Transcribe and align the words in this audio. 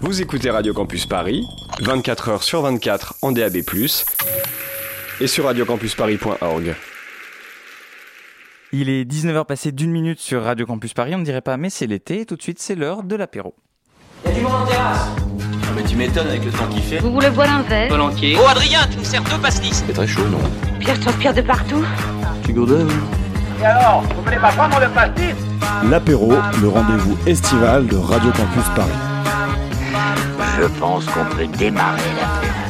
Vous 0.00 0.22
écoutez 0.22 0.50
Radio 0.50 0.72
Campus 0.72 1.04
Paris, 1.06 1.46
24h 1.82 2.42
sur 2.42 2.62
24 2.62 3.16
en 3.22 3.32
DAB+, 3.32 3.56
et 5.20 5.26
sur 5.26 5.44
radiocampusparis.org. 5.44 6.74
Il 8.72 8.88
est 8.88 9.04
19h 9.04 9.44
passé 9.44 9.72
d'une 9.72 9.90
minute 9.90 10.18
sur 10.18 10.42
Radio 10.42 10.64
Campus 10.64 10.94
Paris, 10.94 11.14
on 11.14 11.18
ne 11.18 11.24
dirait 11.24 11.42
pas, 11.42 11.56
mais 11.56 11.68
c'est 11.70 11.86
l'été, 11.86 12.24
tout 12.24 12.36
de 12.36 12.42
suite 12.42 12.58
c'est 12.60 12.74
l'heure 12.74 13.02
de 13.02 13.14
l'apéro. 13.14 13.54
Y'a 14.24 14.32
du 14.32 14.40
monde 14.40 14.52
en 14.52 14.66
terrasse 14.66 15.08
Ah 15.64 15.72
mais 15.76 15.82
tu 15.82 15.96
m'étonnes 15.96 16.28
avec 16.28 16.44
le 16.44 16.50
temps 16.50 16.66
qu'il 16.68 16.82
fait. 16.82 16.98
Vous 16.98 17.12
voulez 17.12 17.30
boire 17.30 17.52
un 17.52 17.62
verre. 17.62 17.90
Oh 17.92 18.46
Adrien, 18.48 18.86
tu 18.90 18.98
nous 18.98 19.04
sers 19.04 19.22
deux 19.24 19.38
pastis 19.38 19.84
C'est 19.86 19.92
très 19.92 20.06
chaud, 20.06 20.26
non? 20.28 20.40
Pierre 20.78 20.98
transpire 21.00 21.34
de 21.34 21.42
partout. 21.42 21.84
Tu 22.46 22.52
gourdin 22.54 22.86
Et 23.60 23.64
alors, 23.64 24.02
vous 24.02 24.22
voulez 24.22 24.38
pas 24.38 24.52
prendre 24.52 24.80
le 24.80 24.88
pastis? 24.88 25.34
L'apéro, 25.90 26.32
le 26.60 26.68
rendez-vous 26.68 27.18
estival 27.26 27.86
de 27.86 27.96
Radio 27.96 28.30
Campus 28.32 28.64
Paris. 28.74 29.09
Je 30.60 30.66
pense 30.78 31.06
qu'on 31.06 31.24
peut 31.24 31.46
démarrer 31.46 32.02
la 32.20 32.69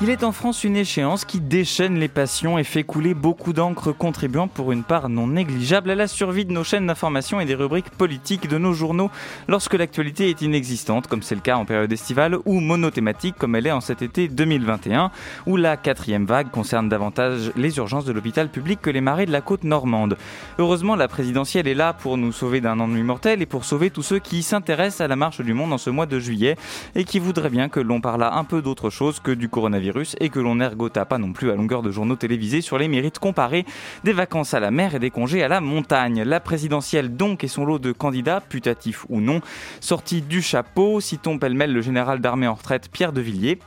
Il 0.00 0.10
est 0.10 0.22
en 0.22 0.30
France 0.30 0.62
une 0.62 0.76
échéance 0.76 1.24
qui 1.24 1.40
déchaîne 1.40 1.98
les 1.98 2.06
passions 2.06 2.56
et 2.56 2.62
fait 2.62 2.84
couler 2.84 3.14
beaucoup 3.14 3.52
d'encre 3.52 3.90
contribuant 3.90 4.46
pour 4.46 4.70
une 4.70 4.84
part 4.84 5.08
non 5.08 5.26
négligeable 5.26 5.90
à 5.90 5.96
la 5.96 6.06
survie 6.06 6.44
de 6.44 6.52
nos 6.52 6.62
chaînes 6.62 6.86
d'information 6.86 7.40
et 7.40 7.46
des 7.46 7.56
rubriques 7.56 7.90
politiques 7.90 8.46
de 8.46 8.58
nos 8.58 8.74
journaux 8.74 9.10
lorsque 9.48 9.74
l'actualité 9.74 10.30
est 10.30 10.40
inexistante 10.40 11.08
comme 11.08 11.22
c'est 11.22 11.34
le 11.34 11.40
cas 11.40 11.56
en 11.56 11.64
période 11.64 11.92
estivale 11.92 12.38
ou 12.44 12.60
monothématique 12.60 13.34
comme 13.36 13.56
elle 13.56 13.66
est 13.66 13.72
en 13.72 13.80
cet 13.80 14.02
été 14.02 14.28
2021 14.28 15.10
où 15.46 15.56
la 15.56 15.76
quatrième 15.76 16.26
vague 16.26 16.52
concerne 16.52 16.88
davantage 16.88 17.50
les 17.56 17.76
urgences 17.78 18.04
de 18.04 18.12
l'hôpital 18.12 18.50
public 18.50 18.80
que 18.80 18.90
les 18.90 19.00
marées 19.00 19.26
de 19.26 19.32
la 19.32 19.40
côte 19.40 19.64
normande. 19.64 20.16
Heureusement 20.60 20.94
la 20.94 21.08
présidentielle 21.08 21.66
est 21.66 21.74
là 21.74 21.92
pour 21.92 22.16
nous 22.18 22.30
sauver 22.30 22.60
d'un 22.60 22.78
ennui 22.78 23.02
mortel 23.02 23.42
et 23.42 23.46
pour 23.46 23.64
sauver 23.64 23.90
tous 23.90 24.04
ceux 24.04 24.20
qui 24.20 24.44
s'intéressent 24.44 25.00
à 25.00 25.08
la 25.08 25.16
marche 25.16 25.40
du 25.40 25.54
monde 25.54 25.72
en 25.72 25.78
ce 25.78 25.90
mois 25.90 26.06
de 26.06 26.20
juillet 26.20 26.54
et 26.94 27.02
qui 27.02 27.18
voudraient 27.18 27.50
bien 27.50 27.68
que 27.68 27.80
l'on 27.80 28.00
parlât 28.00 28.36
un 28.36 28.44
peu 28.44 28.62
d'autre 28.62 28.90
chose 28.90 29.18
que 29.18 29.32
du 29.32 29.48
coronavirus 29.48 29.87
et 30.20 30.28
que 30.28 30.40
l'on 30.40 30.60
ergota 30.60 31.04
pas 31.04 31.18
non 31.18 31.32
plus 31.32 31.50
à 31.50 31.54
longueur 31.54 31.82
de 31.82 31.90
journaux 31.90 32.16
télévisés 32.16 32.60
sur 32.60 32.78
les 32.78 32.88
mérites 32.88 33.18
comparés 33.18 33.64
des 34.04 34.12
vacances 34.12 34.54
à 34.54 34.60
la 34.60 34.70
mer 34.70 34.94
et 34.94 34.98
des 34.98 35.10
congés 35.10 35.42
à 35.42 35.48
la 35.48 35.60
montagne. 35.60 36.22
La 36.22 36.40
présidentielle 36.40 37.16
donc 37.16 37.44
et 37.44 37.48
son 37.48 37.64
lot 37.64 37.78
de 37.78 37.92
candidats, 37.92 38.40
putatifs 38.40 39.06
ou 39.08 39.20
non, 39.20 39.40
sortis 39.80 40.22
du 40.22 40.42
chapeau, 40.42 41.00
citons 41.00 41.38
pêle-mêle 41.38 41.72
le 41.72 41.82
général 41.82 42.20
d'armée 42.20 42.46
en 42.46 42.54
retraite 42.54 42.88
Pierre 42.90 43.12
de 43.12 43.20
Villiers, 43.20 43.58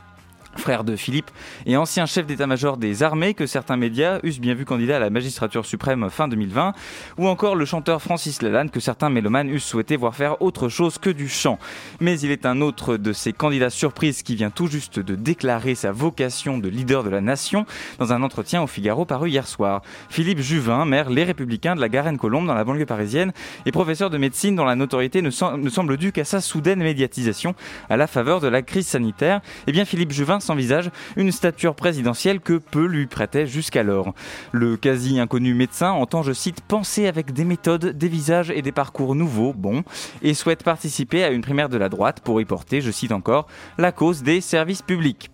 frère 0.56 0.84
de 0.84 0.96
Philippe 0.96 1.30
et 1.66 1.76
ancien 1.76 2.06
chef 2.06 2.26
d'état-major 2.26 2.76
des 2.76 3.02
armées 3.02 3.34
que 3.34 3.46
certains 3.46 3.76
médias 3.76 4.20
eussent 4.22 4.40
bien 4.40 4.54
vu 4.54 4.64
candidat 4.64 4.96
à 4.96 5.00
la 5.00 5.10
magistrature 5.10 5.66
suprême 5.66 6.08
fin 6.10 6.28
2020, 6.28 6.72
ou 7.18 7.28
encore 7.28 7.54
le 7.54 7.64
chanteur 7.64 8.02
Francis 8.02 8.42
Lalanne 8.42 8.70
que 8.70 8.80
certains 8.80 9.10
mélomanes 9.10 9.48
eussent 9.48 9.64
souhaité 9.64 9.96
voir 9.96 10.14
faire 10.14 10.40
autre 10.42 10.68
chose 10.68 10.98
que 10.98 11.10
du 11.10 11.28
chant. 11.28 11.58
Mais 12.00 12.18
il 12.20 12.30
est 12.30 12.46
un 12.46 12.60
autre 12.60 12.96
de 12.96 13.12
ces 13.12 13.32
candidats 13.32 13.70
surprises 13.70 14.22
qui 14.22 14.36
vient 14.36 14.50
tout 14.50 14.66
juste 14.66 14.98
de 14.98 15.14
déclarer 15.14 15.74
sa 15.74 15.92
vocation 15.92 16.58
de 16.58 16.68
leader 16.68 17.04
de 17.04 17.10
la 17.10 17.20
nation 17.20 17.66
dans 17.98 18.12
un 18.12 18.22
entretien 18.22 18.62
au 18.62 18.66
Figaro 18.66 19.04
paru 19.04 19.30
hier 19.30 19.46
soir. 19.46 19.82
Philippe 20.08 20.40
Juvin, 20.40 20.84
maire 20.84 21.10
Les 21.10 21.24
Républicains 21.24 21.74
de 21.74 21.80
la 21.80 21.88
Garenne-Colombe 21.88 22.46
dans 22.46 22.54
la 22.54 22.64
banlieue 22.64 22.86
parisienne 22.86 23.32
et 23.66 23.72
professeur 23.72 24.10
de 24.10 24.18
médecine 24.18 24.56
dont 24.56 24.64
la 24.64 24.76
notoriété 24.76 25.22
ne, 25.22 25.30
semble 25.30 25.96
due 25.96 26.12
qu'à 26.12 26.24
sa 26.24 26.40
soudaine 26.40 26.80
médiatisation 26.80 27.54
à 27.88 27.96
la 27.96 28.06
faveur 28.06 28.40
de 28.40 28.48
la 28.48 28.62
crise 28.62 28.86
sanitaire, 28.86 29.40
eh 29.66 29.72
bien 29.72 29.84
Philippe 29.84 30.12
Juvin 30.12 30.40
s'envisage 30.42 30.90
une 31.16 31.32
stature 31.32 31.74
présidentielle 31.74 32.40
que 32.40 32.58
peu 32.58 32.86
lui 32.86 33.06
prêtait 33.06 33.46
jusqu'alors. 33.46 34.14
Le 34.52 34.76
quasi 34.76 35.18
inconnu 35.18 35.54
médecin 35.54 35.90
entend, 35.90 36.22
je 36.22 36.32
cite, 36.32 36.60
penser 36.60 37.06
avec 37.06 37.32
des 37.32 37.44
méthodes, 37.44 37.86
des 37.96 38.08
visages 38.08 38.50
et 38.50 38.62
des 38.62 38.72
parcours 38.72 39.14
nouveaux, 39.14 39.52
bons, 39.52 39.82
et 40.22 40.34
souhaite 40.34 40.62
participer 40.62 41.24
à 41.24 41.30
une 41.30 41.42
primaire 41.42 41.68
de 41.68 41.78
la 41.78 41.88
droite 41.88 42.20
pour 42.20 42.40
y 42.40 42.44
porter, 42.44 42.80
je 42.80 42.90
cite 42.90 43.12
encore, 43.12 43.46
la 43.78 43.92
cause 43.92 44.22
des 44.22 44.40
services 44.40 44.82
publics. 44.82 45.30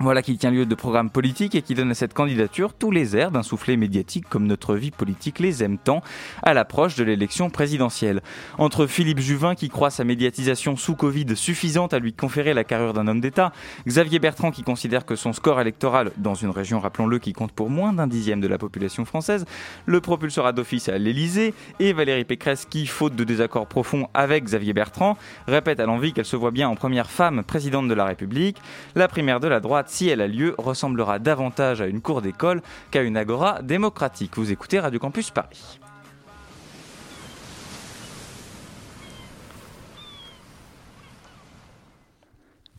Voilà 0.00 0.22
qui 0.22 0.38
tient 0.38 0.52
lieu 0.52 0.64
de 0.64 0.74
programme 0.76 1.10
politique 1.10 1.56
et 1.56 1.62
qui 1.62 1.74
donne 1.74 1.90
à 1.90 1.94
cette 1.94 2.14
candidature 2.14 2.72
tous 2.72 2.92
les 2.92 3.16
airs 3.16 3.32
d'un 3.32 3.42
soufflet 3.42 3.76
médiatique 3.76 4.28
comme 4.28 4.46
notre 4.46 4.76
vie 4.76 4.92
politique 4.92 5.40
les 5.40 5.64
aime 5.64 5.76
tant 5.76 6.02
à 6.44 6.54
l'approche 6.54 6.94
de 6.94 7.02
l'élection 7.02 7.50
présidentielle. 7.50 8.22
Entre 8.58 8.86
Philippe 8.86 9.18
Juvin 9.18 9.56
qui 9.56 9.68
croit 9.68 9.90
sa 9.90 10.04
médiatisation 10.04 10.76
sous 10.76 10.94
Covid 10.94 11.34
suffisante 11.34 11.94
à 11.94 11.98
lui 11.98 12.12
conférer 12.12 12.54
la 12.54 12.62
carrure 12.62 12.92
d'un 12.92 13.08
homme 13.08 13.20
d'État, 13.20 13.52
Xavier 13.88 14.20
Bertrand 14.20 14.52
qui 14.52 14.62
considère 14.62 15.04
que 15.04 15.16
son 15.16 15.32
score 15.32 15.60
électoral 15.60 16.12
dans 16.16 16.36
une 16.36 16.50
région, 16.50 16.78
rappelons-le, 16.78 17.18
qui 17.18 17.32
compte 17.32 17.50
pour 17.50 17.68
moins 17.68 17.92
d'un 17.92 18.06
dixième 18.06 18.40
de 18.40 18.46
la 18.46 18.56
population 18.56 19.04
française, 19.04 19.46
le 19.86 20.00
propulsera 20.00 20.52
d'office 20.52 20.88
à 20.88 20.96
l'Élysée 20.96 21.54
et 21.80 21.92
Valérie 21.92 22.24
Pécresse 22.24 22.66
qui, 22.66 22.86
faute 22.86 23.16
de 23.16 23.24
désaccords 23.24 23.66
profonds 23.66 24.06
avec 24.14 24.44
Xavier 24.44 24.74
Bertrand, 24.74 25.18
répète 25.48 25.80
à 25.80 25.86
l'envie 25.86 26.12
qu'elle 26.12 26.24
se 26.24 26.36
voit 26.36 26.52
bien 26.52 26.68
en 26.68 26.76
première 26.76 27.10
femme 27.10 27.42
présidente 27.42 27.88
de 27.88 27.94
la 27.94 28.04
République, 28.04 28.58
la 28.94 29.08
primaire 29.08 29.40
de 29.40 29.48
la 29.48 29.58
droite 29.58 29.87
si 29.90 30.08
elle 30.08 30.20
a 30.20 30.28
lieu, 30.28 30.54
ressemblera 30.58 31.18
davantage 31.18 31.80
à 31.80 31.86
une 31.86 32.00
cour 32.00 32.22
d'école 32.22 32.62
qu'à 32.90 33.02
une 33.02 33.16
agora 33.16 33.62
démocratique. 33.62 34.36
Vous 34.36 34.52
écoutez 34.52 34.80
Radio 34.80 34.98
Campus 34.98 35.30
Paris. 35.30 35.78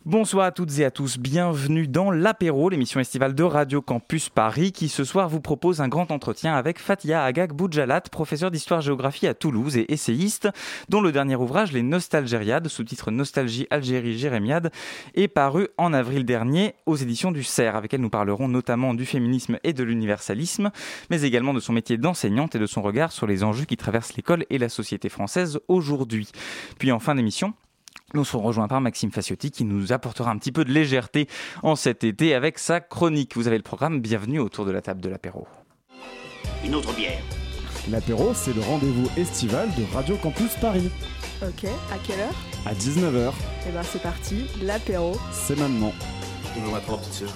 Bonsoir 0.09 0.47
à 0.47 0.51
toutes 0.51 0.79
et 0.79 0.85
à 0.85 0.89
tous, 0.89 1.19
bienvenue 1.19 1.87
dans 1.87 2.09
l'apéro, 2.09 2.69
l'émission 2.69 2.99
estivale 2.99 3.35
de 3.35 3.43
Radio 3.43 3.79
Campus 3.79 4.29
Paris 4.29 4.71
qui 4.71 4.89
ce 4.89 5.03
soir 5.03 5.29
vous 5.29 5.39
propose 5.39 5.81
un 5.81 5.87
grand 5.87 6.09
entretien 6.09 6.55
avec 6.55 6.79
Fatia 6.79 7.23
Agag 7.23 7.53
Boudjalat, 7.53 8.01
professeur 8.01 8.49
d'histoire-géographie 8.49 9.27
à 9.27 9.35
Toulouse 9.35 9.77
et 9.77 9.93
essayiste, 9.93 10.49
dont 10.89 11.01
le 11.01 11.11
dernier 11.11 11.35
ouvrage 11.35 11.73
Les 11.73 11.83
Nostalgériades, 11.83 12.69
sous-titre 12.69 13.11
Nostalgie 13.11 13.67
Algérie 13.69 14.17
Jérémiade, 14.17 14.71
est 15.13 15.27
paru 15.27 15.67
en 15.77 15.93
avril 15.93 16.25
dernier 16.25 16.73
aux 16.87 16.95
éditions 16.95 17.31
du 17.31 17.43
CERF, 17.43 17.75
avec 17.75 17.93
elle 17.93 18.01
nous 18.01 18.09
parlerons 18.09 18.47
notamment 18.47 18.95
du 18.95 19.05
féminisme 19.05 19.59
et 19.63 19.73
de 19.73 19.83
l'universalisme, 19.83 20.71
mais 21.11 21.21
également 21.21 21.53
de 21.53 21.59
son 21.59 21.73
métier 21.73 21.99
d'enseignante 21.99 22.55
et 22.55 22.59
de 22.59 22.65
son 22.65 22.81
regard 22.81 23.11
sur 23.11 23.27
les 23.27 23.43
enjeux 23.43 23.65
qui 23.65 23.77
traversent 23.77 24.15
l'école 24.15 24.43
et 24.49 24.57
la 24.57 24.69
société 24.69 25.07
française 25.07 25.59
aujourd'hui. 25.67 26.31
Puis 26.79 26.91
en 26.91 26.97
fin 26.97 27.13
d'émission, 27.13 27.53
nous 28.13 28.25
serons 28.25 28.43
rejoints 28.43 28.67
par 28.67 28.81
Maxime 28.81 29.11
Faciotti 29.11 29.51
qui 29.51 29.63
nous 29.65 29.91
apportera 29.93 30.31
un 30.31 30.37
petit 30.37 30.51
peu 30.51 30.65
de 30.65 30.71
légèreté 30.71 31.27
en 31.63 31.75
cet 31.75 32.03
été 32.03 32.33
avec 32.33 32.59
sa 32.59 32.79
chronique. 32.79 33.35
Vous 33.35 33.47
avez 33.47 33.57
le 33.57 33.63
programme, 33.63 33.99
bienvenue 34.01 34.39
autour 34.39 34.65
de 34.65 34.71
la 34.71 34.81
table 34.81 35.01
de 35.01 35.09
l'apéro. 35.09 35.47
Une 36.65 36.75
autre 36.75 36.93
bière. 36.95 37.21
L'apéro, 37.89 38.33
c'est 38.33 38.53
le 38.53 38.61
rendez-vous 38.61 39.09
estival 39.17 39.69
de 39.77 39.83
Radio 39.95 40.15
Campus 40.17 40.53
Paris. 40.61 40.89
Ok, 41.41 41.65
à 41.65 41.97
quelle 42.05 42.19
heure? 42.19 42.35
À 42.65 42.73
19h, 42.73 43.31
Eh 43.67 43.71
ben 43.71 43.83
c'est 43.83 44.01
parti, 44.01 44.45
l'apéro. 44.61 45.15
c'est 45.31 45.57
maintenant. 45.57 45.93
Petite 46.53 47.13
sœur. 47.13 47.29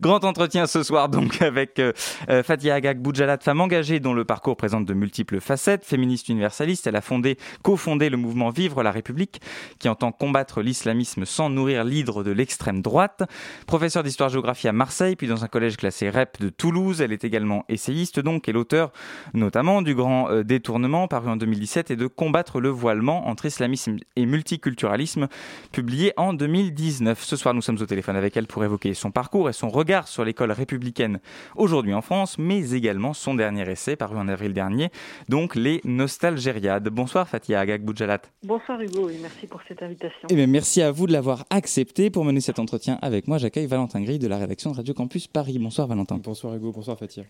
Grand 0.00 0.22
entretien 0.22 0.68
ce 0.68 0.84
soir 0.84 1.08
donc 1.08 1.42
avec 1.42 1.80
euh, 1.80 1.92
euh, 2.30 2.44
Fatia 2.44 2.76
Agag 2.76 3.00
Boudjalat, 3.00 3.38
femme 3.38 3.60
engagée 3.60 3.98
dont 3.98 4.14
le 4.14 4.24
parcours 4.24 4.56
présente 4.56 4.84
de 4.84 4.94
multiples 4.94 5.40
facettes. 5.40 5.84
Féministe 5.84 6.28
universaliste, 6.28 6.86
elle 6.86 6.94
a 6.94 7.00
fondé, 7.00 7.36
cofondé 7.62 8.08
le 8.08 8.16
mouvement 8.16 8.50
Vivre 8.50 8.84
la 8.84 8.92
République 8.92 9.40
qui 9.80 9.88
entend 9.88 10.12
combattre 10.12 10.62
l'islamisme 10.62 11.24
sans 11.24 11.50
nourrir 11.50 11.82
l'hydre 11.82 12.22
de 12.22 12.30
l'extrême 12.30 12.80
droite. 12.80 13.24
Professeure 13.66 14.04
d'histoire-géographie 14.04 14.68
à 14.68 14.72
Marseille, 14.72 15.16
puis 15.16 15.26
dans 15.26 15.42
un 15.42 15.48
collège 15.48 15.76
classé 15.76 16.08
REP 16.10 16.40
de 16.40 16.48
Toulouse. 16.48 17.00
Elle 17.00 17.12
est 17.12 17.24
également 17.24 17.64
essayiste 17.68 18.20
donc 18.20 18.48
et 18.48 18.52
l'auteur 18.52 18.92
notamment 19.34 19.82
du 19.82 19.96
Grand 19.96 20.30
euh, 20.30 20.44
Détournement 20.44 21.08
paru 21.08 21.28
en 21.28 21.36
2017 21.36 21.90
et 21.90 21.96
de 21.96 22.06
Combattre 22.06 22.60
le 22.60 22.68
voilement 22.68 23.26
entre 23.26 23.46
islamisme 23.46 23.96
et 24.14 24.26
multiculturalisme 24.26 25.26
publié 25.72 26.12
en 26.16 26.34
2019. 26.34 27.20
Ce 27.20 27.34
soir 27.34 27.52
nous 27.52 27.62
sommes 27.62 27.78
au 27.80 27.86
téléphone 27.86 28.14
avec 28.14 28.36
elle 28.36 28.46
pour 28.46 28.62
évoquer 28.62 28.94
son 28.94 29.10
parcours 29.10 29.48
et 29.48 29.52
son 29.52 29.68
regard 29.68 29.87
sur 30.04 30.22
l'école 30.22 30.52
républicaine 30.52 31.18
aujourd'hui 31.56 31.94
en 31.94 32.02
France, 32.02 32.36
mais 32.38 32.72
également 32.72 33.14
son 33.14 33.34
dernier 33.34 33.70
essai 33.70 33.96
paru 33.96 34.18
en 34.18 34.28
avril 34.28 34.52
dernier, 34.52 34.90
donc 35.30 35.54
les 35.54 35.80
Nostalgériades. 35.84 36.90
Bonsoir 36.90 37.26
Fatia 37.26 37.60
Agag 37.60 37.82
Boudjalat. 37.82 38.20
Bonsoir 38.42 38.78
Hugo 38.82 39.08
et 39.08 39.16
merci 39.22 39.46
pour 39.46 39.60
cette 39.66 39.82
invitation. 39.82 40.28
Eh 40.28 40.34
bien, 40.34 40.46
merci 40.46 40.82
à 40.82 40.92
vous 40.92 41.06
de 41.06 41.12
l'avoir 41.12 41.46
accepté 41.48 42.10
pour 42.10 42.26
mener 42.26 42.42
cet 42.42 42.58
entretien 42.58 42.98
avec 43.00 43.28
moi. 43.28 43.38
J'accueille 43.38 43.66
Valentin 43.66 44.02
Gris 44.02 44.18
de 44.18 44.28
la 44.28 44.36
rédaction 44.36 44.72
de 44.72 44.76
Radio 44.76 44.92
Campus 44.92 45.26
Paris. 45.26 45.58
Bonsoir 45.58 45.88
Valentin. 45.88 46.20
Bonsoir 46.22 46.54
Hugo, 46.54 46.70
bonsoir 46.70 46.98
Fatia. 46.98 47.22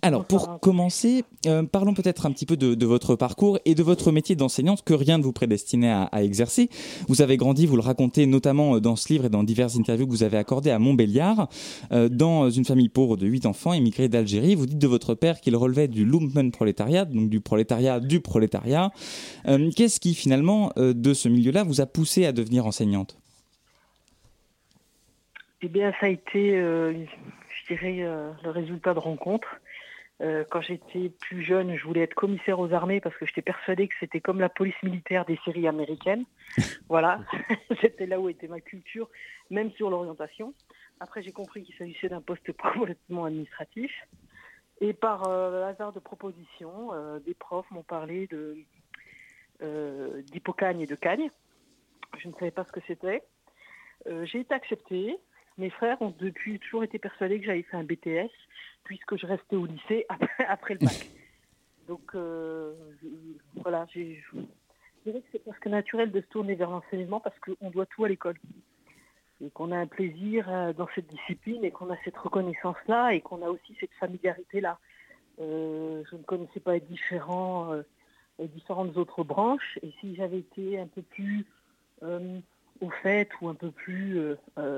Alors, 0.00 0.24
pour 0.24 0.58
commencer, 0.60 1.24
euh, 1.46 1.64
parlons 1.64 1.92
peut-être 1.92 2.24
un 2.24 2.32
petit 2.32 2.46
peu 2.46 2.56
de, 2.56 2.74
de 2.74 2.86
votre 2.86 3.14
parcours 3.14 3.58
et 3.66 3.74
de 3.74 3.82
votre 3.82 4.10
métier 4.10 4.36
d'enseignante 4.36 4.84
que 4.84 4.94
rien 4.94 5.18
ne 5.18 5.22
vous 5.22 5.32
prédestinait 5.34 5.90
à, 5.90 6.04
à 6.04 6.22
exercer. 6.22 6.70
Vous 7.08 7.20
avez 7.20 7.36
grandi, 7.36 7.66
vous 7.66 7.76
le 7.76 7.82
racontez 7.82 8.24
notamment 8.24 8.76
euh, 8.76 8.80
dans 8.80 8.96
ce 8.96 9.12
livre 9.12 9.26
et 9.26 9.28
dans 9.28 9.42
diverses 9.42 9.76
interviews 9.76 10.06
que 10.06 10.12
vous 10.12 10.22
avez 10.22 10.38
accordées 10.38 10.70
à 10.70 10.78
Montbéliard, 10.78 11.48
euh, 11.89 11.89
dans 11.90 12.50
une 12.50 12.64
famille 12.64 12.88
pauvre 12.88 13.16
de 13.16 13.26
8 13.26 13.46
enfants 13.46 13.72
immigrés 13.72 14.08
d'Algérie. 14.08 14.54
Vous 14.54 14.66
dites 14.66 14.78
de 14.78 14.86
votre 14.86 15.14
père 15.14 15.40
qu'il 15.40 15.56
relevait 15.56 15.88
du 15.88 16.04
Lumpenprolétariat, 16.04 17.04
donc 17.04 17.28
du 17.28 17.40
prolétariat 17.40 18.00
du 18.00 18.20
prolétariat. 18.20 18.90
Euh, 19.46 19.70
Qu'est-ce 19.74 20.00
qui 20.00 20.14
finalement, 20.14 20.72
euh, 20.76 20.92
de 20.92 21.14
ce 21.14 21.28
milieu-là, 21.28 21.64
vous 21.64 21.80
a 21.80 21.86
poussé 21.86 22.26
à 22.26 22.32
devenir 22.32 22.66
enseignante? 22.66 23.18
Eh 25.62 25.68
bien 25.68 25.92
ça 26.00 26.06
a 26.06 26.08
été, 26.08 26.56
euh, 26.56 26.92
je 26.92 27.74
dirais, 27.74 27.98
euh, 28.00 28.30
le 28.44 28.50
résultat 28.50 28.94
de 28.94 28.98
rencontres. 28.98 29.60
Euh, 30.22 30.44
quand 30.50 30.60
j'étais 30.60 31.10
plus 31.20 31.42
jeune, 31.42 31.76
je 31.76 31.84
voulais 31.84 32.02
être 32.02 32.14
commissaire 32.14 32.60
aux 32.60 32.72
armées 32.72 33.00
parce 33.00 33.16
que 33.16 33.24
j'étais 33.24 33.42
persuadée 33.42 33.88
que 33.88 33.94
c'était 34.00 34.20
comme 34.20 34.38
la 34.38 34.50
police 34.50 34.74
militaire 34.82 35.24
des 35.24 35.38
séries 35.44 35.66
américaines. 35.66 36.24
voilà, 36.88 37.20
c'était 37.80 38.06
là 38.06 38.20
où 38.20 38.28
était 38.28 38.48
ma 38.48 38.60
culture, 38.60 39.08
même 39.50 39.70
sur 39.72 39.88
l'orientation. 39.88 40.52
Après, 41.00 41.22
j'ai 41.22 41.32
compris 41.32 41.62
qu'il 41.62 41.74
s'agissait 41.76 42.10
d'un 42.10 42.20
poste 42.20 42.52
complètement 42.74 43.24
administratif. 43.24 43.90
Et 44.82 44.92
par 44.92 45.28
euh, 45.28 45.64
hasard 45.66 45.92
de 45.92 45.98
proposition, 45.98 46.92
euh, 46.92 47.18
des 47.20 47.34
profs 47.34 47.70
m'ont 47.70 47.82
parlé 47.82 48.26
de 48.28 48.56
euh, 49.62 50.22
et 50.22 50.86
de 50.86 50.94
cagne. 50.94 51.30
Je 52.18 52.28
ne 52.28 52.32
savais 52.34 52.50
pas 52.50 52.64
ce 52.64 52.72
que 52.72 52.80
c'était. 52.86 53.22
J'ai 54.24 54.40
été 54.40 54.54
acceptée. 54.54 55.18
Mes 55.58 55.68
frères 55.68 56.00
ont 56.00 56.14
depuis 56.18 56.58
toujours 56.58 56.82
été 56.82 56.98
persuadés 56.98 57.38
que 57.38 57.46
j'avais 57.46 57.62
fait 57.62 57.76
un 57.76 57.84
BTS 57.84 58.30
puisque 58.84 59.16
je 59.16 59.26
restais 59.26 59.56
au 59.56 59.66
lycée 59.66 60.06
après, 60.08 60.44
après 60.46 60.74
le 60.74 60.80
bac. 60.80 61.10
Donc 61.86 62.14
voilà, 63.56 63.86
je 63.94 64.00
dirais 65.04 65.20
que 65.20 65.26
c'est 65.30 65.44
presque 65.44 65.66
naturel 65.66 66.10
de 66.10 66.20
se 66.22 66.26
tourner 66.28 66.54
vers 66.54 66.70
l'enseignement 66.70 67.20
parce 67.20 67.38
qu'on 67.40 67.70
doit 67.70 67.86
tout 67.86 68.04
à 68.04 68.08
l'école. 68.08 68.38
Et 69.42 69.50
qu'on 69.50 69.72
a 69.72 69.78
un 69.78 69.86
plaisir 69.86 70.46
euh, 70.48 70.72
dans 70.72 70.88
cette 70.94 71.06
discipline 71.06 71.64
et 71.64 71.70
qu'on 71.70 71.90
a 71.90 71.96
cette 72.04 72.16
reconnaissance-là 72.16 73.14
et 73.14 73.20
qu'on 73.20 73.42
a 73.42 73.48
aussi 73.48 73.74
cette 73.80 73.92
familiarité-là. 73.98 74.78
Euh, 75.40 76.02
je 76.10 76.16
ne 76.16 76.22
connaissais 76.22 76.60
pas 76.60 76.74
les, 76.74 76.80
différents, 76.80 77.72
euh, 77.72 77.82
différentes 78.38 78.96
autres 78.96 79.24
branches 79.24 79.78
et 79.82 79.92
si 80.00 80.14
j'avais 80.14 80.38
été 80.38 80.78
un 80.78 80.86
peu 80.86 81.02
plus 81.02 81.46
au 82.02 82.88
fait 83.02 83.28
ou 83.42 83.48
un 83.50 83.54
peu 83.54 83.70
plus 83.70 84.18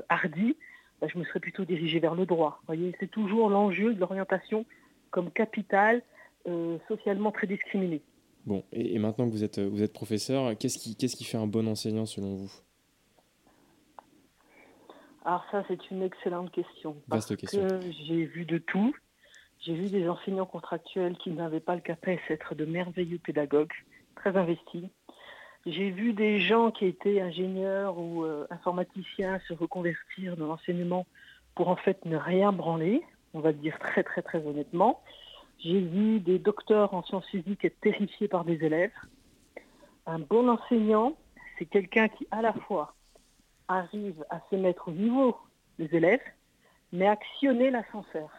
hardi, 0.09 0.57
bah, 0.99 1.07
je 1.11 1.17
me 1.17 1.23
serais 1.23 1.39
plutôt 1.39 1.63
dirigée 1.63 1.99
vers 1.99 2.15
le 2.15 2.25
droit. 2.25 2.61
Voyez, 2.65 2.93
c'est 2.99 3.09
toujours 3.09 3.49
l'enjeu 3.49 3.93
de 3.93 3.99
l'orientation 3.99 4.65
comme 5.09 5.31
capital 5.31 6.01
euh, 6.47 6.77
socialement 6.87 7.31
très 7.31 7.47
discriminé. 7.47 8.01
Bon, 8.45 8.63
et, 8.73 8.95
et 8.95 8.99
maintenant 8.99 9.25
que 9.27 9.31
vous 9.31 9.43
êtes, 9.43 9.59
vous 9.59 9.81
êtes 9.81 9.93
professeur, 9.93 10.57
qu'est-ce 10.57 10.77
qui, 10.77 10.97
qu'est-ce 10.97 11.15
qui 11.15 11.23
fait 11.23 11.37
un 11.37 11.47
bon 11.47 11.67
enseignant 11.67 12.05
selon 12.05 12.35
vous? 12.35 12.51
Alors 15.25 15.45
ça, 15.51 15.63
c'est 15.67 15.89
une 15.89 16.03
excellente 16.03 16.51
question. 16.51 16.95
Vaste 17.07 17.29
Parce 17.29 17.35
question. 17.35 17.67
que 17.67 17.79
j'ai 18.05 18.25
vu 18.25 18.45
de 18.45 18.57
tout. 18.57 18.93
J'ai 19.61 19.73
vu 19.73 19.89
des 19.89 20.09
enseignants 20.09 20.45
contractuels 20.45 21.15
qui 21.17 21.29
n'avaient 21.31 21.61
pas 21.61 21.75
le 21.75 21.81
capacité 21.81 22.33
d'être 22.33 22.55
de 22.55 22.65
merveilleux 22.65 23.19
pédagogues, 23.19 23.71
très 24.15 24.35
investis. 24.35 24.83
J'ai 25.65 25.91
vu 25.91 26.11
des 26.11 26.39
gens 26.39 26.71
qui 26.71 26.85
étaient 26.85 27.21
ingénieurs 27.21 27.97
ou 27.97 28.25
euh, 28.25 28.45
informaticiens 28.49 29.39
se 29.47 29.53
reconvertir 29.53 30.35
dans 30.35 30.47
l'enseignement 30.47 31.05
pour 31.55 31.69
en 31.69 31.77
fait 31.77 32.03
ne 32.03 32.17
rien 32.17 32.51
branler, 32.51 33.01
on 33.33 33.39
va 33.39 33.51
le 33.51 33.57
dire 33.57 33.79
très 33.79 34.03
très 34.03 34.21
très 34.21 34.45
honnêtement. 34.45 35.01
J'ai 35.59 35.79
vu 35.79 36.19
des 36.19 36.39
docteurs 36.39 36.93
en 36.93 37.03
sciences 37.03 37.27
physiques 37.27 37.63
être 37.63 37.79
terrifiés 37.79 38.27
par 38.27 38.43
des 38.43 38.65
élèves. 38.65 38.91
Un 40.05 40.19
bon 40.19 40.49
enseignant, 40.49 41.15
c'est 41.57 41.65
quelqu'un 41.65 42.09
qui 42.09 42.27
à 42.31 42.41
la 42.41 42.51
fois 42.51 42.93
arrive 43.73 44.23
à 44.29 44.39
se 44.49 44.55
mettre 44.55 44.87
au 44.89 44.91
niveau 44.91 45.37
des 45.79 45.93
élèves, 45.95 46.21
mais 46.91 47.07
actionner 47.07 47.69
l'ascenseur 47.71 48.29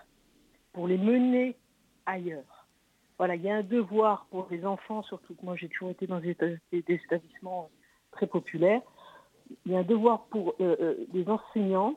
pour 0.73 0.87
les 0.89 0.99
mener 0.99 1.57
ailleurs. 2.07 2.67
Voilà, 3.19 3.37
il 3.37 3.43
y 3.43 3.51
a 3.51 3.57
un 3.57 3.63
devoir 3.63 4.27
pour 4.31 4.49
les 4.51 4.65
enfants, 4.67 5.03
surtout 5.03 5.35
que 5.35 5.45
moi 5.45 5.57
j'ai 5.57 5.69
toujours 5.69 5.91
été 5.91 6.07
dans 6.07 6.19
des, 6.21 6.35
éta- 6.35 6.59
des- 6.73 6.83
des 6.83 6.95
établissements 6.95 7.71
très 8.11 8.27
populaires, 8.27 8.83
il 9.67 9.73
y 9.73 9.77
a 9.77 9.81
un 9.81 9.85
devoir 9.85 10.25
pour 10.27 10.55
euh, 10.61 10.77
euh, 10.81 11.07
les 11.13 11.29
enseignants 11.29 11.95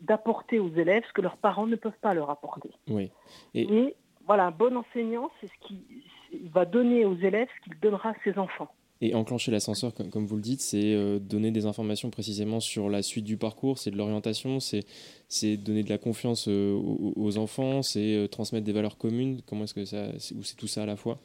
d'apporter 0.00 0.58
aux 0.58 0.70
élèves 0.70 1.02
ce 1.08 1.12
que 1.12 1.20
leurs 1.22 1.36
parents 1.38 1.66
ne 1.66 1.76
peuvent 1.76 1.98
pas 2.00 2.14
leur 2.14 2.30
apporter. 2.30 2.70
Oui. 2.88 3.10
Et, 3.54 3.62
Et, 3.62 3.96
voilà, 4.26 4.46
un 4.46 4.50
bon 4.50 4.76
enseignant, 4.76 5.30
c'est 5.40 5.48
ce 5.48 5.66
qui 5.66 6.04
va 6.52 6.64
donner 6.64 7.04
aux 7.04 7.16
élèves 7.16 7.48
ce 7.56 7.64
qu'il 7.64 7.78
donnera 7.80 8.10
à 8.10 8.14
ses 8.22 8.38
enfants. 8.38 8.72
Et 9.02 9.14
enclencher 9.14 9.50
l'ascenseur, 9.50 9.94
comme, 9.94 10.10
comme 10.10 10.26
vous 10.26 10.36
le 10.36 10.42
dites, 10.42 10.60
c'est 10.60 10.94
euh, 10.94 11.18
donner 11.18 11.50
des 11.50 11.64
informations 11.66 12.10
précisément 12.10 12.60
sur 12.60 12.90
la 12.90 13.00
suite 13.02 13.24
du 13.24 13.36
parcours, 13.38 13.78
c'est 13.78 13.90
de 13.90 13.96
l'orientation, 13.96 14.60
c'est, 14.60 14.84
c'est 15.28 15.56
donner 15.56 15.82
de 15.82 15.88
la 15.88 15.96
confiance 15.98 16.48
euh, 16.48 16.72
aux, 16.74 17.14
aux 17.16 17.38
enfants, 17.38 17.80
c'est 17.82 18.14
euh, 18.14 18.26
transmettre 18.28 18.66
des 18.66 18.72
valeurs 18.72 18.98
communes. 18.98 19.40
Comment 19.46 19.64
est-ce 19.64 19.74
que 19.74 19.84
ça. 19.86 20.18
c'est- 20.18 20.34
Ou 20.34 20.42
c'est 20.42 20.56
tout 20.56 20.66
ça 20.66 20.82
à 20.82 20.86
la 20.86 20.96
fois? 20.96 21.18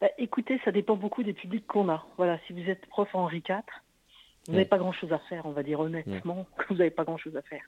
Bah, 0.00 0.08
écoutez, 0.18 0.60
ça 0.64 0.72
dépend 0.72 0.96
beaucoup 0.96 1.22
des 1.22 1.32
publics 1.32 1.66
qu'on 1.66 1.88
a. 1.88 2.06
Voilà, 2.16 2.38
si 2.46 2.52
vous 2.52 2.68
êtes 2.68 2.84
prof 2.86 3.08
Henri 3.14 3.38
IV, 3.38 3.56
vous 4.46 4.52
n'avez 4.52 4.64
Ouais. 4.64 4.68
pas 4.68 4.78
grand-chose 4.78 5.12
à 5.12 5.18
faire, 5.20 5.46
on 5.46 5.52
va 5.52 5.62
dire 5.62 5.80
honnêtement 5.80 6.46
vous 6.68 6.76
n'avez 6.76 6.90
pas 6.90 7.04
grand-chose 7.04 7.36
à 7.36 7.42
faire. 7.42 7.62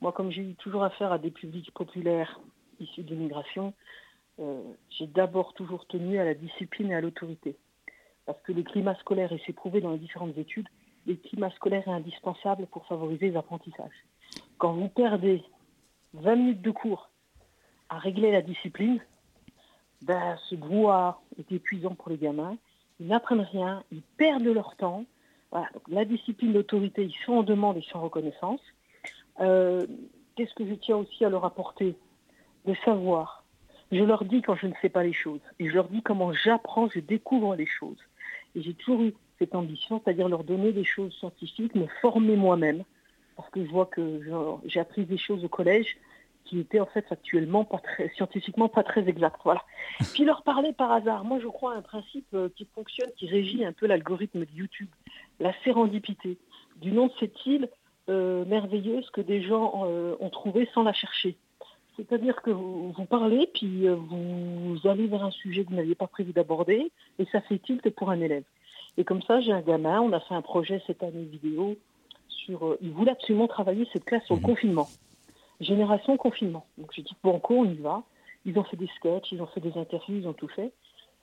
Moi, 0.00 0.12
comme 0.12 0.32
j'ai 0.32 0.42
eu 0.42 0.54
toujours 0.54 0.82
affaire 0.82 1.12
à 1.12 1.18
des 1.18 1.30
publics 1.30 1.70
populaires 1.72 2.40
issus 2.80 3.02
de 3.02 3.10
l'immigration, 3.14 3.66
euh, 3.68 3.72
j'ai 4.90 5.06
d'abord 5.06 5.52
toujours 5.54 5.86
tenu 5.86 6.18
à 6.18 6.24
la 6.24 6.34
discipline 6.34 6.90
et 6.90 6.94
à 6.94 7.00
l'autorité. 7.00 7.56
Parce 8.26 8.40
que 8.42 8.52
le 8.52 8.62
climat 8.62 8.94
scolaire, 8.96 9.32
et 9.32 9.42
c'est 9.46 9.52
prouvé 9.52 9.80
dans 9.80 9.92
les 9.92 9.98
différentes 9.98 10.36
études, 10.38 10.68
le 11.06 11.14
climat 11.14 11.50
scolaire 11.50 11.86
est 11.88 11.92
indispensable 11.92 12.66
pour 12.66 12.86
favoriser 12.86 13.30
les 13.30 13.36
apprentissages. 13.36 14.06
Quand 14.58 14.72
vous 14.72 14.88
perdez 14.88 15.42
20 16.14 16.36
minutes 16.36 16.62
de 16.62 16.70
cours 16.70 17.10
à 17.88 17.98
régler 17.98 18.30
la 18.30 18.42
discipline, 18.42 19.00
ben, 20.02 20.36
ce 20.48 20.54
brouhaha 20.54 21.20
est 21.38 21.50
épuisant 21.52 21.94
pour 21.94 22.10
les 22.10 22.18
gamins. 22.18 22.56
Ils 23.00 23.06
n'apprennent 23.06 23.40
rien, 23.40 23.82
ils 23.90 24.02
perdent 24.16 24.44
leur 24.44 24.76
temps. 24.76 25.04
Voilà, 25.50 25.68
donc 25.74 25.82
la 25.88 26.04
discipline, 26.04 26.52
l'autorité, 26.52 27.04
ils 27.04 27.24
sont 27.24 27.32
en 27.32 27.42
demande 27.42 27.76
et 27.76 27.84
en 27.94 28.00
reconnaissance. 28.02 28.60
Euh, 29.40 29.86
Qu'est-ce 30.36 30.54
que 30.54 30.66
je 30.66 30.74
tiens 30.74 30.96
aussi 30.96 31.24
à 31.24 31.28
leur 31.28 31.44
apporter? 31.44 31.96
De 32.64 32.74
savoir. 32.84 33.39
Je 33.92 34.04
leur 34.04 34.24
dis 34.24 34.42
quand 34.42 34.54
je 34.54 34.66
ne 34.66 34.72
sais 34.80 34.88
pas 34.88 35.02
les 35.02 35.12
choses. 35.12 35.40
Et 35.58 35.68
je 35.68 35.74
leur 35.74 35.88
dis 35.88 36.02
comment 36.02 36.32
j'apprends, 36.32 36.88
je 36.88 37.00
découvre 37.00 37.56
les 37.56 37.66
choses. 37.66 37.98
Et 38.54 38.62
j'ai 38.62 38.74
toujours 38.74 39.02
eu 39.02 39.14
cette 39.38 39.54
ambition, 39.54 40.00
c'est-à-dire 40.02 40.28
leur 40.28 40.44
donner 40.44 40.72
des 40.72 40.84
choses 40.84 41.12
scientifiques, 41.14 41.74
me 41.74 41.86
former 42.00 42.36
moi-même. 42.36 42.84
Parce 43.36 43.50
que 43.50 43.64
je 43.64 43.70
vois 43.70 43.86
que 43.86 44.20
j'ai 44.66 44.80
appris 44.80 45.04
des 45.06 45.18
choses 45.18 45.44
au 45.44 45.48
collège 45.48 45.96
qui 46.44 46.58
étaient 46.58 46.80
en 46.80 46.86
fait 46.86 47.04
actuellement 47.10 47.64
pas 47.64 47.78
très, 47.78 48.08
scientifiquement 48.10 48.68
pas 48.68 48.82
très 48.82 49.08
exactes. 49.08 49.40
Voilà. 49.44 49.62
Puis 50.14 50.24
leur 50.24 50.42
parler 50.42 50.72
par 50.72 50.90
hasard. 50.92 51.24
Moi, 51.24 51.38
je 51.40 51.46
crois 51.46 51.74
à 51.74 51.76
un 51.76 51.82
principe 51.82 52.26
euh, 52.34 52.48
qui 52.56 52.66
fonctionne, 52.74 53.10
qui 53.16 53.28
régit 53.28 53.64
un 53.64 53.72
peu 53.72 53.86
l'algorithme 53.86 54.40
de 54.40 54.52
YouTube, 54.54 54.88
la 55.38 55.52
sérendipité. 55.64 56.38
Du 56.76 56.92
nom 56.92 57.06
de 57.06 57.12
cette 57.20 57.46
île 57.46 57.68
euh, 58.08 58.44
merveilleuse 58.46 59.08
que 59.10 59.20
des 59.20 59.42
gens 59.42 59.84
euh, 59.86 60.16
ont 60.20 60.30
trouvée 60.30 60.68
sans 60.74 60.82
la 60.82 60.92
chercher. 60.92 61.36
C'est-à-dire 62.08 62.40
que 62.40 62.50
vous, 62.50 62.92
vous 62.92 63.04
parlez, 63.04 63.46
puis 63.52 63.86
euh, 63.86 63.94
vous 63.94 64.78
allez 64.84 65.06
vers 65.06 65.22
un 65.24 65.30
sujet 65.30 65.64
que 65.64 65.70
vous 65.70 65.76
n'aviez 65.76 65.94
pas 65.94 66.06
prévu 66.06 66.32
d'aborder, 66.32 66.90
et 67.18 67.24
ça 67.26 67.40
fait 67.42 67.58
tilt 67.58 67.88
pour 67.90 68.10
un 68.10 68.20
élève. 68.20 68.44
Et 68.96 69.04
comme 69.04 69.22
ça, 69.22 69.40
j'ai 69.40 69.52
un 69.52 69.60
gamin, 69.60 70.00
on 70.00 70.12
a 70.12 70.20
fait 70.20 70.34
un 70.34 70.42
projet 70.42 70.82
cette 70.86 71.02
année 71.02 71.24
vidéo 71.24 71.76
sur... 72.28 72.66
euh, 72.66 72.78
il 72.80 72.90
voulait 72.92 73.12
absolument 73.12 73.48
travailler 73.48 73.86
cette 73.92 74.04
classe 74.04 74.24
sur 74.24 74.36
le 74.36 74.40
confinement. 74.40 74.88
Génération 75.60 76.16
confinement. 76.16 76.64
Donc 76.78 76.90
j'ai 76.94 77.02
dit, 77.02 77.14
bon, 77.22 77.38
quoi, 77.38 77.56
on 77.56 77.64
y 77.66 77.74
va. 77.76 78.02
Ils 78.46 78.58
ont 78.58 78.64
fait 78.64 78.78
des 78.78 78.88
sketchs, 78.96 79.30
ils 79.32 79.42
ont 79.42 79.46
fait 79.46 79.60
des 79.60 79.76
interviews, 79.76 80.16
ils 80.16 80.26
ont 80.26 80.32
tout 80.32 80.48
fait. 80.48 80.72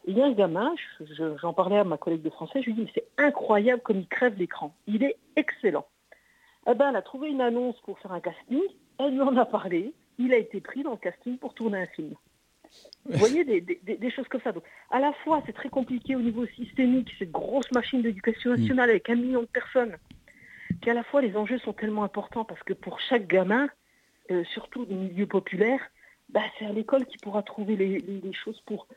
Et 0.06 0.12
il 0.12 0.18
y 0.18 0.22
a 0.22 0.26
un 0.26 0.32
gamin, 0.32 0.74
je- 1.00 1.06
je- 1.14 1.38
j'en 1.42 1.54
parlais 1.54 1.78
à 1.78 1.84
ma 1.84 1.98
collègue 1.98 2.22
de 2.22 2.30
français, 2.30 2.62
je 2.62 2.68
lui 2.68 2.74
dis, 2.76 2.82
mais 2.84 2.92
c'est 2.94 3.08
incroyable 3.18 3.82
comme 3.82 4.00
il 4.00 4.08
crève 4.08 4.38
l'écran. 4.38 4.74
Il 4.86 5.04
est 5.04 5.18
excellent. 5.36 5.86
Eh 6.70 6.76
ben, 6.76 6.90
elle 6.90 6.96
a 6.96 7.02
trouvé 7.02 7.30
une 7.30 7.42
annonce 7.42 7.80
pour 7.82 7.98
faire 8.00 8.12
un 8.12 8.20
casting, 8.20 8.62
elle 9.00 9.14
lui 9.14 9.22
en 9.22 9.36
a 9.38 9.46
parlé, 9.46 9.94
il 10.20 10.34
a 10.34 10.38
été 10.38 10.62
pris 10.62 10.84
dans 10.84 10.92
le 10.92 10.98
casting 10.98 11.38
pour 11.38 11.54
tourner 11.54 11.82
un 11.82 11.88
film. 11.88 12.14
Vous 13.06 13.18
voyez, 13.18 13.46
des, 13.46 13.62
des- 13.62 13.80
des- 13.84 13.98
des 13.98 14.12
choses 14.12 14.28
comme 14.28 14.42
ça. 14.42 14.52
Donc, 14.52 14.64
à 14.92 15.00
la 15.00 15.14
fois, 15.24 15.42
c'est 15.46 15.54
très 15.54 15.70
compliqué 15.70 16.16
au 16.16 16.22
niveau 16.22 16.46
systémique, 16.48 17.14
cette 17.18 17.32
grosse 17.32 17.72
machine 17.72 18.02
d'éducation 18.02 18.52
nationale 18.52 18.90
avec 18.90 19.10
un 19.10 19.16
million 19.16 19.42
de 19.42 19.48
personnes. 19.48 19.96
Puis 20.82 20.92
à 20.92 20.94
la 20.94 21.04
fois, 21.04 21.22
les 21.22 21.36
enjeux 21.38 21.60
sont 21.60 21.74
tellement 21.74 22.04
importants 22.04 22.44
parce 22.44 22.62
que 22.64 22.74
pour 22.74 23.00
chaque 23.00 23.26
gamin, 23.28 23.70
euh, 24.32 24.44
surtout 24.54 24.86
du 24.86 24.94
milieu 24.96 25.26
populaire, 25.26 25.80
bah, 26.30 26.42
c'est 26.60 26.66
à 26.66 26.74
l'école 26.74 27.06
qu'il 27.06 27.22
pourra 27.22 27.42
trouver 27.44 27.78
les, 27.78 28.00
les- 28.00 28.20
les 28.22 28.34
choses 28.34 28.60
pour 28.66 28.88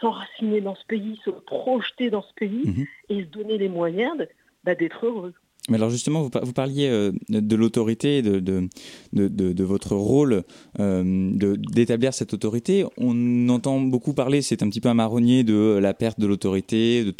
s'enraciner 0.00 0.60
dans 0.60 0.74
ce 0.74 0.84
pays, 0.84 1.18
se 1.24 1.30
projeter 1.30 2.10
dans 2.10 2.22
ce 2.22 2.34
pays 2.34 2.62
Mhm. 2.66 2.86
et 3.08 3.20
se 3.22 3.28
donner 3.28 3.56
les 3.58 3.68
moyens 3.70 4.26
bah, 4.64 4.74
d'être 4.74 5.06
heureux. 5.06 5.32
Mais 5.70 5.76
alors 5.76 5.88
justement, 5.88 6.20
vous, 6.22 6.28
par- 6.28 6.44
vous 6.44 6.52
parliez 6.52 6.88
euh, 6.88 7.10
de 7.30 7.56
l'autorité, 7.56 8.20
de, 8.20 8.38
de, 8.38 8.68
de, 9.14 9.64
votre 9.64 9.96
rôle 9.96 10.42
euh, 10.78 11.30
d'établir 11.72 12.12
cette 12.12 12.34
autorité. 12.34 12.84
On 12.98 13.48
entend 13.48 13.80
beaucoup 13.80 14.12
parler, 14.12 14.42
c'est 14.42 14.62
un 14.62 14.68
petit 14.68 14.82
peu 14.82 14.90
un 14.90 14.94
marronnier 14.94 15.42
de 15.42 15.78
la 15.80 15.94
perte 15.94 16.20
de 16.20 16.26
l'autorité, 16.26 17.02
de, 17.04 17.12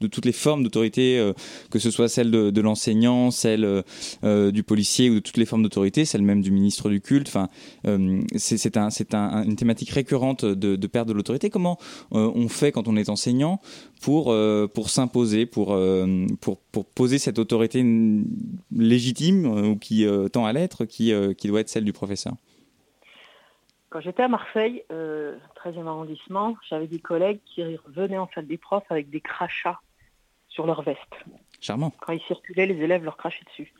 de 0.00 0.06
toutes 0.06 0.24
les 0.24 0.32
formes 0.32 0.62
d'autorité, 0.62 1.18
euh, 1.18 1.32
que 1.70 1.80
ce 1.80 1.90
soit 1.90 2.08
celle 2.08 2.30
de, 2.30 2.60
l'enseignant, 2.60 3.32
celle 3.32 3.82
du 4.22 4.62
policier 4.62 5.10
ou 5.10 5.14
de 5.14 5.18
toutes 5.20 5.36
les 5.36 5.46
formes 5.46 5.64
d'autorité, 5.64 6.04
celle 6.04 6.22
même 6.22 6.42
du 6.42 6.52
ministre 6.52 6.88
du 6.88 7.00
culte. 7.00 7.26
Enfin, 7.26 7.48
c'est 8.36 8.76
un, 8.76 8.88
un- 9.14 9.44
une 9.44 9.56
thématique 9.56 9.90
récurrente 9.90 10.44
de, 10.44 10.86
perte 10.86 11.08
de 11.08 11.12
l'autorité. 11.14 11.50
Comment 11.50 11.78
on 12.12 12.48
fait 12.48 12.70
quand 12.70 12.86
on 12.86 12.96
est 12.96 13.08
enseignant 13.08 13.60
pour, 14.00 14.34
pour 14.72 14.90
s'imposer, 14.90 15.46
pour, 15.46 15.76
pour, 16.40 16.58
pour 16.72 16.86
poser 16.86 17.18
cette 17.18 17.38
autorité 17.38 17.84
légitime 18.74 19.46
euh, 19.46 19.68
ou 19.70 19.76
qui 19.76 20.06
euh, 20.06 20.28
tend 20.28 20.46
à 20.46 20.52
l'être, 20.52 20.84
qui, 20.84 21.12
euh, 21.12 21.34
qui 21.34 21.48
doit 21.48 21.60
être 21.60 21.68
celle 21.68 21.84
du 21.84 21.92
professeur 21.92 22.34
Quand 23.88 24.00
j'étais 24.00 24.22
à 24.22 24.28
Marseille, 24.28 24.84
euh, 24.92 25.36
13e 25.64 25.86
arrondissement, 25.86 26.56
j'avais 26.68 26.86
des 26.86 26.98
collègues 26.98 27.40
qui 27.46 27.62
venaient 27.88 28.18
en 28.18 28.28
salle 28.34 28.46
des 28.46 28.58
profs 28.58 28.90
avec 28.90 29.10
des 29.10 29.20
crachats 29.20 29.80
sur 30.48 30.66
leur 30.66 30.82
veste. 30.82 31.14
Charmant. 31.60 31.92
Quand 32.00 32.12
ils 32.12 32.22
circulaient, 32.22 32.66
les 32.66 32.82
élèves 32.82 33.04
leur 33.04 33.16
crachaient 33.16 33.44
dessus. 33.44 33.72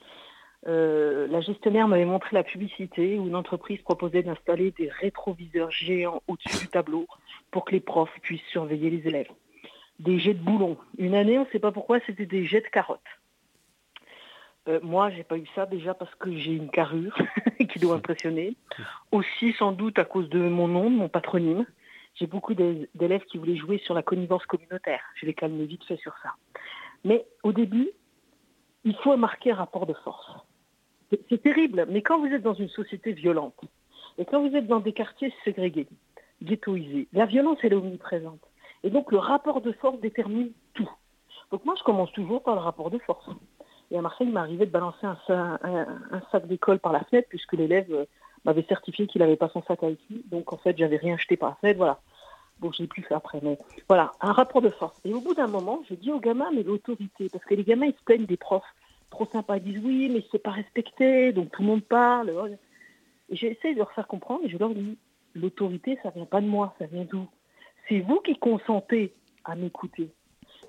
Euh, 0.67 1.27
la 1.29 1.41
gestionnaire 1.41 1.89
m'avait 1.89 2.05
montré 2.05 2.37
la 2.37 2.43
publicité 2.43 3.19
où 3.19 3.27
une 3.27 3.35
entreprise 3.35 3.81
proposait 3.81 4.23
d'installer 4.23 4.73
des 4.73 4.89
rétroviseurs 4.89 5.71
géants 5.71 6.23
au-dessus 6.29 6.59
du 6.59 6.69
tableau 6.69 7.07
pour 7.51 7.65
que 7.65 7.73
les 7.73 7.81
profs 7.81 8.13
puissent 8.21 8.47
surveiller 8.51 8.91
les 8.91 9.09
élèves. 9.09 9.31
Des 10.00 10.19
jets 10.19 10.35
de 10.35 10.42
boulons. 10.42 10.76
Une 10.99 11.14
année, 11.14 11.38
on 11.38 11.45
ne 11.45 11.50
sait 11.50 11.59
pas 11.59 11.73
pourquoi, 11.73 12.00
c'était 12.07 12.26
des 12.26 12.45
jets 12.47 12.62
de 12.62 12.66
carottes. 12.66 13.00
Euh, 14.69 14.80
moi, 14.83 15.11
j'ai 15.11 15.25
pas 15.25 15.37
eu 15.37 15.47
ça 15.54 15.66
déjà 15.66 15.95
parce 15.95 16.14
que 16.16 16.35
j'ai 16.37 16.52
une 16.52 16.71
carrure 16.71 17.16
qui 17.71 17.78
doit 17.78 17.97
impressionner. 17.97 18.57
Aussi, 19.12 19.52
sans 19.59 19.73
doute, 19.73 19.99
à 19.99 20.04
cause 20.04 20.28
de 20.28 20.38
mon 20.38 20.69
nom, 20.69 20.90
de 20.90 20.97
mon 20.97 21.09
patronyme. 21.09 21.66
J'ai 22.14 22.26
beaucoup 22.26 22.54
d'élèves 22.54 23.25
qui 23.25 23.38
voulaient 23.38 23.57
jouer 23.57 23.78
sur 23.78 23.95
la 23.95 24.02
connivence 24.02 24.45
communautaire. 24.47 25.02
Je 25.14 25.26
les 25.26 25.35
calme 25.35 25.62
vite 25.64 25.85
fait 25.85 25.97
sur 25.99 26.14
ça. 26.23 26.30
Mais 27.04 27.26
au 27.42 27.52
début, 27.52 27.90
il 28.85 28.95
faut 28.97 29.16
marquer 29.16 29.52
un 29.52 29.57
rapport 29.57 29.87
de 29.87 29.95
force. 29.95 30.30
C'est 31.28 31.42
terrible, 31.42 31.87
mais 31.88 32.02
quand 32.02 32.21
vous 32.21 32.33
êtes 32.33 32.42
dans 32.42 32.54
une 32.54 32.69
société 32.69 33.12
violente, 33.12 33.61
et 34.19 34.25
quand 34.25 34.47
vous 34.47 34.54
êtes 34.54 34.66
dans 34.66 34.80
des 34.80 34.92
quartiers 34.92 35.33
ségrégés, 35.45 35.88
ghettoisés, 36.42 37.09
la 37.12 37.26
violence, 37.26 37.59
elle 37.62 37.73
est 37.73 37.76
omniprésente. 37.76 38.50
Et 38.83 38.91
donc 38.91 39.13
le 39.13 39.19
rapport 39.19 39.61
de 39.61 39.73
force 39.73 40.01
détermine 40.01 40.53
tout. 40.75 40.91
Donc 41.51 41.65
moi, 41.65 41.75
je 41.77 41.83
commence 41.83 42.13
toujours 42.13 42.43
par 42.43 42.55
le 42.55 42.61
rapport 42.61 42.91
de 42.91 42.99
force. 42.99 43.29
Et 43.91 43.99
à 43.99 44.03
Marseille, 44.03 44.29
il 44.29 44.33
m'arrivait 44.33 44.67
de 44.67 44.71
balancer 44.71 45.05
un, 45.05 45.87
sac 46.31 46.47
d'école 46.47 46.79
par 46.79 46.93
la 46.93 47.01
fenêtre, 47.05 47.29
puisque 47.29 47.55
l'élève 47.55 47.93
euh, 47.93 48.05
m'avait 48.45 48.63
certifié 48.63 49.07
qu'il 49.09 49.21
n'avait 49.21 49.37
pas 49.37 49.49
son 49.49 49.63
sac 49.65 49.83
avec 49.83 49.99
lui. 50.09 50.25
Donc 50.31 50.53
en 50.53 50.57
fait, 50.59 50.79
j'avais 50.79 50.97
rien 50.97 51.17
jeté 51.17 51.37
par 51.37 51.51
la 51.51 51.55
fenêtre, 51.57 51.79
voilà. 51.79 52.01
Bon, 52.61 52.71
je 52.73 52.83
l'ai 52.83 52.89
plus 52.89 53.03
fait 53.03 53.15
après, 53.15 53.41
mais 53.43 53.59
voilà, 53.89 54.13
un 54.21 54.33
rapport 54.33 54.61
de 54.61 54.69
force. 54.69 55.01
Et 55.05 55.15
au 55.15 55.21
bout 55.21 55.35
d'un 55.35 55.47
moment, 55.47 55.83
je 55.89 55.95
dis 55.95 56.13
aux 56.13 56.21
gamins, 56.21 56.51
mais 56.55 56.63
l'autorité, 56.63 57.29
parce 57.31 57.45
que 57.45 57.55
les 57.55 57.65
gamins, 57.65 57.87
ils 57.87 57.95
se 57.95 58.05
plaignent 58.05 58.27
des 58.27 58.37
profs 58.37 58.63
trop 59.09 59.27
sympas, 59.27 59.57
ils 59.57 59.65
disent 59.65 59.83
oui, 59.85 60.11
mais 60.13 60.23
c'est 60.31 60.39
pas 60.39 60.51
respecté, 60.51 61.33
donc 61.33 61.51
tout 61.51 61.63
le 61.63 61.69
monde 61.69 61.83
parle. 61.83 62.59
Et 63.31 63.37
j'essaie 63.37 63.73
de 63.73 63.79
leur 63.79 63.91
faire 63.93 64.07
comprendre, 64.07 64.43
et 64.45 64.51
je 64.51 64.59
leur 64.59 64.75
dis, 64.75 64.99
l'autorité, 65.35 65.99
ça 66.03 66.11
vient 66.11 66.27
pas 66.27 66.41
de 66.41 66.47
moi, 66.47 66.75
ça 66.79 66.87
vient 66.87 67.05
d'où? 67.05 67.27
C'est 67.91 68.01
vous 68.01 68.21
qui 68.21 68.37
consentez 68.37 69.13
à 69.45 69.57
m'écouter. 69.57 70.11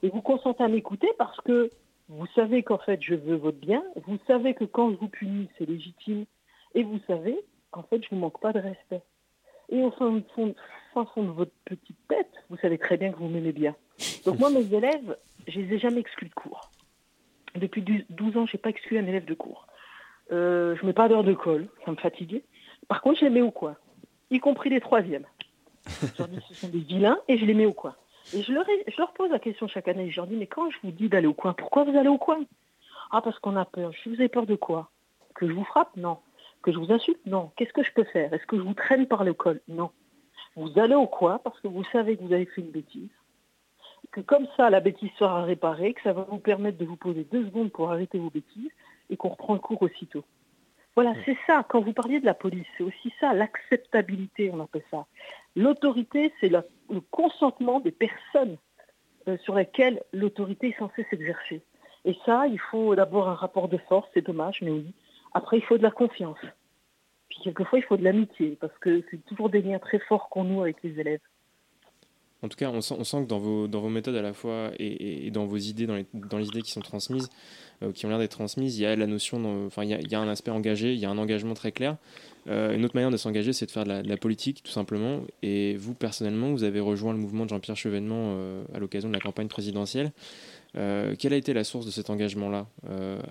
Et 0.01 0.09
vous 0.09 0.21
consentez 0.21 0.63
à 0.63 0.67
m'écouter 0.67 1.07
parce 1.19 1.39
que 1.41 1.69
vous 2.09 2.25
savez 2.33 2.63
qu'en 2.63 2.79
fait, 2.79 2.99
je 3.01 3.13
veux 3.13 3.35
votre 3.35 3.59
bien, 3.59 3.83
vous 4.07 4.17
savez 4.25 4.55
que 4.55 4.65
quand 4.65 4.89
je 4.89 4.95
vous 4.95 5.07
punis, 5.07 5.47
c'est 5.57 5.65
légitime, 5.65 6.25
et 6.73 6.83
vous 6.83 6.99
savez 7.05 7.39
qu'en 7.69 7.83
fait, 7.83 8.01
je 8.03 8.07
ne 8.07 8.15
vous 8.15 8.21
manque 8.25 8.41
pas 8.41 8.51
de 8.51 8.59
respect. 8.59 9.03
Et 9.69 9.81
au 9.83 9.91
fond, 9.91 10.21
fond, 10.35 11.23
de 11.23 11.31
votre 11.31 11.51
petite 11.63 11.97
tête, 12.09 12.31
vous 12.49 12.57
savez 12.57 12.79
très 12.79 12.97
bien 12.97 13.11
que 13.11 13.17
vous 13.17 13.29
m'aimez 13.29 13.53
bien. 13.53 13.75
Donc 14.25 14.39
moi, 14.39 14.49
mes 14.49 14.73
élèves, 14.73 15.15
je 15.47 15.59
les 15.59 15.75
ai 15.75 15.79
jamais 15.79 15.99
exclus 15.99 16.27
de 16.27 16.33
cours. 16.33 16.71
Depuis 17.55 17.83
12 18.09 18.37
ans, 18.37 18.47
je 18.47 18.57
n'ai 18.57 18.61
pas 18.61 18.69
exclu 18.69 18.97
un 18.97 19.05
élève 19.05 19.25
de 19.25 19.35
cours. 19.35 19.67
Euh, 20.31 20.75
je 20.75 20.81
ne 20.81 20.87
mets 20.87 20.93
pas 20.93 21.07
d'heure 21.07 21.23
de 21.23 21.33
colle, 21.33 21.67
ça 21.85 21.91
me 21.91 21.97
fatiguait. 21.97 22.43
Par 22.87 23.01
contre, 23.01 23.19
je 23.19 23.25
les 23.25 23.31
mets 23.31 23.41
au 23.41 23.51
coin, 23.51 23.75
y 24.31 24.39
compris 24.39 24.69
les 24.69 24.81
troisièmes. 24.81 25.27
Je 25.87 26.05
ce 26.47 26.53
sont 26.53 26.67
des 26.67 26.79
vilains 26.79 27.19
et 27.27 27.37
je 27.37 27.45
les 27.45 27.53
mets 27.53 27.65
au 27.65 27.73
coin. 27.73 27.95
Et 28.33 28.43
je 28.43 28.51
leur, 28.51 28.65
je 28.87 28.97
leur 28.97 29.13
pose 29.13 29.31
la 29.31 29.39
question 29.39 29.67
chaque 29.67 29.87
année. 29.87 30.09
Je 30.09 30.17
leur 30.17 30.27
dis, 30.27 30.35
mais 30.35 30.47
quand 30.47 30.69
je 30.69 30.77
vous 30.83 30.91
dis 30.91 31.09
d'aller 31.09 31.27
au 31.27 31.33
coin, 31.33 31.53
pourquoi 31.53 31.83
vous 31.83 31.97
allez 31.97 32.09
au 32.09 32.17
coin? 32.17 32.39
Ah, 33.11 33.21
parce 33.21 33.37
qu'on 33.39 33.55
a 33.55 33.65
peur. 33.65 33.91
Je 33.91 34.09
vous 34.09 34.15
avez 34.15 34.29
peur 34.29 34.45
de 34.45 34.55
quoi? 34.55 34.89
Que 35.35 35.47
je 35.47 35.53
vous 35.53 35.65
frappe? 35.65 35.95
Non. 35.97 36.17
Que 36.61 36.71
je 36.71 36.77
vous 36.77 36.91
insulte? 36.91 37.25
Non. 37.25 37.51
Qu'est-ce 37.55 37.73
que 37.73 37.83
je 37.83 37.91
peux 37.91 38.03
faire? 38.05 38.31
Est-ce 38.33 38.45
que 38.45 38.57
je 38.57 38.61
vous 38.61 38.73
traîne 38.73 39.07
par 39.07 39.23
le 39.23 39.33
col 39.33 39.59
Non. 39.67 39.91
Vous 40.55 40.77
allez 40.79 40.95
au 40.95 41.07
coin 41.07 41.39
parce 41.39 41.59
que 41.59 41.67
vous 41.67 41.83
savez 41.91 42.17
que 42.17 42.23
vous 42.23 42.33
avez 42.33 42.45
fait 42.45 42.61
une 42.61 42.71
bêtise. 42.71 43.09
Que 44.11 44.21
comme 44.21 44.47
ça, 44.57 44.69
la 44.69 44.81
bêtise 44.81 45.11
sera 45.17 45.43
réparée, 45.43 45.93
que 45.93 46.01
ça 46.01 46.13
va 46.13 46.23
vous 46.23 46.39
permettre 46.39 46.77
de 46.77 46.85
vous 46.85 46.97
poser 46.97 47.25
deux 47.31 47.45
secondes 47.45 47.71
pour 47.71 47.91
arrêter 47.91 48.19
vos 48.19 48.29
bêtises 48.29 48.71
et 49.09 49.17
qu'on 49.17 49.29
reprend 49.29 49.53
le 49.53 49.59
cours 49.59 49.81
aussitôt. 49.81 50.23
Voilà, 50.95 51.13
c'est 51.25 51.37
ça. 51.47 51.65
Quand 51.69 51.81
vous 51.81 51.93
parliez 51.93 52.19
de 52.19 52.25
la 52.25 52.33
police, 52.33 52.65
c'est 52.77 52.83
aussi 52.83 53.13
ça, 53.19 53.33
l'acceptabilité, 53.33 54.51
on 54.53 54.59
appelle 54.59 54.83
ça. 54.91 55.05
L'autorité, 55.55 56.33
c'est 56.39 56.49
le 56.49 56.61
consentement 57.11 57.79
des 57.79 57.91
personnes 57.91 58.57
euh, 59.27 59.37
sur 59.39 59.55
lesquelles 59.55 60.01
l'autorité 60.13 60.69
est 60.69 60.79
censée 60.79 61.05
s'exercer. 61.09 61.61
Et 62.05 62.17
ça, 62.25 62.47
il 62.47 62.59
faut 62.59 62.95
d'abord 62.95 63.29
un 63.29 63.35
rapport 63.35 63.67
de 63.67 63.77
force, 63.77 64.09
c'est 64.13 64.25
dommage, 64.25 64.59
mais 64.61 64.71
oui. 64.71 64.93
Après, 65.33 65.57
il 65.57 65.63
faut 65.63 65.77
de 65.77 65.83
la 65.83 65.91
confiance. 65.91 66.39
Puis 67.29 67.39
quelquefois, 67.43 67.79
il 67.79 67.83
faut 67.83 67.97
de 67.97 68.03
l'amitié, 68.03 68.57
parce 68.59 68.77
que 68.79 69.03
c'est 69.09 69.23
toujours 69.25 69.49
des 69.49 69.61
liens 69.61 69.79
très 69.79 69.99
forts 69.99 70.27
qu'on 70.29 70.43
noue 70.43 70.61
avec 70.61 70.81
les 70.83 70.99
élèves. 70.99 71.21
En 72.43 72.49
tout 72.49 72.57
cas, 72.57 72.69
on 72.69 72.81
sent, 72.81 72.95
que 72.95 73.27
dans 73.27 73.37
vos, 73.37 73.67
dans 73.67 73.81
vos 73.81 73.89
méthodes 73.89 74.15
à 74.15 74.21
la 74.21 74.33
fois 74.33 74.71
et, 74.79 75.29
dans 75.29 75.45
vos 75.45 75.57
idées, 75.57 75.85
dans 75.85 75.95
les, 75.95 76.05
dans 76.13 76.39
les 76.39 76.47
idées 76.47 76.63
qui 76.63 76.71
sont 76.71 76.81
transmises, 76.81 77.29
euh, 77.83 77.91
qui 77.91 78.05
ont 78.07 78.09
l'air 78.09 78.17
d'être 78.17 78.31
transmises, 78.31 78.79
il 78.79 78.81
y 78.81 78.85
a 78.85 78.95
la 78.95 79.05
notion, 79.05 79.67
enfin, 79.67 79.83
il 79.83 80.11
y, 80.11 80.15
a, 80.15 80.19
un 80.19 80.27
aspect 80.27 80.49
engagé, 80.49 80.93
il 80.93 80.99
y 80.99 81.05
a 81.05 81.09
un 81.11 81.19
engagement 81.19 81.53
très 81.53 81.71
clair. 81.71 81.97
Euh, 82.47 82.75
une 82.75 82.83
autre 82.83 82.95
manière 82.95 83.11
de 83.11 83.17
s'engager, 83.17 83.53
c'est 83.53 83.67
de 83.67 83.71
faire 83.71 83.83
de 83.83 84.07
la, 84.07 84.17
politique, 84.17 84.63
tout 84.63 84.71
simplement. 84.71 85.21
Et 85.43 85.75
vous, 85.75 85.93
personnellement, 85.93 86.51
vous 86.51 86.63
avez 86.63 86.79
rejoint 86.79 87.13
le 87.13 87.19
mouvement 87.19 87.45
de 87.45 87.49
Jean-Pierre 87.49 87.77
Chevènement 87.77 88.33
euh, 88.35 88.63
à 88.73 88.79
l'occasion 88.79 89.09
de 89.09 89.13
la 89.13 89.19
campagne 89.19 89.47
présidentielle. 89.47 90.11
quelle 90.73 91.33
a 91.33 91.37
été 91.37 91.53
la 91.53 91.63
source 91.63 91.85
de 91.85 91.91
cet 91.91 92.09
engagement-là 92.09 92.65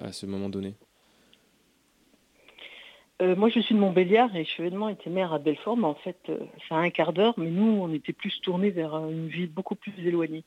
à 0.04 0.12
ce 0.12 0.26
moment 0.26 0.48
donné? 0.48 0.74
Moi, 3.20 3.48
je 3.50 3.60
suis 3.60 3.74
de 3.74 3.80
Montbéliard 3.80 4.34
et 4.34 4.44
Chevènement 4.44 4.88
était 4.88 5.10
maire 5.10 5.32
à 5.32 5.38
Belfort, 5.38 5.76
mais 5.76 5.86
en 5.86 5.94
fait, 5.94 6.16
c'est 6.26 6.74
un 6.74 6.90
quart 6.90 7.12
d'heure, 7.12 7.34
mais 7.36 7.50
nous, 7.50 7.80
on 7.82 7.92
était 7.92 8.12
plus 8.12 8.40
tournés 8.40 8.70
vers 8.70 8.94
une 8.96 9.28
ville 9.28 9.50
beaucoup 9.50 9.74
plus 9.74 9.92
éloignée. 10.06 10.44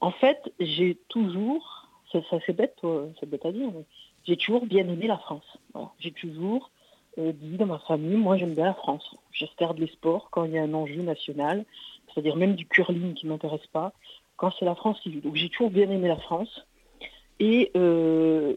En 0.00 0.10
fait, 0.10 0.52
j'ai 0.58 0.98
toujours 1.08 1.80
ça, 2.12 2.38
c'est 2.44 2.52
bête, 2.52 2.76
c'est 3.18 3.28
bête 3.28 3.44
à 3.46 3.52
dire, 3.52 3.70
j'ai 4.24 4.36
toujours 4.36 4.66
bien 4.66 4.86
aimé 4.88 5.06
la 5.06 5.18
France. 5.18 5.58
J'ai 5.98 6.12
toujours 6.12 6.70
euh, 7.18 7.32
dit 7.32 7.56
dans 7.56 7.66
ma 7.66 7.78
famille, 7.78 8.16
moi 8.16 8.36
j'aime 8.36 8.54
bien 8.54 8.64
la 8.64 8.74
France. 8.74 9.14
Je 9.32 9.44
regarde 9.44 9.78
les 9.78 9.86
sports 9.88 10.28
quand 10.30 10.44
il 10.44 10.52
y 10.52 10.58
a 10.58 10.62
un 10.62 10.74
enjeu 10.74 11.02
national, 11.02 11.64
c'est-à-dire 12.06 12.36
même 12.36 12.54
du 12.54 12.66
curling 12.66 13.14
qui 13.14 13.26
ne 13.26 13.32
m'intéresse 13.32 13.66
pas, 13.72 13.92
quand 14.36 14.52
c'est 14.58 14.64
la 14.64 14.74
France 14.74 14.98
qui 15.00 15.12
joue. 15.12 15.20
Donc 15.20 15.36
j'ai 15.36 15.48
toujours 15.48 15.70
bien 15.70 15.90
aimé 15.90 16.08
la 16.08 16.16
France. 16.16 16.66
Et 17.38 17.70
euh, 17.76 18.54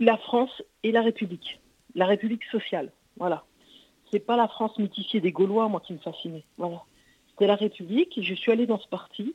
la 0.00 0.16
France 0.16 0.62
et 0.82 0.92
la 0.92 1.02
République, 1.02 1.60
la 1.94 2.06
République 2.06 2.44
sociale, 2.44 2.92
voilà. 3.16 3.44
C'est 4.10 4.20
pas 4.20 4.36
la 4.36 4.48
France 4.48 4.78
mythifiée 4.78 5.20
des 5.20 5.32
Gaulois, 5.32 5.68
moi, 5.68 5.80
qui 5.80 5.92
me 5.92 5.98
fascinait. 5.98 6.44
Voilà. 6.56 6.82
C'était 7.30 7.46
la 7.46 7.56
République, 7.56 8.16
et 8.16 8.22
je 8.22 8.34
suis 8.34 8.50
allée 8.50 8.66
dans 8.66 8.78
ce 8.78 8.88
parti 8.88 9.34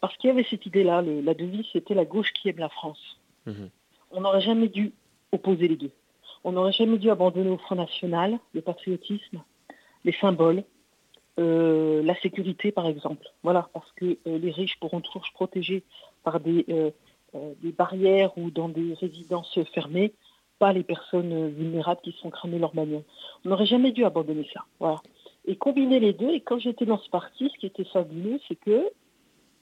parce 0.00 0.16
qu'il 0.16 0.28
y 0.28 0.30
avait 0.30 0.46
cette 0.48 0.66
idée-là, 0.66 1.02
la 1.02 1.34
devise, 1.34 1.66
c'était 1.72 1.94
la 1.94 2.04
gauche 2.04 2.32
qui 2.32 2.48
aime 2.48 2.58
la 2.58 2.68
France. 2.68 3.18
Mhm. 3.46 3.70
On 4.10 4.20
n'aurait 4.20 4.40
jamais 4.40 4.68
dû 4.68 4.92
opposer 5.32 5.68
les 5.68 5.76
deux. 5.76 5.90
On 6.44 6.52
n'aurait 6.52 6.72
jamais 6.72 6.98
dû 6.98 7.10
abandonner 7.10 7.50
au 7.50 7.58
Front 7.58 7.74
National 7.74 8.38
le 8.52 8.60
patriotisme, 8.60 9.42
les 10.04 10.12
symboles, 10.12 10.62
euh, 11.38 12.02
la 12.02 12.14
sécurité 12.20 12.72
par 12.72 12.86
exemple. 12.86 13.26
Voilà, 13.42 13.68
parce 13.72 13.90
que 13.92 14.16
euh, 14.26 14.38
les 14.38 14.50
riches 14.50 14.78
pourront 14.78 15.00
toujours 15.00 15.26
se 15.26 15.32
protéger 15.32 15.82
par 16.22 16.40
des, 16.40 16.64
euh, 16.68 16.90
des, 17.62 17.72
barrières 17.72 18.36
ou 18.38 18.50
dans 18.50 18.68
des 18.68 18.94
résidences 18.94 19.58
fermées, 19.74 20.12
pas 20.58 20.72
les 20.72 20.82
personnes 20.82 21.48
vulnérables 21.50 22.00
qui 22.02 22.12
sont 22.12 22.30
cramées 22.30 22.58
leur 22.58 22.74
bagnole. 22.74 23.02
On 23.44 23.50
n'aurait 23.50 23.66
jamais 23.66 23.92
dû 23.92 24.04
abandonner 24.04 24.48
ça. 24.52 24.64
Voilà. 24.80 25.00
Et 25.46 25.56
combiner 25.56 26.00
les 26.00 26.12
deux, 26.12 26.30
et 26.30 26.40
quand 26.40 26.58
j'étais 26.58 26.86
dans 26.86 26.98
ce 26.98 27.08
parti, 27.10 27.50
ce 27.52 27.58
qui 27.58 27.66
était 27.66 27.84
fabuleux, 27.84 28.40
c'est 28.48 28.56
que 28.56 28.90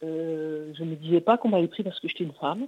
euh, 0.03 0.73
je 0.75 0.85
ne 0.85 0.91
me 0.91 0.97
disais 0.97 1.21
pas 1.21 1.37
qu'on 1.37 1.49
m'avait 1.49 1.69
pris 1.69 1.83
parce 1.83 2.01
que 2.01 2.09
j'étais 2.09 2.25
une 2.25 2.33
femme, 2.33 2.67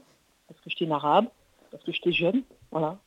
parce 0.48 0.60
que 0.60 0.70
j'étais 0.70 0.84
une 0.84 0.92
arabe, 0.92 1.26
parce 1.70 1.82
que 1.84 1.92
j'étais 1.92 2.12
jeune, 2.12 2.42
voilà. 2.70 2.98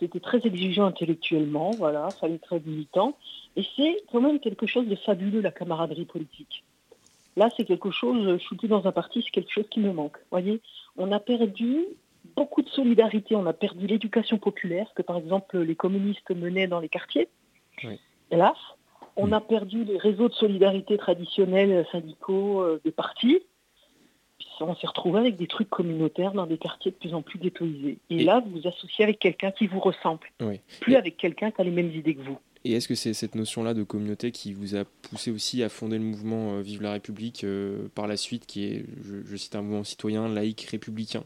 C'était 0.00 0.20
très 0.20 0.38
exigeant 0.46 0.86
intellectuellement, 0.86 1.70
voilà, 1.72 2.08
ça 2.08 2.24
allait 2.24 2.38
très 2.38 2.60
militant. 2.60 3.14
Et 3.56 3.64
c'est 3.76 4.04
quand 4.10 4.22
même 4.22 4.40
quelque 4.40 4.66
chose 4.66 4.86
de 4.86 4.96
fabuleux, 4.96 5.42
la 5.42 5.50
camaraderie 5.50 6.06
politique. 6.06 6.64
Là, 7.36 7.50
c'est 7.54 7.66
quelque 7.66 7.90
chose, 7.90 8.38
je 8.38 8.42
suis 8.42 8.68
dans 8.68 8.86
un 8.86 8.92
parti, 8.92 9.22
c'est 9.22 9.30
quelque 9.30 9.52
chose 9.52 9.68
qui 9.68 9.80
me 9.80 9.92
manque. 9.92 10.16
voyez, 10.30 10.62
on 10.96 11.12
a 11.12 11.20
perdu 11.20 11.84
beaucoup 12.36 12.62
de 12.62 12.68
solidarité, 12.68 13.34
on 13.34 13.46
a 13.46 13.52
perdu 13.52 13.86
l'éducation 13.86 14.38
populaire 14.38 14.92
que, 14.94 15.02
par 15.02 15.16
exemple, 15.16 15.58
les 15.58 15.74
communistes 15.74 16.30
menaient 16.30 16.66
dans 16.66 16.80
les 16.80 16.88
quartiers. 16.88 17.28
Hélas, 18.30 18.56
on 19.16 19.32
a 19.32 19.40
perdu 19.40 19.84
les 19.84 19.98
réseaux 19.98 20.28
de 20.28 20.34
solidarité 20.34 20.98
traditionnels 20.98 21.86
syndicaux 21.90 22.60
euh, 22.60 22.80
des 22.84 22.92
partis. 22.92 23.40
Puis 24.38 24.48
on 24.60 24.74
s'est 24.74 24.86
retrouvé 24.86 25.20
avec 25.20 25.36
des 25.36 25.46
trucs 25.46 25.70
communautaires 25.70 26.32
dans 26.32 26.46
des 26.46 26.58
quartiers 26.58 26.90
de 26.90 26.96
plus 26.96 27.14
en 27.14 27.22
plus 27.22 27.38
ghettoisés. 27.38 27.98
Et, 28.10 28.24
là, 28.24 28.40
vous 28.40 28.60
vous 28.60 28.68
associez 28.68 29.04
avec 29.04 29.18
quelqu'un 29.18 29.50
qui 29.50 29.66
vous 29.66 29.80
ressemble, 29.80 30.28
plus 30.80 30.96
avec 30.96 31.16
quelqu'un 31.16 31.50
qui 31.50 31.60
a 31.60 31.64
les 31.64 31.70
mêmes 31.70 31.90
idées 31.90 32.14
que 32.14 32.22
vous. 32.22 32.38
Et 32.64 32.72
est-ce 32.72 32.88
que 32.88 32.96
c'est 32.96 33.14
cette 33.14 33.36
notion-là 33.36 33.74
de 33.74 33.84
communauté 33.84 34.32
qui 34.32 34.52
vous 34.52 34.74
a 34.74 34.84
poussé 34.84 35.30
aussi 35.30 35.62
à 35.62 35.68
fonder 35.68 35.98
le 35.98 36.04
mouvement 36.04 36.54
euh, 36.54 36.62
Vive 36.62 36.82
la 36.82 36.92
République 36.92 37.44
euh, 37.44 37.88
par 37.94 38.08
la 38.08 38.16
suite, 38.16 38.44
qui 38.44 38.64
est, 38.64 38.84
je, 39.24 39.36
cite 39.36 39.54
un 39.54 39.62
mouvement 39.62 39.84
citoyen, 39.84 40.28
laïque, 40.28 40.62
républicain? 40.62 41.22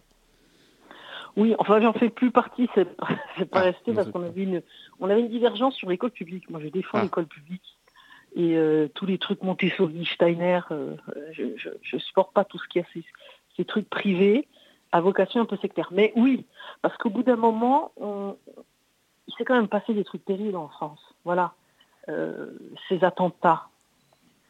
Oui, 1.36 1.54
enfin, 1.58 1.80
j'en 1.80 1.92
fais 1.92 2.10
plus 2.10 2.30
partie, 2.30 2.68
c'est 2.74 2.84
pas, 2.84 3.06
ah, 3.52 3.60
resté 3.60 3.92
parce 3.92 4.10
qu'on 4.10 4.22
avait 4.22 4.42
une, 4.42 4.62
on 4.98 5.08
avait 5.08 5.20
une 5.20 5.28
divergence 5.28 5.74
sur 5.74 5.88
l'école 5.88 6.10
publique. 6.10 6.50
Moi, 6.50 6.60
je 6.60 6.68
défends 6.68 6.98
ah. 6.98 7.02
l'école 7.02 7.26
publique 7.26 7.76
et 8.36 8.56
tous 8.94 9.06
les 9.06 9.18
trucs 9.18 9.42
Montessori, 9.42 10.06
Steiner, 10.06 10.60
je, 11.32 11.70
ne 11.92 11.98
supporte 11.98 12.32
pas 12.32 12.44
tout 12.44 12.58
ce 12.58 12.68
qui 12.68 12.78
a 12.78 12.84
ces, 12.92 13.04
ces, 13.56 13.64
trucs 13.64 13.90
privés 13.90 14.46
à 14.92 15.00
vocation 15.00 15.40
un 15.40 15.46
peu 15.46 15.56
sectaire. 15.56 15.88
Mais 15.90 16.12
oui, 16.14 16.46
parce 16.80 16.96
qu'au 16.96 17.10
bout 17.10 17.24
d'un 17.24 17.36
moment, 17.36 17.90
il 18.00 19.34
s'est 19.36 19.44
quand 19.44 19.56
même 19.56 19.68
passé 19.68 19.94
des 19.94 20.04
trucs 20.04 20.24
terribles 20.24 20.56
en 20.56 20.68
France. 20.68 21.00
Voilà, 21.24 21.54
ces 22.88 23.02
attentats, 23.02 23.66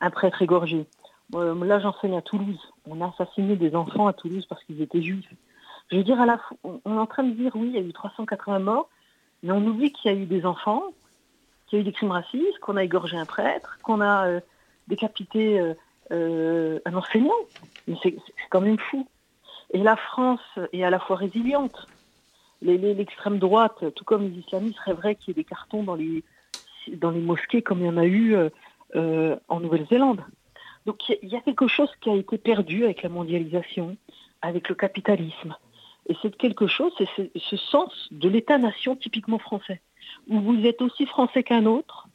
un 0.00 0.10
prêtre 0.10 0.42
égorgé. 0.42 0.87
là, 1.32 1.78
j'enseigne 1.80 2.16
à 2.16 2.22
Toulouse. 2.22 2.60
On 2.87 3.00
a 3.00 3.08
assassiné 3.08 3.56
des 3.56 3.75
enfants 3.75 4.06
à 4.06 4.12
Toulouse 4.12 4.46
parce 4.46 4.62
qu'ils 4.64 4.82
étaient 4.82 5.02
juifs. 5.02 5.32
Je 5.90 5.97
veux 5.97 6.04
dire, 6.04 6.20
à 6.20 6.26
la 6.26 6.40
on 6.64 6.80
est 6.85 6.99
en 6.99 7.06
train 7.06 7.25
de 7.25 7.32
dire, 7.32 7.52
oui, 7.56 7.68
il 7.68 7.75
y 7.75 7.78
a 7.78 7.80
eu 7.80 7.92
380 7.92 8.61
morts, 8.61 8.88
mais 9.42 9.52
on 9.52 9.64
oublie 9.66 9.92
qu'il 9.92 10.11
y 10.11 10.14
a 10.14 10.16
eu 10.16 10.26
des 10.26 10.47
enfants, 10.47 10.85
qu'il 11.66 11.78
y 11.78 11.80
a 11.80 11.82
eu 11.82 11.85
des 11.85 11.92
crimes 11.92 12.12
racistes, 12.12 12.59
qu'on 12.61 12.76
a 12.76 12.85
égorgé 12.85 13.16
un 13.16 13.25
prêtre, 13.25 13.78
qu'on 13.82 14.00
a 14.00 14.26
euh, 14.26 14.40
décapité 14.88 15.59
euh, 15.59 15.75
euh, 16.12 16.78
un 16.85 16.94
enseignant. 16.94 17.35
C'est 18.02 18.16
quand 18.50 18.61
même 18.61 18.78
fou. 18.78 19.09
Et 19.73 19.78
la 19.78 19.97
France 19.97 20.40
est 20.73 20.82
à 20.82 20.90
la 20.90 20.99
fois 20.99 21.16
résiliente. 21.16 21.87
L'extrême 22.62 23.38
droite, 23.38 23.94
tout 23.94 24.04
comme 24.04 24.25
les 24.25 24.38
islamistes, 24.38 24.78
rêveraient 24.80 25.14
qu'il 25.14 25.28
y 25.28 25.30
ait 25.30 25.42
des 25.42 25.49
cartons 25.49 25.82
dans 25.82 25.94
les 25.94 26.23
mosquées 27.20 27.62
comme 27.62 27.80
il 27.80 27.87
y 27.87 27.88
en 27.88 27.97
a 27.97 28.04
eu 28.04 28.37
en 28.94 29.61
Nouvelle-Zélande. 29.61 30.20
Donc 30.85 31.09
il 31.09 31.28
y 31.28 31.37
a 31.37 31.40
quelque 31.40 31.68
chose 31.68 31.90
qui 32.02 32.11
a 32.11 32.16
été 32.16 32.37
perdu 32.37 32.85
avec 32.85 33.02
la 33.02 33.09
mondialisation, 33.09 33.97
avec 34.42 34.68
le 34.68 34.75
capitalisme. 34.75 35.56
Et 36.11 36.17
c'est 36.21 36.37
quelque 36.37 36.67
chose, 36.67 36.93
c'est 36.99 37.31
ce 37.37 37.57
sens 37.57 38.09
de 38.11 38.29
l'État-nation 38.29 38.97
typiquement 38.97 39.38
français, 39.38 39.81
où 40.29 40.40
vous 40.40 40.67
êtes 40.67 40.83
aussi 40.83 41.07
français 41.07 41.45
qu'un 41.45 41.67
autre, 41.67 42.09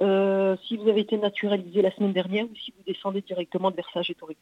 euh, 0.00 0.56
si 0.64 0.76
vous 0.76 0.88
avez 0.88 1.00
été 1.00 1.18
naturalisé 1.18 1.82
la 1.82 1.90
semaine 1.90 2.12
dernière 2.12 2.44
ou 2.44 2.54
si 2.54 2.70
vous 2.70 2.84
descendez 2.86 3.20
directement 3.20 3.72
de 3.72 3.76
Versailles-Torix. 3.76 4.36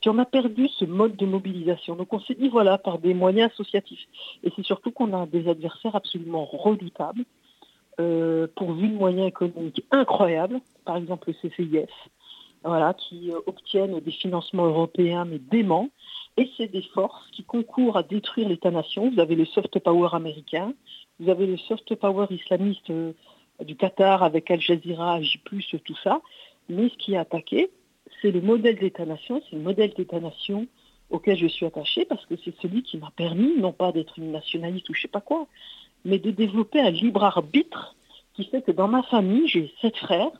Puis 0.00 0.10
on 0.10 0.18
a 0.18 0.26
perdu 0.26 0.68
ce 0.68 0.84
mode 0.84 1.16
de 1.16 1.24
mobilisation. 1.24 1.96
Donc 1.96 2.12
on 2.12 2.20
s'est 2.20 2.34
dit, 2.34 2.50
voilà, 2.50 2.76
par 2.76 2.98
des 2.98 3.14
moyens 3.14 3.50
associatifs. 3.50 4.06
Et 4.44 4.52
c'est 4.54 4.64
surtout 4.64 4.90
qu'on 4.90 5.14
a 5.14 5.24
des 5.24 5.48
adversaires 5.48 5.96
absolument 5.96 6.44
redoutables, 6.44 7.24
euh, 7.98 8.46
pourvus 8.56 8.88
de 8.88 8.94
moyens 8.94 9.28
économiques 9.28 9.84
incroyables, 9.90 10.60
par 10.84 10.98
exemple 10.98 11.32
le 11.32 11.48
CCIF, 11.48 11.90
voilà, 12.62 12.92
qui 12.92 13.32
euh, 13.32 13.40
obtiennent 13.46 13.98
des 14.00 14.12
financements 14.12 14.66
européens 14.66 15.24
mais 15.24 15.38
déments, 15.38 15.88
et 16.38 16.48
c'est 16.56 16.68
des 16.68 16.82
forces 16.94 17.28
qui 17.32 17.42
concourent 17.42 17.96
à 17.96 18.04
détruire 18.04 18.48
l'État-nation. 18.48 19.10
Vous 19.10 19.20
avez 19.20 19.34
le 19.34 19.44
soft 19.44 19.78
power 19.80 20.10
américain, 20.12 20.72
vous 21.18 21.28
avez 21.30 21.46
le 21.46 21.56
soft 21.56 21.94
power 21.96 22.26
islamiste 22.30 22.90
euh, 22.90 23.12
du 23.64 23.74
Qatar 23.74 24.22
avec 24.22 24.50
Al 24.50 24.60
Jazeera, 24.60 25.20
J+, 25.20 25.40
tout 25.84 25.96
ça. 26.04 26.20
Mais 26.68 26.88
ce 26.90 26.96
qui 26.96 27.14
est 27.14 27.18
attaqué, 27.18 27.70
c'est 28.22 28.30
le 28.30 28.40
modèle 28.40 28.78
d'État-nation, 28.78 29.42
c'est 29.50 29.56
le 29.56 29.62
modèle 29.62 29.92
d'État-nation 29.94 30.68
auquel 31.10 31.36
je 31.36 31.48
suis 31.48 31.66
attaché 31.66 32.04
parce 32.04 32.24
que 32.26 32.34
c'est 32.44 32.54
celui 32.60 32.82
qui 32.82 32.98
m'a 32.98 33.10
permis, 33.16 33.56
non 33.56 33.72
pas 33.72 33.90
d'être 33.90 34.18
une 34.18 34.30
nationaliste 34.30 34.88
ou 34.90 34.94
je 34.94 35.02
sais 35.02 35.08
pas 35.08 35.20
quoi, 35.20 35.46
mais 36.04 36.18
de 36.18 36.30
développer 36.30 36.80
un 36.80 36.90
libre 36.90 37.24
arbitre 37.24 37.96
qui 38.34 38.44
fait 38.44 38.62
que 38.62 38.70
dans 38.70 38.88
ma 38.88 39.02
famille, 39.02 39.48
j'ai 39.48 39.72
sept 39.80 39.96
frères, 39.96 40.30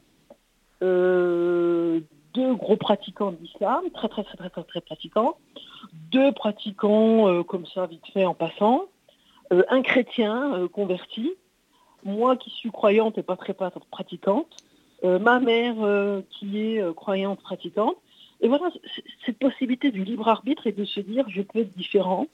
euh, 0.83 2.01
deux 2.39 2.55
gros 2.55 2.77
pratiquants 2.77 3.33
d'islam, 3.33 3.83
très 3.93 4.09
très 4.09 4.23
très 4.23 4.37
très 4.37 4.51
très 4.51 4.63
très 4.63 4.81
pratiquants, 4.81 5.37
deux 6.13 6.31
pratiquants 6.33 7.29
euh, 7.29 7.43
comme 7.43 7.67
ça 7.67 7.87
vite 7.87 8.07
fait 8.15 8.25
en 8.25 8.35
passant, 8.35 8.85
euh, 9.53 9.65
un 9.69 9.83
chrétien 9.83 10.55
euh, 10.55 10.69
converti, 10.69 11.33
moi 12.05 12.37
qui 12.37 12.51
suis 12.51 12.71
croyante 12.71 13.19
et 13.19 13.25
pas 13.25 13.37
très 13.37 13.55
pratiquante, 13.91 14.57
ma 15.03 15.39
mère 15.39 15.77
qui 16.31 16.61
est 16.61 16.95
croyante 16.95 17.41
pratiquante. 17.41 17.97
Et 18.41 18.49
voilà, 18.49 18.69
cette 19.25 19.39
possibilité 19.39 19.91
du 19.91 20.03
libre 20.05 20.29
arbitre 20.29 20.67
et 20.69 20.73
de 20.73 20.85
se 20.85 21.01
dire 21.01 21.25
je 21.29 21.43
peux 21.43 21.61
être 21.61 21.77
différent 21.77 22.27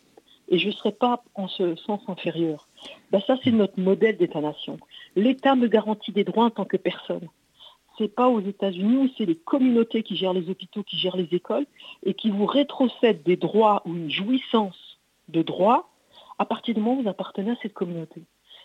et 0.48 0.58
je 0.58 0.68
ne 0.68 0.72
serai 0.72 0.92
pas 0.92 1.22
en 1.34 1.48
ce 1.48 1.76
sens 1.76 2.00
inférieur. 2.08 2.68
Ben, 3.10 3.20
ça, 3.26 3.36
c'est 3.42 3.52
notre 3.52 3.80
modèle 3.80 4.16
d'État-nation. 4.18 4.78
L'État 5.16 5.54
me 5.56 5.66
garantit 5.66 6.12
des 6.12 6.24
droits 6.24 6.44
en 6.44 6.50
tant 6.50 6.66
que 6.66 6.76
personne 6.76 7.26
c'est 7.98 8.14
pas 8.14 8.28
aux 8.28 8.40
États-Unis 8.40 8.96
où 8.96 9.08
c'est 9.16 9.26
les 9.26 9.36
communautés 9.36 10.02
qui 10.02 10.16
gèrent 10.16 10.32
les 10.32 10.48
hôpitaux, 10.50 10.82
qui 10.82 10.96
gèrent 10.96 11.16
les 11.16 11.28
écoles 11.32 11.66
et 12.04 12.14
qui 12.14 12.30
vous 12.30 12.46
rétrocèdent 12.46 13.22
des 13.22 13.36
droits 13.36 13.82
ou 13.86 13.94
une 13.94 14.10
jouissance 14.10 14.98
de 15.28 15.42
droits 15.42 15.88
à 16.38 16.44
partir 16.44 16.74
du 16.74 16.80
moment 16.80 16.98
où 16.98 17.02
vous 17.02 17.08
appartenez 17.08 17.52
à 17.52 17.56
cette 17.62 17.74
communauté. 17.74 18.22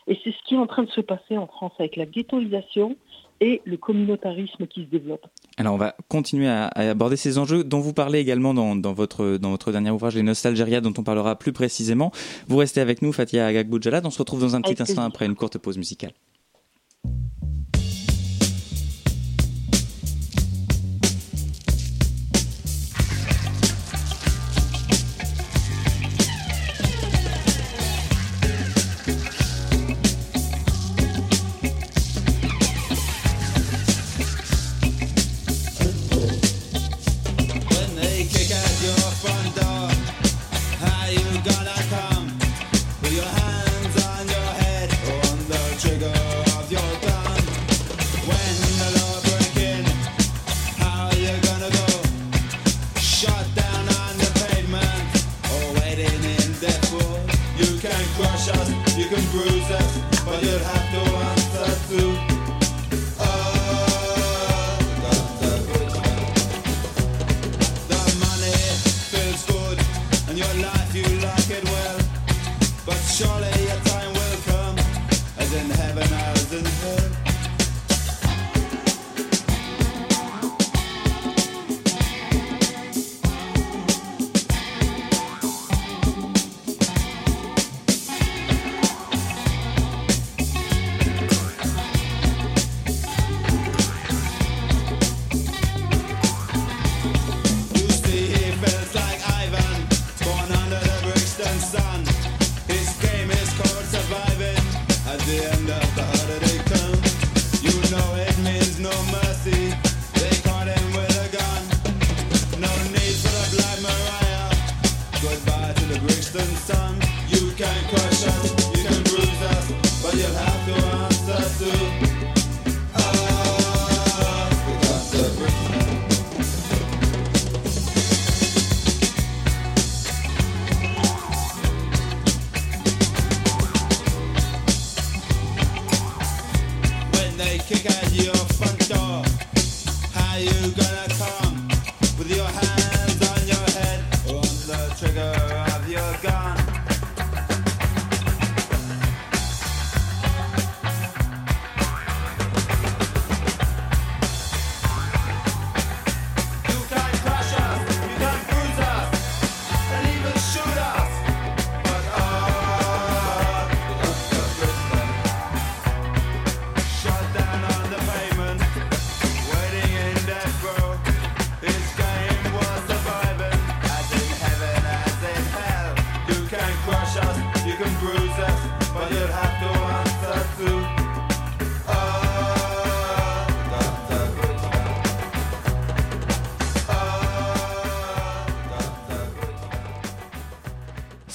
Et 0.08 0.20
c'est 0.24 0.32
ce 0.32 0.38
qui 0.48 0.56
est 0.56 0.58
en 0.58 0.66
train 0.66 0.84
de 0.84 0.90
se 0.90 1.02
passer 1.02 1.38
en 1.38 1.46
France 1.46 1.74
avec 1.78 1.96
la 1.96 2.06
ghettoisation 2.06 2.96
et 3.42 3.62
le 3.64 3.78
communautarisme 3.78 4.66
qui 4.66 4.84
se 4.84 4.90
développe. 4.90 5.28
Alors 5.58 5.76
on 5.76 5.78
va 5.78 5.96
continuer 6.08 6.48
à, 6.48 6.68
aborder 6.68 7.16
ces 7.16 7.38
enjeux 7.38 7.64
dont 7.64 7.80
vous 7.80 7.94
parlez 7.94 8.20
également 8.20 8.54
dans, 8.54 8.94
votre, 8.94 9.38
dans 9.38 9.52
votre 9.52 9.72
dernier 9.72 9.92
ouvrage, 9.92 10.16
Les 10.16 10.24
Nostalgéria, 10.24 10.82
dont 10.82 10.94
on 10.98 11.04
parlera 11.04 11.38
plus 11.38 11.54
précisément. 11.54 12.12
Vous 12.48 12.58
restez 12.58 12.82
avec 12.82 13.02
nous, 13.02 13.14
Fatia 13.14 13.46
Agagboudjalad. 13.46 14.06
On 14.06 14.10
se 14.10 14.18
retrouve 14.20 14.42
dans 14.42 14.56
un 14.56 14.62
petit 14.62 14.82
instant 14.82 15.04
après 15.04 15.26
une 15.26 15.36
courte 15.36 15.58
pause 15.60 15.78
musicale. 15.78 16.12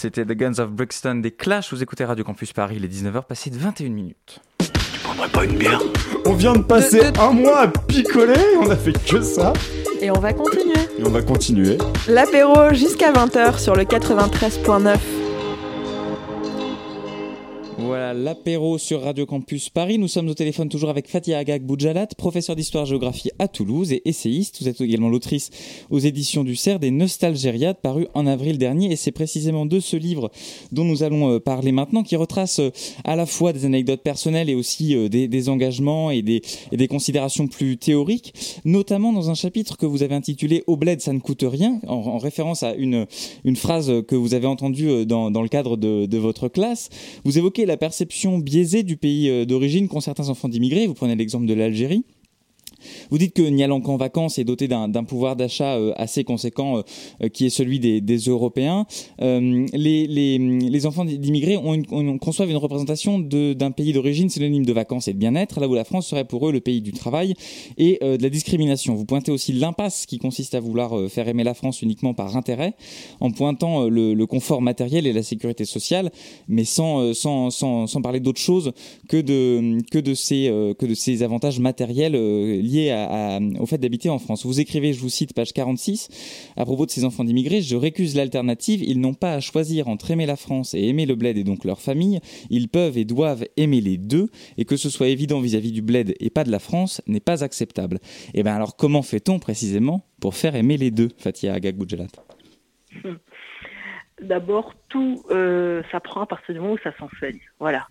C'était 0.04 0.26
The 0.26 0.36
Guns 0.36 0.58
of 0.58 0.70
Brixton 0.70 1.14
des 1.22 1.30
Clash. 1.30 1.72
Vous 1.72 1.82
écoutez 1.82 2.04
Radio 2.04 2.24
Campus 2.24 2.52
Paris, 2.52 2.78
les 2.78 2.88
19h 2.88 3.24
passées 3.24 3.48
de 3.48 3.56
21 3.56 3.88
minutes. 3.88 4.38
Tu 4.58 5.00
prendrais 5.02 5.30
pas 5.30 5.46
une 5.46 5.56
bière? 5.56 5.80
On 6.26 6.34
vient 6.34 6.52
de 6.52 6.62
passer 6.62 7.04
un 7.18 7.30
mois 7.30 7.60
à 7.60 7.68
picoler, 7.68 8.34
on 8.60 8.68
a 8.68 8.76
fait 8.76 8.92
que 8.92 9.22
ça. 9.22 9.54
Et 10.02 10.10
on 10.10 10.20
va 10.20 10.34
continuer. 10.34 10.74
Et 10.98 11.06
on 11.06 11.08
va 11.08 11.22
continuer. 11.22 11.78
L'apéro 12.06 12.74
jusqu'à 12.74 13.12
20h 13.12 13.58
sur 13.58 13.74
le 13.74 13.84
93.9. 13.84 14.98
l'apéro 18.14 18.78
sur 18.78 19.02
Radio 19.02 19.26
Campus 19.26 19.68
Paris. 19.70 19.98
Nous 19.98 20.08
sommes 20.08 20.28
au 20.28 20.34
téléphone 20.34 20.68
toujours 20.68 20.90
avec 20.90 21.08
Fatia 21.08 21.38
Agag 21.38 21.62
Boudjalat, 21.62 22.06
professeur 22.16 22.54
d'histoire-géographie 22.54 23.30
à 23.38 23.48
Toulouse 23.48 23.92
et 23.92 24.02
essayiste. 24.08 24.58
Vous 24.60 24.68
êtes 24.68 24.80
également 24.80 25.08
l'autrice 25.08 25.50
aux 25.90 25.98
éditions 25.98 26.44
du 26.44 26.54
CERF 26.54 26.80
des 26.80 26.90
Nostalgériades, 26.90 27.78
paru 27.82 28.06
en 28.14 28.26
avril 28.26 28.58
dernier. 28.58 28.92
Et 28.92 28.96
c'est 28.96 29.12
précisément 29.12 29.66
de 29.66 29.80
ce 29.80 29.96
livre 29.96 30.30
dont 30.72 30.84
nous 30.84 31.02
allons 31.02 31.34
euh, 31.34 31.40
parler 31.40 31.72
maintenant, 31.72 32.02
qui 32.02 32.16
retrace 32.16 32.60
euh, 32.60 32.70
à 33.04 33.16
la 33.16 33.26
fois 33.26 33.52
des 33.52 33.64
anecdotes 33.64 34.02
personnelles 34.02 34.48
et 34.48 34.54
aussi 34.54 34.96
euh, 34.96 35.08
des, 35.08 35.48
engagements 35.48 36.10
et 36.10 36.22
des, 36.22 36.40
considérations 36.88 37.48
plus 37.48 37.76
théoriques, 37.76 38.34
notamment 38.64 39.12
dans 39.12 39.30
un 39.30 39.34
chapitre 39.34 39.76
que 39.76 39.86
vous 39.86 40.02
avez 40.02 40.14
intitulé 40.14 40.62
Au 40.66 40.78
ça 40.98 41.12
ne 41.12 41.18
coûte 41.18 41.44
rien, 41.46 41.80
en, 41.86 41.94
en 41.94 42.18
référence 42.18 42.62
à 42.62 42.74
une, 42.74 43.06
phrase 43.56 43.90
que 44.06 44.14
vous 44.14 44.34
avez 44.34 44.46
entendue 44.46 45.06
dans, 45.06 45.30
le 45.30 45.48
cadre 45.48 45.76
de 45.76 46.18
votre 46.18 46.48
classe. 46.48 46.90
Vous 47.24 47.38
évoquez 47.38 47.66
la 47.66 47.76
perception 47.76 48.03
biaisée 48.38 48.82
du 48.82 48.96
pays 48.96 49.46
d'origine 49.46 49.88
qu'ont 49.88 50.00
certains 50.00 50.28
enfants 50.28 50.48
d'immigrés. 50.48 50.86
Vous 50.86 50.94
prenez 50.94 51.16
l'exemple 51.16 51.46
de 51.46 51.54
l'Algérie. 51.54 52.04
Vous 53.10 53.18
dites 53.18 53.34
que 53.34 53.42
Nialanque 53.42 53.88
en 53.88 53.96
vacances 53.96 54.38
est 54.38 54.44
doté 54.44 54.68
d'un 54.68 55.04
pouvoir 55.04 55.36
d'achat 55.36 55.76
euh, 55.76 55.92
assez 55.96 56.24
conséquent 56.24 56.82
euh, 57.22 57.28
qui 57.28 57.46
est 57.46 57.50
celui 57.50 57.78
des, 57.78 58.16
Européens. 58.26 58.86
Euh, 59.20 59.66
les, 59.72 60.86
enfants 60.86 61.04
d'immigrés 61.04 61.58
conçoivent 62.20 62.50
une 62.50 62.56
représentation 62.56 63.18
d'un 63.18 63.70
pays 63.70 63.92
d'origine 63.92 64.28
synonyme 64.28 64.64
de 64.64 64.72
vacances 64.72 65.08
et 65.08 65.12
de 65.12 65.18
bien-être, 65.18 65.60
là 65.60 65.68
où 65.68 65.74
la 65.74 65.84
France 65.84 66.06
serait 66.06 66.24
pour 66.24 66.48
eux 66.48 66.52
le 66.52 66.60
pays 66.60 66.80
du 66.80 66.92
travail 66.92 67.34
et 67.78 67.98
euh, 68.02 68.16
de 68.16 68.22
la 68.22 68.30
discrimination. 68.30 68.94
Vous 68.94 69.04
pointez 69.04 69.32
aussi 69.32 69.52
l'impasse 69.52 70.06
qui 70.06 70.18
consiste 70.18 70.54
à 70.54 70.60
vouloir 70.60 70.96
euh, 70.96 71.08
faire 71.08 71.28
aimer 71.28 71.44
la 71.44 71.54
France 71.54 71.82
uniquement 71.82 72.14
par 72.14 72.36
intérêt, 72.36 72.74
en 73.20 73.30
pointant 73.30 73.84
le, 73.88 74.14
le, 74.14 74.26
confort 74.26 74.62
matériel 74.62 75.06
et 75.06 75.12
la 75.12 75.22
sécurité 75.22 75.64
sociale, 75.64 76.10
mais 76.48 76.64
sans, 76.64 77.12
sans, 77.14 77.50
sans, 77.50 77.86
sans 77.86 78.02
parler 78.02 78.20
d'autre 78.20 78.40
chose 78.40 78.72
que 79.08 79.20
de, 79.20 79.78
que, 79.90 79.98
de 79.98 80.14
ces, 80.14 80.46
que 80.78 80.86
de 80.86 80.94
ces 80.94 81.22
avantages 81.22 81.60
matériels 81.60 82.14
liés 82.14 82.73
à, 82.90 83.38
au 83.58 83.66
fait 83.66 83.78
d'habiter 83.78 84.08
en 84.08 84.18
France. 84.18 84.46
Vous 84.46 84.60
écrivez, 84.60 84.92
je 84.92 85.00
vous 85.00 85.08
cite, 85.08 85.34
page 85.34 85.52
46, 85.52 86.52
à 86.56 86.64
propos 86.64 86.86
de 86.86 86.90
ces 86.90 87.04
enfants 87.04 87.24
d'immigrés, 87.24 87.62
je 87.62 87.76
récuse 87.76 88.16
l'alternative, 88.16 88.82
ils 88.82 89.00
n'ont 89.00 89.14
pas 89.14 89.34
à 89.34 89.40
choisir 89.40 89.88
entre 89.88 90.10
aimer 90.10 90.26
la 90.26 90.36
France 90.36 90.74
et 90.74 90.88
aimer 90.88 91.06
le 91.06 91.14
bled 91.14 91.36
et 91.36 91.44
donc 91.44 91.64
leur 91.64 91.80
famille, 91.80 92.20
ils 92.50 92.68
peuvent 92.68 92.98
et 92.98 93.04
doivent 93.04 93.46
aimer 93.56 93.80
les 93.80 93.98
deux, 93.98 94.30
et 94.58 94.64
que 94.64 94.76
ce 94.76 94.90
soit 94.90 95.08
évident 95.08 95.40
vis-à-vis 95.40 95.70
-vis 95.70 95.74
du 95.74 95.82
bled 95.82 96.14
et 96.20 96.30
pas 96.30 96.44
de 96.44 96.50
la 96.50 96.58
France 96.58 97.00
n'est 97.06 97.20
pas 97.20 97.44
acceptable. 97.44 97.98
Et 98.34 98.42
bien 98.42 98.54
alors 98.54 98.76
comment 98.76 99.02
fait-on 99.02 99.38
précisément 99.38 100.06
pour 100.20 100.34
faire 100.34 100.54
aimer 100.54 100.76
les 100.76 100.90
deux, 100.90 101.08
Fatia 101.18 101.54
Agagoujalat 101.54 102.06
D'abord, 104.22 104.74
tout 104.88 105.24
euh, 105.30 105.82
s'apprend 105.90 106.22
à 106.22 106.26
partir 106.26 106.54
du 106.54 106.60
moment 106.60 106.74
où 106.74 106.78
ça 106.78 106.96
s'enseigne. 106.96 107.40
Voilà. 107.58 107.88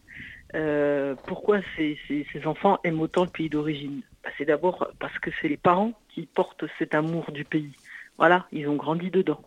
Euh, 0.56 1.16
pourquoi 1.28 1.60
ces, 1.76 1.98
enfants 2.46 2.80
aiment 2.84 3.02
autant 3.02 3.24
le 3.24 3.30
pays 3.30 3.50
d'origine? 3.50 4.02
Bah, 4.24 4.30
C'est 4.38 4.46
d'abord 4.46 4.90
parce 5.00 5.18
que 5.20 5.30
c'est 5.42 5.48
les 5.48 5.58
parents 5.58 5.94
qui 6.10 6.26
portent 6.26 6.66
cet 6.80 6.96
amour 6.96 7.32
du 7.32 7.46
pays. 7.46 7.74
Voilà, 8.18 8.46
ils 8.52 8.68
ont 8.68 8.76
grandi 8.76 9.10
dedans. 9.10 9.42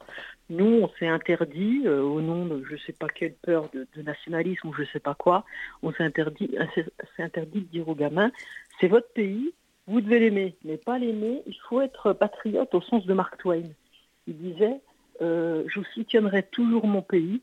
Nous, 0.48 0.64
on 0.64 0.88
s'est 0.98 1.08
interdit, 1.08 1.82
euh, 1.86 2.02
au 2.02 2.20
nom 2.20 2.46
de 2.46 2.64
je 2.64 2.74
ne 2.74 2.78
sais 2.78 2.92
pas 2.92 3.08
quelle 3.08 3.34
peur 3.34 3.68
de, 3.72 3.86
nationalisme 4.02 4.68
ou 4.68 4.72
je 4.74 4.82
ne 4.82 4.86
sais 4.86 5.00
pas 5.00 5.14
quoi, 5.14 5.44
on 5.82 5.92
s'est 5.92 6.04
interdit, 6.04 6.56
interdit 7.18 7.60
de 7.60 7.66
dire 7.66 7.88
aux 7.88 7.94
gamins, 7.94 8.30
c'est 8.80 8.86
votre 8.86 9.12
pays, 9.12 9.52
vous 9.88 10.00
devez 10.00 10.20
l'aimer, 10.20 10.56
mais 10.64 10.76
pas 10.76 10.98
l'aimer, 10.98 11.42
il 11.46 11.56
faut 11.68 11.80
être 11.80 12.12
patriote 12.12 12.74
au 12.74 12.80
sens 12.80 13.06
de 13.06 13.14
Mark 13.14 13.38
Twain. 13.38 13.62
Il 14.26 14.36
disait, 14.36 14.80
euh, 15.20 15.64
je 15.68 15.80
soutiendrai 15.94 16.42
toujours 16.44 16.86
mon 16.86 17.02
pays, 17.02 17.40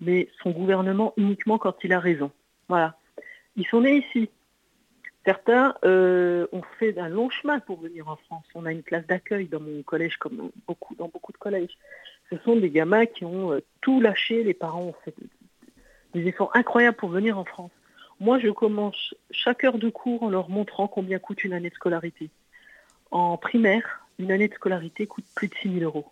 mais 0.00 0.28
son 0.42 0.50
gouvernement 0.50 1.14
uniquement 1.16 1.58
quand 1.58 1.76
il 1.82 1.92
a 1.92 2.00
raison. 2.00 2.30
Voilà. 2.68 2.96
Ils 3.56 3.66
sont 3.66 3.80
nés 3.80 4.04
ici. 4.08 4.28
Certains 5.24 5.74
euh, 5.84 6.46
ont 6.52 6.62
fait 6.78 6.98
un 6.98 7.08
long 7.08 7.28
chemin 7.28 7.60
pour 7.60 7.80
venir 7.80 8.08
en 8.08 8.16
France. 8.16 8.44
On 8.54 8.64
a 8.64 8.72
une 8.72 8.82
classe 8.82 9.06
d'accueil 9.06 9.46
dans 9.46 9.60
mon 9.60 9.82
collège, 9.82 10.16
comme 10.16 10.50
beaucoup, 10.66 10.94
dans 10.94 11.08
beaucoup 11.08 11.32
de 11.32 11.38
collèges. 11.38 11.76
Ce 12.30 12.38
sont 12.38 12.56
des 12.56 12.70
gamins 12.70 13.06
qui 13.06 13.24
ont 13.24 13.52
euh, 13.52 13.60
tout 13.80 14.00
lâché. 14.00 14.42
Les 14.44 14.54
parents 14.54 14.84
ont 14.84 14.94
fait 15.04 15.14
des 16.14 16.26
efforts 16.26 16.50
incroyables 16.54 16.96
pour 16.96 17.10
venir 17.10 17.38
en 17.38 17.44
France. 17.44 17.72
Moi, 18.20 18.38
je 18.38 18.48
commence 18.48 19.14
chaque 19.30 19.64
heure 19.64 19.78
de 19.78 19.90
cours 19.90 20.22
en 20.22 20.30
leur 20.30 20.48
montrant 20.48 20.88
combien 20.88 21.18
coûte 21.18 21.44
une 21.44 21.52
année 21.52 21.70
de 21.70 21.74
scolarité. 21.74 22.30
En 23.10 23.36
primaire, 23.36 24.06
une 24.18 24.32
année 24.32 24.48
de 24.48 24.54
scolarité 24.54 25.06
coûte 25.06 25.24
plus 25.34 25.48
de 25.48 25.54
6 25.54 25.78
000 25.80 25.84
euros. 25.84 26.10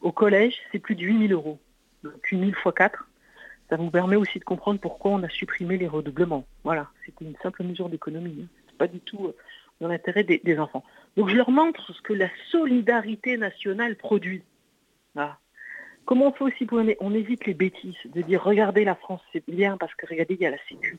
Au 0.00 0.12
collège, 0.12 0.56
c'est 0.72 0.78
plus 0.78 0.94
de 0.94 1.02
8 1.02 1.28
000 1.28 1.32
euros. 1.32 1.58
Donc 2.02 2.24
8 2.24 2.38
000 2.38 2.52
fois 2.52 2.72
4, 2.72 3.06
ça 3.70 3.76
vous 3.76 3.90
permet 3.90 4.16
aussi 4.16 4.38
de 4.38 4.44
comprendre 4.44 4.80
pourquoi 4.80 5.12
on 5.12 5.22
a 5.22 5.28
supprimé 5.28 5.78
les 5.78 5.86
redoublements. 5.86 6.44
Voilà, 6.64 6.90
c'était 7.06 7.24
une 7.24 7.36
simple 7.36 7.62
mesure 7.62 7.88
d'économie. 7.88 8.42
Hein. 8.42 8.48
C'est 8.66 8.76
pas 8.76 8.88
du 8.88 9.00
tout 9.00 9.32
dans 9.80 9.88
l'intérêt 9.88 10.24
des, 10.24 10.58
enfants. 10.58 10.84
Donc 11.16 11.28
je 11.28 11.36
leur 11.36 11.50
montre 11.50 11.92
ce 11.92 12.02
que 12.02 12.12
la 12.12 12.28
solidarité 12.50 13.36
nationale 13.36 13.96
produit. 13.96 14.42
Comment 16.04 16.28
on 16.28 16.32
fait 16.32 16.44
aussi 16.44 16.66
pour 16.66 16.82
on 17.00 17.14
évite 17.14 17.46
les 17.46 17.54
bêtises 17.54 17.96
de 18.04 18.22
dire 18.22 18.42
regardez 18.42 18.84
la 18.84 18.94
France 18.94 19.20
c'est 19.32 19.44
bien 19.48 19.76
parce 19.76 19.94
que 19.94 20.06
regardez 20.06 20.34
il 20.34 20.40
y 20.40 20.46
a 20.46 20.50
la 20.50 20.58
Sécu. 20.68 20.98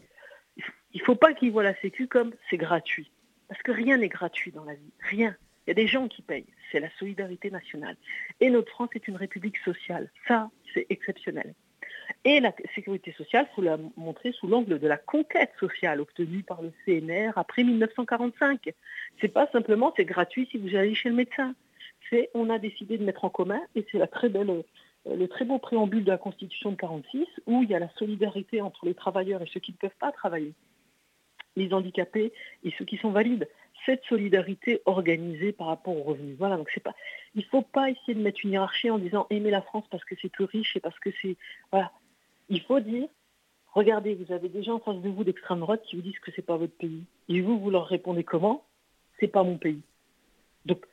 Il 0.94 1.02
faut 1.02 1.16
pas 1.16 1.34
qu'ils 1.34 1.52
voient 1.52 1.64
la 1.64 1.76
Sécu 1.76 2.08
comme 2.08 2.34
c'est 2.50 2.58
gratuit 2.58 3.12
parce 3.48 3.62
que 3.64 3.72
rien 3.72 3.98
n'est 3.98 4.10
gratuit 4.10 4.52
dans 4.52 4.64
la 4.64 4.76
vie, 4.76 4.94
rien. 5.02 5.36
Il 5.66 5.70
y 5.70 5.72
a 5.72 5.74
des 5.74 5.88
gens 5.88 6.08
qui 6.08 6.22
payent, 6.22 6.48
c'est 6.72 6.80
la 6.80 6.90
solidarité 6.98 7.52
nationale. 7.52 7.98
Et 8.40 8.50
notre 8.50 8.72
France 8.72 8.90
est 8.96 9.08
une 9.08 9.18
république 9.18 9.58
sociale. 9.60 10.10
Ça, 10.28 10.50
c'est 10.74 10.88
exceptionnel. 10.90 11.54
Et 12.26 12.40
la 12.40 12.54
sécurité 12.76 13.12
sociale, 13.14 13.48
il 13.52 13.56
faut 13.56 13.62
la 13.62 13.78
montrer 13.98 14.32
sous 14.32 14.48
l'angle 14.48 14.80
de 14.80 14.88
la 14.88 14.98
conquête 14.98 15.52
sociale 15.60 16.02
obtenue 16.02 16.44
par 16.44 16.62
le 16.62 16.72
CNR 16.86 17.32
après 17.36 17.64
1945. 17.64 18.70
C'est 19.20 19.28
pas 19.28 19.48
simplement 19.52 19.94
c'est 19.96 20.06
gratuit 20.06 20.48
si 20.52 20.58
vous 20.58 20.76
allez 20.76 20.96
chez 20.96 21.10
le 21.10 21.16
médecin. 21.16 21.56
C'est 22.10 22.30
on 22.34 22.50
a 22.50 22.60
décidé 22.60 22.98
de 22.98 23.04
mettre 23.04 23.26
en 23.26 23.30
commun 23.30 23.62
et 23.76 23.86
c'est 23.92 23.98
la 23.98 24.08
très 24.08 24.30
belle 24.30 24.64
le 25.06 25.28
très 25.28 25.46
beau 25.46 25.58
préambule 25.58 26.04
de 26.04 26.12
la 26.12 26.18
Constitution 26.18 26.72
de 26.72 26.76
46 26.76 27.26
où 27.48 27.64
il 27.64 27.70
y 27.70 27.76
a 27.76 27.80
la 27.80 27.90
solidarité 27.98 28.62
entre 28.62 28.86
les 28.86 28.94
travailleurs 28.94 29.42
et 29.42 29.50
ceux 29.52 29.60
qui 29.60 29.72
ne 29.72 29.78
peuvent 29.78 29.98
pas 30.00 30.12
travailler, 30.12 30.54
les 31.56 31.74
handicapés 31.74 32.32
et 32.64 32.72
ceux 32.78 32.86
qui 32.86 32.98
sont 32.98 33.12
valides. 33.12 33.48
Cette 33.86 34.04
solidarité 34.04 34.80
organisée 34.86 35.54
par 35.54 35.68
rapport 35.68 35.98
aux 35.98 36.04
revenus. 36.04 36.38
Voilà, 36.38 36.56
donc 36.56 36.70
c'est 36.72 36.84
pas, 36.84 36.94
il 37.34 37.44
faut 37.46 37.64
pas 37.64 37.90
essayer 37.90 38.14
de 38.14 38.22
mettre 38.22 38.42
une 38.44 38.52
hiérarchie 38.52 38.92
en 38.92 39.00
disant 39.00 39.26
aimer 39.32 39.50
la 39.50 39.64
France 39.64 39.86
parce 39.90 40.06
que 40.06 40.14
c'est 40.22 40.30
plus 40.30 40.46
riche 40.46 40.76
et 40.76 40.80
parce 40.80 41.00
que 41.00 41.10
c'est, 41.20 41.36
voilà. 41.72 41.92
Il 42.52 42.62
faut 42.64 42.82
dire, 42.82 43.08
regardez, 43.74 44.14
vous 44.14 44.34
avez 44.34 44.50
des 44.50 44.62
gens 44.62 44.76
en 44.76 44.80
face 44.80 44.98
de 44.98 45.08
vous 45.08 45.24
d'extrême 45.24 45.62
droite 45.62 45.82
qui 45.84 45.96
vous 45.96 46.02
disent 46.02 46.20
que 46.20 46.32
c'est 46.36 46.42
pas 46.42 46.58
votre 46.58 46.76
pays. 46.76 47.06
Et 47.30 47.40
vous, 47.40 47.58
vous 47.58 47.72
leur 47.72 47.88
répondez 47.88 48.26
comment? 48.26 48.66
C'est 49.22 49.30
pas 49.30 49.44
mon 49.44 49.58
pays. 49.58 49.82
Donc, 50.66 50.86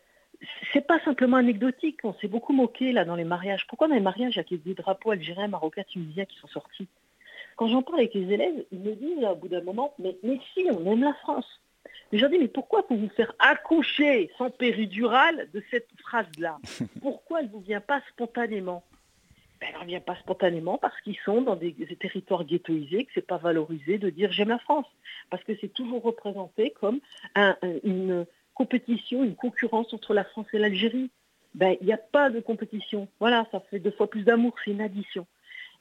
c'est 0.72 0.86
pas 0.86 1.00
simplement 1.00 1.36
anecdotique. 1.36 1.98
On 2.04 2.14
s'est 2.14 2.28
beaucoup 2.28 2.52
moqué 2.52 2.92
là 2.92 3.04
dans 3.04 3.16
les 3.16 3.24
mariages. 3.24 3.66
Pourquoi 3.66 3.88
dans 3.88 3.96
les 3.96 4.00
mariages, 4.00 4.34
il 4.36 4.56
y 4.56 4.60
a 4.60 4.64
des 4.64 4.74
drapeaux 4.74 5.10
algériens, 5.10 5.48
marocains, 5.48 5.82
tunisiens 5.82 6.26
qui 6.26 6.38
sont 6.38 6.46
sortis? 6.46 6.86
Quand 7.56 7.66
j'en 7.66 7.82
parle 7.82 7.98
avec 7.98 8.14
les 8.14 8.32
élèves, 8.32 8.64
ils 8.70 8.78
me 8.78 8.94
disent 8.94 9.20
là, 9.20 9.32
au 9.32 9.36
bout 9.36 9.48
d'un 9.48 9.62
moment, 9.62 9.94
mais, 9.98 10.16
mais 10.22 10.38
si, 10.54 10.64
on 10.70 10.92
aime 10.92 11.02
la 11.02 11.14
France. 11.14 11.60
Mais 12.12 12.18
je 12.18 12.22
leur 12.22 12.30
dis, 12.30 12.38
mais 12.38 12.46
pourquoi 12.46 12.86
pour 12.86 12.96
vous 12.96 13.08
faire 13.08 13.34
accoucher 13.40 14.30
sans 14.38 14.50
péridurale 14.50 15.48
de 15.52 15.60
cette 15.72 15.88
phrase-là? 15.98 16.58
Pourquoi 17.02 17.40
elle 17.40 17.46
ne 17.46 17.50
vous 17.50 17.60
vient 17.60 17.80
pas 17.80 18.00
spontanément? 18.12 18.84
Elle 19.60 19.80
ne 19.80 19.86
vient 19.86 20.00
pas 20.00 20.16
spontanément 20.16 20.78
parce 20.78 21.00
qu'ils 21.00 21.18
sont 21.24 21.42
dans 21.42 21.56
des, 21.56 21.72
territoires 21.98 22.44
ghettoisés, 22.44 23.04
que 23.04 23.12
ce 23.12 23.20
n'est 23.20 23.26
pas 23.26 23.38
valorisé 23.38 23.98
de 23.98 24.10
dire 24.10 24.30
j'aime 24.32 24.48
la 24.50 24.58
France. 24.58 24.86
Parce 25.30 25.42
que 25.44 25.52
c'est 25.60 25.72
toujours 25.72 26.02
représenté 26.02 26.70
comme 26.80 27.00
un, 27.34 27.56
une 27.82 28.26
compétition, 28.54 29.24
une 29.24 29.36
concurrence 29.36 29.92
entre 29.92 30.14
la 30.14 30.24
France 30.24 30.46
et 30.52 30.58
l'Algérie. 30.58 31.10
Ben, 31.54 31.76
il 31.80 31.86
n'y 31.86 31.92
a 31.92 31.98
pas 31.98 32.30
de 32.30 32.40
compétition. 32.40 33.08
Voilà, 33.20 33.46
ça 33.50 33.60
fait 33.60 33.78
deux 33.78 33.90
fois 33.90 34.08
plus 34.08 34.22
d'amour, 34.22 34.54
c'est 34.64 34.70
une 34.70 34.80
addition. 34.80 35.26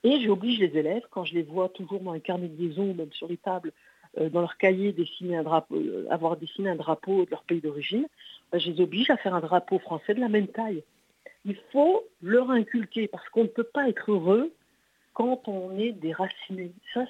Et 0.04 0.22
j'oblige 0.22 0.60
les 0.60 0.78
élèves, 0.78 1.04
quand 1.10 1.24
je 1.24 1.34
les 1.34 1.44
vois 1.44 1.70
toujours 1.70 2.00
dans 2.00 2.14
les 2.14 2.22
carnets 2.22 2.48
de 2.48 2.62
liaison 2.62 2.94
même 2.94 3.12
sur 3.12 3.28
les 3.28 3.38
tables, 3.38 3.74
euh, 4.20 4.30
dans 4.30 4.42
leur 4.42 4.58
cahier, 4.58 4.92
dessiner 4.92 5.38
un 5.38 5.44
drapeau, 5.44 5.76
euh, 5.76 6.08
avoir 6.10 6.38
dessiné 6.38 6.70
un 6.70 6.76
drapeau 6.76 7.26
de 7.26 7.32
leur 7.32 7.44
pays 7.44 7.62
d'origine, 7.62 8.08
ben, 8.52 8.60
je 8.60 8.72
les 8.72 8.82
oblige 8.82 9.10
à 9.10 9.18
faire 9.18 9.36
un 9.36 9.42
drapeau 9.42 9.80
français 9.80 10.14
de 10.14 10.20
la 10.20 10.30
même 10.30 10.48
taille. 10.48 10.84
Il 11.48 11.58
faut 11.72 12.04
leur 12.22 12.52
inculquer, 12.52 13.08
parce 13.08 13.28
qu'on 13.30 13.44
ne 13.44 13.48
peut 13.48 13.64
pas 13.64 13.90
être 13.90 14.12
heureux 14.12 14.54
quand 15.14 15.48
on 15.48 15.78
est 15.80 15.94
déraciné. 15.94 16.72
Ça, 16.94 17.06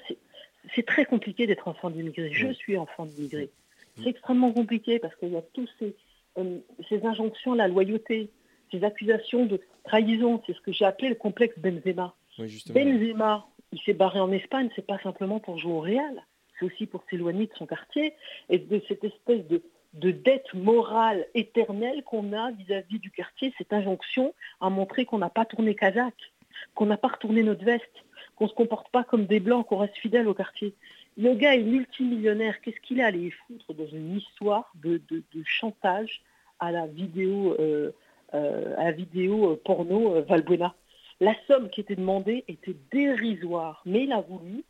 c'est 0.74 0.86
très 0.86 1.04
compliqué 1.04 1.46
d'être 1.46 1.68
enfant 1.68 1.90
d'immigré. 1.90 2.32
Je 2.32 2.52
suis 2.52 2.76
enfant 2.78 3.04
d'immigré. 3.04 3.50
C'est 3.96 4.08
extrêmement 4.08 4.52
compliqué 4.52 4.98
parce 5.00 5.14
qu'il 5.16 5.30
y 5.30 5.36
a 5.36 5.42
tous 5.42 5.68
ces, 5.78 5.94
euh, 6.38 6.58
ces 6.88 7.04
injonctions, 7.04 7.54
la 7.54 7.66
loyauté, 7.66 8.30
ces 8.70 8.84
accusations 8.84 9.44
de 9.44 9.60
trahison. 9.84 10.40
C'est 10.46 10.54
ce 10.54 10.60
que 10.60 10.72
j'ai 10.72 10.84
appelé 10.84 11.08
le 11.08 11.16
complexe 11.16 11.58
Benzema. 11.58 12.14
Benzema, 12.38 13.46
il 13.72 13.80
s'est 13.80 13.94
barré 13.94 14.20
en 14.20 14.30
Espagne, 14.30 14.70
c'est 14.76 14.86
pas 14.86 14.98
simplement 15.00 15.40
pour 15.40 15.58
jouer 15.58 15.72
au 15.72 15.80
Real, 15.80 16.22
c'est 16.58 16.66
aussi 16.66 16.86
pour 16.86 17.02
s'éloigner 17.10 17.46
de 17.46 17.54
son 17.54 17.66
quartier 17.66 18.14
et 18.48 18.58
de 18.58 18.80
cette 18.88 19.02
espèce 19.04 19.46
de, 19.48 19.62
de 19.94 20.10
dette 20.10 20.52
morale 20.54 21.26
éternelle 21.34 22.02
qu'on 22.04 22.32
a 22.32 22.50
vis-à-vis 22.52 22.98
du 22.98 23.10
quartier, 23.10 23.52
cette 23.58 23.72
injonction 23.72 24.34
à 24.60 24.70
montrer 24.70 25.04
qu'on 25.04 25.18
n'a 25.18 25.30
pas 25.30 25.44
tourné 25.44 25.74
kazakh, 25.74 26.32
qu'on 26.74 26.86
n'a 26.86 26.96
pas 26.96 27.08
retourné 27.08 27.42
notre 27.42 27.64
veste, 27.64 28.04
qu'on 28.36 28.44
ne 28.44 28.50
se 28.50 28.54
comporte 28.54 28.88
pas 28.90 29.04
comme 29.04 29.26
des 29.26 29.40
blancs, 29.40 29.66
qu'on 29.66 29.78
reste 29.78 29.96
fidèle 29.96 30.28
au 30.28 30.34
quartier. 30.34 30.74
Le 31.16 31.34
gars 31.34 31.56
est 31.56 31.62
multimillionnaire, 31.62 32.60
qu'est-ce 32.60 32.80
qu'il 32.80 33.00
a 33.00 33.06
à 33.06 33.12
foutre 33.12 33.74
dans 33.74 33.86
une 33.86 34.16
histoire 34.16 34.70
de, 34.76 35.00
chantage 35.44 36.22
à 36.60 36.70
la 36.70 36.86
vidéo, 36.86 37.56
euh, 37.58 37.90
euh, 38.34 38.74
à 38.76 38.84
la 38.84 38.92
vidéo 38.92 39.52
euh, 39.52 39.60
porno 39.64 40.22
Valbuena? 40.22 40.74
La 41.20 41.34
somme 41.48 41.70
qui 41.70 41.80
était 41.80 41.96
demandée 41.96 42.44
était 42.46 42.76
dérisoire, 42.92 43.82
mais 43.84 44.04
il 44.04 44.12
a 44.12 44.20
voulu 44.20 44.62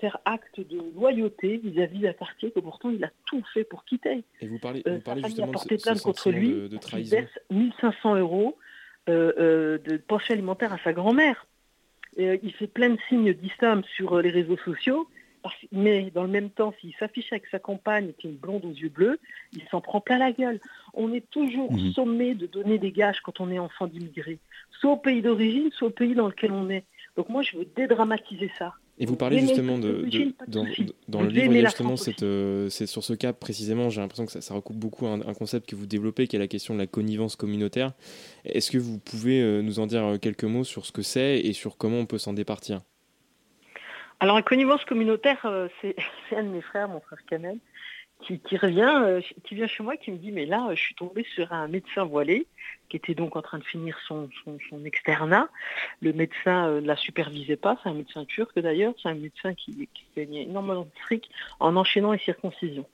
faire 0.00 0.18
acte 0.24 0.60
de 0.60 0.78
loyauté 0.94 1.58
vis-à-vis 1.58 2.00
d'un 2.00 2.12
quartier 2.12 2.50
que 2.50 2.60
pourtant 2.60 2.90
il 2.90 3.04
a 3.04 3.10
tout 3.26 3.42
fait 3.52 3.64
pour 3.64 3.84
quitter. 3.84 4.24
Et 4.40 4.46
vous 4.46 4.58
parlez, 4.58 4.82
vous 4.86 5.00
parlez 5.00 5.22
justement 5.22 5.52
de 5.52 5.58
ce, 5.58 6.02
contre 6.02 6.30
lui, 6.30 6.52
de, 6.52 6.68
de 6.68 6.76
trahison. 6.78 7.16
Il 7.16 7.20
verse 7.20 7.38
1500 7.50 8.16
euros 8.16 8.56
de 9.06 9.96
pension 10.06 10.34
alimentaire 10.34 10.72
à 10.72 10.78
sa 10.84 10.92
grand-mère. 10.92 11.46
il 12.16 12.52
fait 12.58 12.66
plein 12.66 12.90
de 12.90 12.98
signes 13.08 13.32
d'islam 13.34 13.82
sur 13.96 14.20
les 14.20 14.30
réseaux 14.30 14.58
sociaux 14.58 15.08
mais 15.72 16.10
dans 16.10 16.22
le 16.22 16.28
même 16.28 16.50
temps, 16.50 16.74
s'il 16.80 16.94
s'affiche 16.94 17.32
avec 17.32 17.46
sa 17.46 17.58
compagne 17.58 18.12
qui 18.18 18.26
est 18.26 18.30
une 18.30 18.36
blonde 18.36 18.64
aux 18.64 18.72
yeux 18.72 18.88
bleus, 18.88 19.18
il 19.52 19.62
s'en 19.70 19.80
prend 19.80 20.00
plein 20.00 20.18
la 20.18 20.32
gueule. 20.32 20.60
On 20.94 21.12
est 21.12 21.28
toujours 21.30 21.72
mhm. 21.72 21.92
sommé 21.92 22.34
de 22.34 22.46
donner 22.46 22.78
des 22.78 22.92
gages 22.92 23.20
quand 23.20 23.40
on 23.40 23.50
est 23.50 23.58
enfant 23.58 23.86
d'immigrés, 23.86 24.38
soit 24.70 24.92
au 24.92 24.96
pays 24.96 25.22
d'origine, 25.22 25.70
soit 25.72 25.88
au 25.88 25.92
pays 25.92 26.14
dans 26.14 26.28
lequel 26.28 26.52
on 26.52 26.68
est. 26.70 26.84
Donc 27.16 27.28
moi, 27.28 27.42
je 27.42 27.56
veux 27.56 27.66
dédramatiser 27.76 28.50
ça. 28.58 28.74
Et 29.00 29.06
vous 29.06 29.16
parlez 29.16 29.38
justement 29.38 29.78
de, 29.78 30.08
dans, 30.48 31.22
le 31.22 31.28
livre, 31.28 31.54
il 31.54 31.64
justement 31.64 31.94
euh, 32.22 32.68
c'est 32.68 32.86
sur 32.86 33.04
ce 33.04 33.12
cas 33.12 33.32
précisément, 33.32 33.90
j'ai 33.90 34.00
l'impression 34.00 34.26
que 34.26 34.32
ça, 34.40 34.54
recoupe 34.54 34.76
beaucoup 34.76 35.06
un, 35.06 35.20
concept 35.34 35.68
que 35.68 35.76
vous 35.76 35.86
développez, 35.86 36.26
qui 36.26 36.34
est 36.34 36.40
la 36.40 36.48
question 36.48 36.74
de 36.74 36.80
la 36.80 36.88
connivence 36.88 37.36
communautaire. 37.36 37.92
Est-ce 38.44 38.72
que 38.72 38.78
vous 38.78 38.98
pouvez 38.98 39.40
euh, 39.40 39.62
nous 39.62 39.78
en 39.78 39.86
dire 39.86 40.04
euh, 40.04 40.18
quelques 40.18 40.44
mots 40.44 40.64
sur 40.64 40.84
ce 40.84 40.90
que 40.90 41.02
c'est 41.02 41.38
et 41.38 41.52
sur 41.52 41.76
comment 41.76 41.98
on 41.98 42.06
peut 42.06 42.18
s'en 42.18 42.32
départir? 42.32 42.80
Alors, 44.18 44.34
la 44.34 44.42
connivence 44.42 44.84
communautaire, 44.84 45.40
c'est 45.80 45.94
un 46.36 46.42
de 46.42 46.48
mes 46.48 46.62
frères, 46.62 46.88
mon 46.88 47.00
frère 47.00 47.18
Kamel, 47.28 47.58
qui, 48.20 48.56
revient, 48.56 49.00
euh, 49.02 49.20
qui 49.44 49.54
vient 49.54 49.66
chez 49.66 49.82
moi 49.82 49.96
qui 49.96 50.10
me 50.10 50.16
dit, 50.16 50.32
mais 50.32 50.44
là, 50.44 50.68
je 50.74 50.80
suis 50.80 50.94
tombée 50.94 51.24
sur 51.34 51.52
un 51.52 51.68
médecin 51.68 52.04
voilé 52.04 52.46
qui 52.88 52.96
était 52.96 53.14
donc 53.14 53.36
en 53.36 53.42
train 53.42 53.58
de 53.58 53.64
finir 53.64 53.98
son, 54.06 54.28
externat. 54.84 55.48
Le 56.00 56.12
médecin 56.12 56.68
ne 56.68 56.76
euh, 56.76 56.80
la 56.80 56.96
supervisait 56.96 57.56
pas, 57.56 57.78
c'est 57.82 57.88
un 57.88 57.94
médecin 57.94 58.24
turc 58.24 58.58
d'ailleurs, 58.58 58.94
c'est 59.02 59.08
un 59.08 59.14
médecin 59.14 59.54
qui, 59.54 59.88
gagnait 60.16 60.42
énormément 60.42 60.82
de 60.82 61.00
fric 61.02 61.30
en 61.60 61.76
enchaînant 61.76 62.12
les 62.12 62.18
circoncisions. 62.18 62.86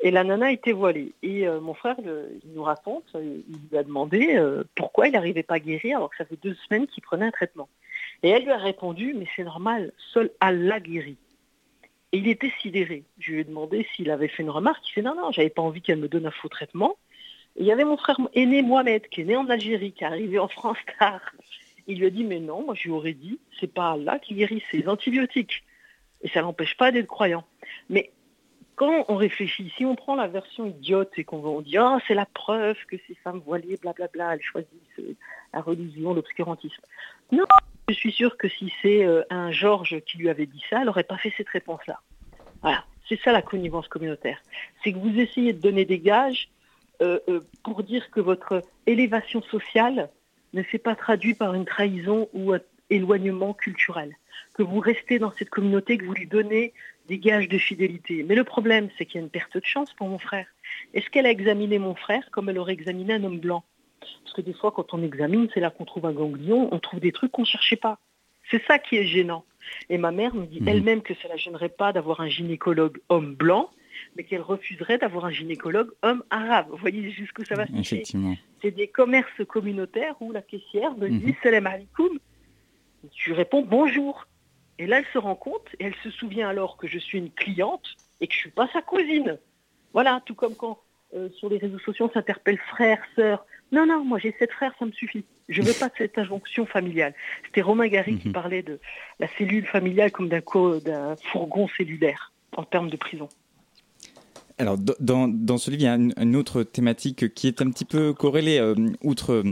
Et 0.00 0.10
la 0.10 0.22
nana 0.22 0.52
était 0.52 0.72
voilée. 0.72 1.12
Et 1.24 1.48
mon 1.48 1.74
frère, 1.74 1.96
il 1.98 2.52
nous 2.54 2.62
raconte, 2.62 3.02
il 3.16 3.42
lui 3.68 3.76
a 3.76 3.82
demandé 3.82 4.40
pourquoi 4.76 5.08
il 5.08 5.12
n'arrivait 5.12 5.42
pas 5.42 5.54
à 5.54 5.58
guérir 5.58 5.96
alors 5.96 6.10
que 6.10 6.16
ça 6.18 6.24
fait 6.24 6.38
deux 6.40 6.54
semaines 6.68 6.86
qu'il 6.86 7.02
prenait 7.02 7.26
un 7.26 7.32
traitement. 7.32 7.68
Et 8.22 8.28
elle 8.28 8.44
lui 8.44 8.52
a 8.52 8.58
répondu, 8.58 9.12
mais 9.18 9.26
c'est 9.34 9.42
normal, 9.42 9.90
seul 10.12 10.30
Allah 10.38 10.78
guérit. 10.78 11.16
Et 12.12 12.18
il 12.18 12.28
était 12.28 12.52
sidéré. 12.60 13.04
Je 13.18 13.32
lui 13.32 13.40
ai 13.40 13.44
demandé 13.44 13.86
s'il 13.94 14.10
avait 14.10 14.28
fait 14.28 14.42
une 14.42 14.50
remarque. 14.50 14.88
Il 14.88 14.92
fait 14.92 15.02
non, 15.02 15.14
non, 15.14 15.30
j'avais 15.30 15.50
pas 15.50 15.62
envie 15.62 15.82
qu'elle 15.82 15.98
me 15.98 16.08
donne 16.08 16.26
un 16.26 16.30
faux 16.30 16.48
traitement. 16.48 16.96
Il 17.56 17.66
y 17.66 17.72
avait 17.72 17.84
mon 17.84 17.96
frère 17.96 18.18
aîné 18.34 18.62
Mohamed, 18.62 19.08
qui 19.08 19.22
est 19.22 19.24
né 19.24 19.36
en 19.36 19.48
Algérie, 19.48 19.92
qui 19.92 20.04
est 20.04 20.06
arrivé 20.06 20.38
en 20.38 20.48
France 20.48 20.78
tard. 20.98 21.20
Il 21.86 21.98
lui 21.98 22.06
a 22.06 22.10
dit, 22.10 22.24
mais 22.24 22.38
non, 22.38 22.64
moi 22.64 22.74
je 22.74 22.84
lui 22.84 22.90
aurais 22.90 23.14
dit, 23.14 23.40
c'est 23.58 23.72
pas 23.72 23.92
Allah 23.92 24.18
qui 24.18 24.34
guérit, 24.34 24.62
c'est 24.70 24.76
les 24.76 24.88
antibiotiques. 24.88 25.64
Et 26.22 26.28
ça 26.28 26.42
n'empêche 26.42 26.76
pas 26.76 26.92
d'être 26.92 27.06
croyant. 27.06 27.44
Mais 27.88 28.10
quand 28.76 29.06
on 29.08 29.16
réfléchit, 29.16 29.72
si 29.76 29.84
on 29.84 29.96
prend 29.96 30.14
la 30.14 30.28
version 30.28 30.66
idiote 30.66 31.10
et 31.16 31.24
qu'on 31.24 31.60
dit 31.62 31.78
oh, 31.78 31.98
c'est 32.06 32.14
la 32.14 32.26
preuve 32.26 32.76
que 32.86 32.96
ces 33.08 33.14
femmes 33.16 33.40
voilées, 33.44 33.76
blablabla, 33.76 34.34
elles 34.34 34.42
choisissent 34.42 34.98
euh, 35.00 35.16
la 35.52 35.60
religion, 35.60 36.14
l'obscurantisme. 36.14 36.82
Non, 37.32 37.44
je 37.88 37.94
suis 37.94 38.12
sûre 38.12 38.36
que 38.36 38.48
si 38.48 38.72
c'est 38.82 39.04
euh, 39.04 39.22
un 39.30 39.50
Georges 39.50 40.00
qui 40.06 40.18
lui 40.18 40.28
avait 40.28 40.46
dit 40.46 40.62
ça, 40.68 40.78
elle 40.80 40.86
n'aurait 40.86 41.04
pas 41.04 41.18
fait 41.18 41.32
cette 41.36 41.48
réponse-là. 41.48 42.00
Voilà, 42.62 42.84
c'est 43.08 43.20
ça 43.20 43.32
la 43.32 43.42
connivence 43.42 43.88
communautaire. 43.88 44.40
C'est 44.82 44.92
que 44.92 44.98
vous 44.98 45.18
essayez 45.18 45.52
de 45.52 45.60
donner 45.60 45.84
des 45.84 45.98
gages 45.98 46.48
euh, 47.00 47.18
pour 47.62 47.82
dire 47.82 48.10
que 48.10 48.20
votre 48.20 48.62
élévation 48.86 49.42
sociale 49.42 50.10
ne 50.52 50.62
s'est 50.64 50.78
pas 50.78 50.96
traduite 50.96 51.38
par 51.38 51.54
une 51.54 51.64
trahison 51.64 52.28
ou 52.32 52.52
un 52.52 52.60
éloignement 52.90 53.54
culturel. 53.54 54.16
Que 54.54 54.62
vous 54.62 54.80
restez 54.80 55.18
dans 55.18 55.32
cette 55.32 55.50
communauté, 55.50 55.98
que 55.98 56.04
vous 56.04 56.14
lui 56.14 56.26
donnez 56.26 56.72
des 57.06 57.18
gages 57.18 57.48
de 57.48 57.58
fidélité. 57.58 58.22
Mais 58.22 58.34
le 58.34 58.44
problème, 58.44 58.88
c'est 58.96 59.06
qu'il 59.06 59.16
y 59.16 59.18
a 59.18 59.24
une 59.24 59.30
perte 59.30 59.56
de 59.56 59.64
chance 59.64 59.92
pour 59.94 60.08
mon 60.08 60.18
frère. 60.18 60.46
Est-ce 60.94 61.08
qu'elle 61.10 61.26
a 61.26 61.30
examiné 61.30 61.78
mon 61.78 61.94
frère 61.94 62.30
comme 62.30 62.48
elle 62.48 62.58
aurait 62.58 62.72
examiné 62.72 63.14
un 63.14 63.24
homme 63.24 63.40
blanc? 63.40 63.64
Parce 64.22 64.34
que 64.34 64.40
des 64.40 64.52
fois, 64.52 64.72
quand 64.72 64.94
on 64.94 65.02
examine, 65.02 65.48
c'est 65.52 65.60
là 65.60 65.70
qu'on 65.70 65.84
trouve 65.84 66.06
un 66.06 66.12
ganglion, 66.12 66.68
on 66.72 66.78
trouve 66.78 67.00
des 67.00 67.12
trucs 67.12 67.32
qu'on 67.32 67.42
ne 67.42 67.46
cherchait 67.46 67.76
pas. 67.76 67.98
C'est 68.50 68.62
ça 68.66 68.78
qui 68.78 68.96
est 68.96 69.04
gênant. 69.04 69.44
Et 69.90 69.98
ma 69.98 70.10
mère 70.10 70.34
me 70.34 70.46
dit 70.46 70.60
mhm. 70.60 70.68
elle-même 70.68 71.02
que 71.02 71.14
ça 71.14 71.24
ne 71.24 71.30
la 71.30 71.36
gênerait 71.36 71.68
pas 71.68 71.92
d'avoir 71.92 72.20
un 72.20 72.28
gynécologue 72.28 72.98
homme 73.08 73.34
blanc, 73.34 73.70
mais 74.16 74.24
qu'elle 74.24 74.40
refuserait 74.40 74.98
d'avoir 74.98 75.24
un 75.26 75.30
gynécologue 75.30 75.90
homme 76.02 76.22
arabe. 76.30 76.68
Vous 76.70 76.76
voyez 76.76 77.10
jusqu'où 77.10 77.44
ça 77.44 77.56
va 77.56 77.66
se 77.66 77.72
Effectivement. 77.72 78.36
C'est 78.62 78.70
des 78.70 78.88
commerces 78.88 79.44
communautaires 79.46 80.14
où 80.20 80.32
la 80.32 80.42
caissière 80.42 80.96
me 80.96 81.08
dit 81.08 81.26
mhm. 81.26 81.34
salam 81.42 81.66
alaikum. 81.66 82.18
Je 83.14 83.32
réponds 83.32 83.62
bonjour. 83.62 84.26
Et 84.80 84.86
là, 84.86 85.00
elle 85.00 85.06
se 85.12 85.18
rend 85.18 85.34
compte 85.34 85.66
et 85.80 85.84
elle 85.86 85.94
se 86.04 86.10
souvient 86.10 86.48
alors 86.48 86.76
que 86.76 86.86
je 86.86 86.98
suis 86.98 87.18
une 87.18 87.32
cliente 87.32 87.96
et 88.20 88.28
que 88.28 88.32
je 88.32 88.38
ne 88.38 88.42
suis 88.42 88.50
pas 88.50 88.68
sa 88.72 88.80
cousine. 88.80 89.38
Voilà, 89.92 90.22
tout 90.24 90.34
comme 90.34 90.54
quand 90.54 90.78
euh, 91.14 91.28
sur 91.30 91.48
les 91.48 91.58
réseaux 91.58 91.78
sociaux 91.78 92.06
on 92.06 92.12
s'interpelle 92.12 92.58
frère, 92.58 93.02
sœur. 93.16 93.44
Non, 93.72 93.86
non, 93.86 94.04
moi 94.04 94.18
j'ai 94.18 94.34
sept 94.38 94.50
frères, 94.52 94.74
ça 94.78 94.86
me 94.86 94.92
suffit. 94.92 95.24
Je 95.48 95.60
ne 95.60 95.66
veux 95.66 95.72
pas 95.78 95.88
de 95.88 95.94
cette 95.98 96.18
injonction 96.18 96.66
familiale. 96.66 97.14
C'était 97.46 97.62
Romain 97.62 97.88
Gary 97.88 98.18
qui 98.18 98.28
mhm. 98.28 98.34
parlait 98.34 98.62
de 98.62 98.78
la 99.20 99.28
cellule 99.36 99.66
familiale 99.66 100.10
comme 100.10 100.28
d'un 100.28 101.16
fourgon 101.32 101.68
cellulaire 101.76 102.32
en 102.56 102.64
termes 102.64 102.90
de 102.90 102.96
prison. 102.96 103.28
Alors, 104.60 104.76
dans, 104.76 105.28
dans, 105.28 105.56
ce 105.56 105.70
livre, 105.70 105.82
il 105.82 105.84
y 105.84 105.88
a 105.88 106.22
une, 106.22 106.34
autre 106.34 106.64
thématique 106.64 107.32
qui 107.32 107.46
est 107.46 107.62
un 107.62 107.70
petit 107.70 107.84
peu 107.84 108.12
corrélée, 108.12 108.58
euh, 108.58 108.74
outre 109.04 109.44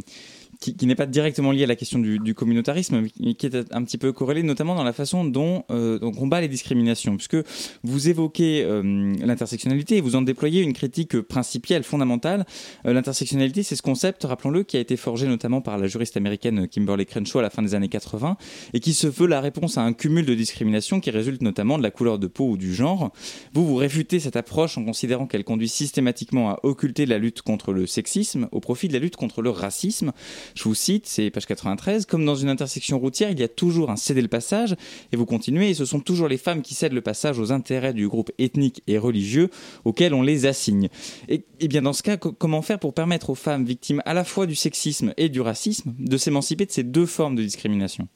qui, 0.61 0.87
n'est 0.87 0.95
pas 0.95 1.07
directement 1.07 1.53
lié 1.53 1.65
à 1.65 1.67
la 1.67 1.77
question 1.77 1.99
du, 1.99 2.35
communautarisme, 2.35 3.03
mais 3.21 3.35
qui 3.35 3.47
est 3.47 3.57
un 3.73 3.85
petit 3.85 3.99
peu 3.99 4.13
corrélé 4.13 4.43
notamment 4.43 4.75
dans 4.75 4.85
la 4.85 4.93
façon 4.93 5.25
dont, 5.25 5.65
euh, 5.71 5.99
on 6.03 6.13
combat 6.13 6.41
les 6.41 6.49
discriminations, 6.49 7.17
puisque 7.17 7.37
vous 7.83 8.09
évoquez 8.09 8.63
euh, 8.65 9.15
l'intersectionnalité 9.25 9.97
et 9.97 10.01
vous 10.01 10.17
en 10.17 10.23
déployez 10.23 10.63
une 10.63 10.73
critique 10.73 11.21
principielle, 11.21 11.83
fondamentale. 11.83 12.47
Euh, 12.87 12.93
l'intersectionnalité, 12.93 13.63
c'est 13.63 13.77
ce 13.77 13.83
concept, 13.83 14.25
rappelons-le, 14.25 14.63
qui 14.63 14.77
a 14.77 14.81
été 14.81 14.97
forgé 14.97 15.27
notamment 15.27 15.61
par 15.61 15.79
la 15.79 15.87
juriste 15.87 16.17
américaine 16.17 16.69
Kimberly 16.69 17.07
Crenshaw 17.07 17.39
à 17.39 17.43
la 17.43 17.51
fin 17.51 17.63
des 17.63 17.75
années 17.75 17.89
80, 17.89 18.37
et 18.73 18.81
qui 18.81 18.95
se 18.95 19.07
veut 19.07 19.27
la 19.27 19.41
réponse 19.41 19.79
à 19.79 19.83
un 19.83 19.93
cumul 19.93 20.27
de 20.27 20.35
discriminations 20.35 21.01
qui 21.01 21.11
résulte 21.11 21.43
notamment 21.43 21.79
de 21.79 21.83
la 21.83 21.91
couleur 21.91 22.19
de 22.19 22.27
peau 22.27 22.51
ou 22.51 22.57
du 22.57 22.75
genre. 22.75 23.13
Vous, 23.53 23.67
vous 23.67 23.77
réfutez 23.77 24.21
cette 24.21 24.37
approche 24.37 24.79
en 24.79 24.85
considérant 24.85 25.27
qu'elle 25.27 25.45
conduit 25.45 25.69
systématiquement 25.69 26.51
à 26.51 26.61
occulter 26.63 27.07
la 27.07 27.19
lutte 27.19 27.43
contre 27.43 27.73
le 27.73 27.87
sexisme 27.87 28.49
au 28.53 28.61
profit 28.61 28.89
de 28.89 28.93
la 28.93 28.99
lutte 28.99 29.17
contre 29.17 29.43
le 29.43 29.51
racisme. 29.51 30.13
Je 30.55 30.65
vous 30.65 30.75
cite, 30.75 31.07
c'est 31.07 31.31
page 31.31 31.47
93, 31.47 32.07
comme 32.07 32.25
dans 32.25 32.35
une 32.35 32.49
intersection 32.49 32.99
routière, 32.99 33.31
il 33.31 33.41
y 33.41 33.43
a 33.43 33.49
toujours 33.49 33.91
un 33.91 33.97
céder 33.97 34.23
le 34.23 34.29
passage, 34.29 34.77
et 35.13 35.17
vous 35.17 35.27
continuez, 35.27 35.71
et 35.71 35.75
ce 35.75 35.85
sont 35.85 36.01
toujours 36.01 36.29
les 36.29 36.39
femmes 36.39 36.63
qui 36.63 36.75
cèdent 36.75 36.93
le 36.93 37.01
passage 37.01 37.39
aux 37.39 37.53
intérêts 37.53 37.95
du 37.95 38.09
groupe 38.09 38.31
ethnique 38.39 38.83
et 38.87 38.99
religieux 38.99 39.51
auxquels 39.85 40.15
on 40.15 40.23
les 40.23 40.47
assigne. 40.47 40.89
Et, 41.29 41.45
bien 41.69 41.83
dans 41.83 41.93
ce 41.93 42.03
cas, 42.03 42.17
comment 42.17 42.63
faire 42.63 42.79
pour 42.79 42.95
permettre 42.95 43.31
aux 43.31 43.35
femmes 43.35 43.65
victimes 43.65 44.03
à 44.05 44.15
la 44.15 44.25
fois 44.25 44.47
du 44.47 44.55
sexisme 44.55 45.13
et 45.17 45.29
du 45.29 45.41
racisme 45.41 45.95
de 45.99 46.17
s'émanciper 46.17 46.67
de 46.67 46.71
ces 46.71 46.83
deux 46.83 47.07
formes 47.07 47.37
de 47.37 47.43
discrimination? 47.43 48.09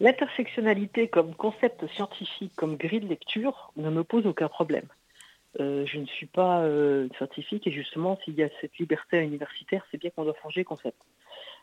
L'intersectionnalité 0.00 1.08
comme 1.08 1.34
concept 1.34 1.86
scientifique, 1.94 2.52
comme 2.56 2.76
grille 2.76 3.00
de 3.00 3.08
lecture, 3.08 3.70
ne 3.76 3.90
me 3.90 4.02
pose 4.02 4.26
aucun 4.26 4.48
problème. 4.48 4.86
Euh, 5.58 5.84
je 5.84 5.98
ne 5.98 6.06
suis 6.06 6.26
pas 6.26 6.62
euh, 6.62 7.08
scientifique 7.16 7.66
et 7.66 7.72
justement, 7.72 8.18
s'il 8.24 8.34
y 8.34 8.42
a 8.42 8.48
cette 8.60 8.78
liberté 8.78 9.18
universitaire, 9.18 9.84
c'est 9.90 9.98
bien 9.98 10.10
qu'on 10.10 10.24
doit 10.24 10.36
changer 10.42 10.62
concept. 10.62 10.98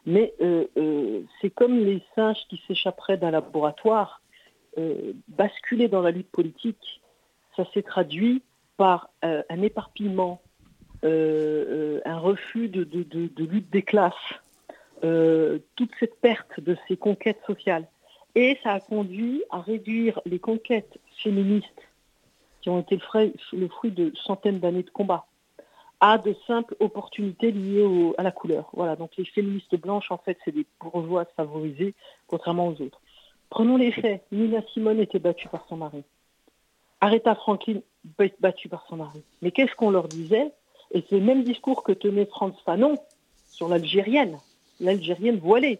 Mais 0.06 0.34
euh, 0.41 1.21
c'est 1.39 1.50
comme 1.50 1.80
les 1.80 2.02
singes 2.15 2.45
qui 2.50 2.62
s'échapperaient 2.67 3.17
d'un 3.17 3.32
laboratoire, 3.32 4.21
basculer 5.28 5.88
dans 5.88 6.02
la 6.02 6.12
lutte 6.12 6.30
politique, 6.30 7.02
ça 7.56 7.65
s'est 7.73 7.82
traduit 7.82 8.43
par 8.78 9.10
un 9.23 9.62
éparpillement, 9.63 10.39
un 11.02 12.19
refus 12.19 12.69
de, 12.69 12.88
lutte 13.43 13.71
des 13.71 13.82
classes, 13.82 14.13
toute 15.02 15.89
cette 16.00 16.21
perte 16.21 16.60
de 16.60 16.78
ces 16.88 16.95
conquêtes 16.95 17.41
sociales. 17.47 17.88
Et 18.36 18.60
ça 18.62 18.73
a 18.73 18.80
conduit 18.80 19.41
à 19.50 19.62
réduire 19.62 20.21
les 20.26 20.38
conquêtes 20.38 21.00
féministes 21.23 21.82
qui 22.61 22.69
ont 22.69 22.79
été 22.79 22.99
le 23.53 23.67
fruit, 23.67 23.91
de 23.91 24.11
centaines 24.23 24.59
d'années 24.59 24.83
de 24.83 24.89
combat 24.89 25.25
à 25.99 26.17
de 26.17 26.35
simples 26.45 26.75
opportunités 26.79 27.51
liées 27.51 28.13
à 28.17 28.23
la 28.23 28.31
couleur. 28.31 28.69
Voilà, 28.73 28.95
donc 28.95 29.11
les 29.17 29.25
féministes 29.25 29.75
blanches, 29.75 30.11
en 30.11 30.17
fait, 30.17 30.37
c'est 30.45 30.51
des 30.51 30.65
bourgeoises 30.79 31.27
favorisées, 31.35 31.95
contrairement 32.27 32.67
aux 32.67 32.81
autres. 32.81 33.01
Prenons 33.49 33.77
les 33.77 33.91
faits. 33.91 34.23
Nina 34.31 34.61
Simone 34.73 34.99
était 34.99 35.19
battue 35.19 35.47
par 35.47 35.65
son 35.67 35.77
mari. 35.77 36.03
Aretha 37.01 37.35
Franklin 37.35 37.79
battue 38.39 38.69
par 38.69 38.85
son 38.87 38.97
mari. 38.97 39.23
Mais 39.41 39.51
qu'est-ce 39.51 39.75
qu'on 39.75 39.89
leur 39.89 40.07
disait? 40.07 40.51
Et 40.91 41.03
c'est 41.09 41.19
le 41.19 41.25
même 41.25 41.43
discours 41.43 41.83
que 41.83 41.91
tenait 41.91 42.25
Franz 42.25 42.55
Fanon 42.65 42.95
sur 43.49 43.67
l'Algérienne, 43.67 44.37
l'Algérienne 44.79 45.39
voilée. 45.39 45.79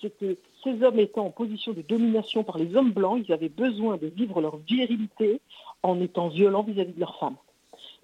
C'est 0.00 0.16
que 0.18 0.36
ces 0.66 0.82
hommes 0.82 0.98
étant 0.98 1.26
en 1.26 1.30
position 1.30 1.72
de 1.72 1.82
domination 1.82 2.42
par 2.42 2.58
les 2.58 2.74
hommes 2.74 2.90
blancs, 2.90 3.22
ils 3.24 3.32
avaient 3.32 3.48
besoin 3.48 3.96
de 3.96 4.08
vivre 4.08 4.40
leur 4.40 4.56
virilité 4.56 5.40
en 5.82 6.00
étant 6.00 6.28
violents 6.28 6.64
vis-à-vis 6.64 6.92
de 6.92 7.00
leurs 7.00 7.18
femmes. 7.18 7.36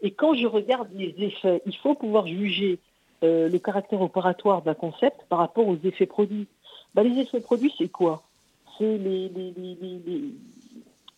Et 0.01 0.13
quand 0.13 0.35
je 0.35 0.47
regarde 0.47 0.89
les 0.95 1.15
effets, 1.19 1.61
il 1.67 1.77
faut 1.77 1.95
pouvoir 1.95 2.27
juger 2.27 2.79
euh, 3.25 3.49
le 3.49 3.59
caractère 3.59 4.01
opératoire 4.01 4.63
d'un 4.63 4.75
concept 4.75 5.25
par 5.29 5.41
rapport 5.41 5.67
aux 5.67 5.77
effets 5.85 6.07
produits. 6.07 6.47
Ben, 6.95 7.03
les 7.03 7.21
effets 7.21 7.41
produits, 7.41 7.73
c'est 7.77 7.89
quoi? 7.89 8.23
C'est 8.79 8.85
euh, 8.85 9.29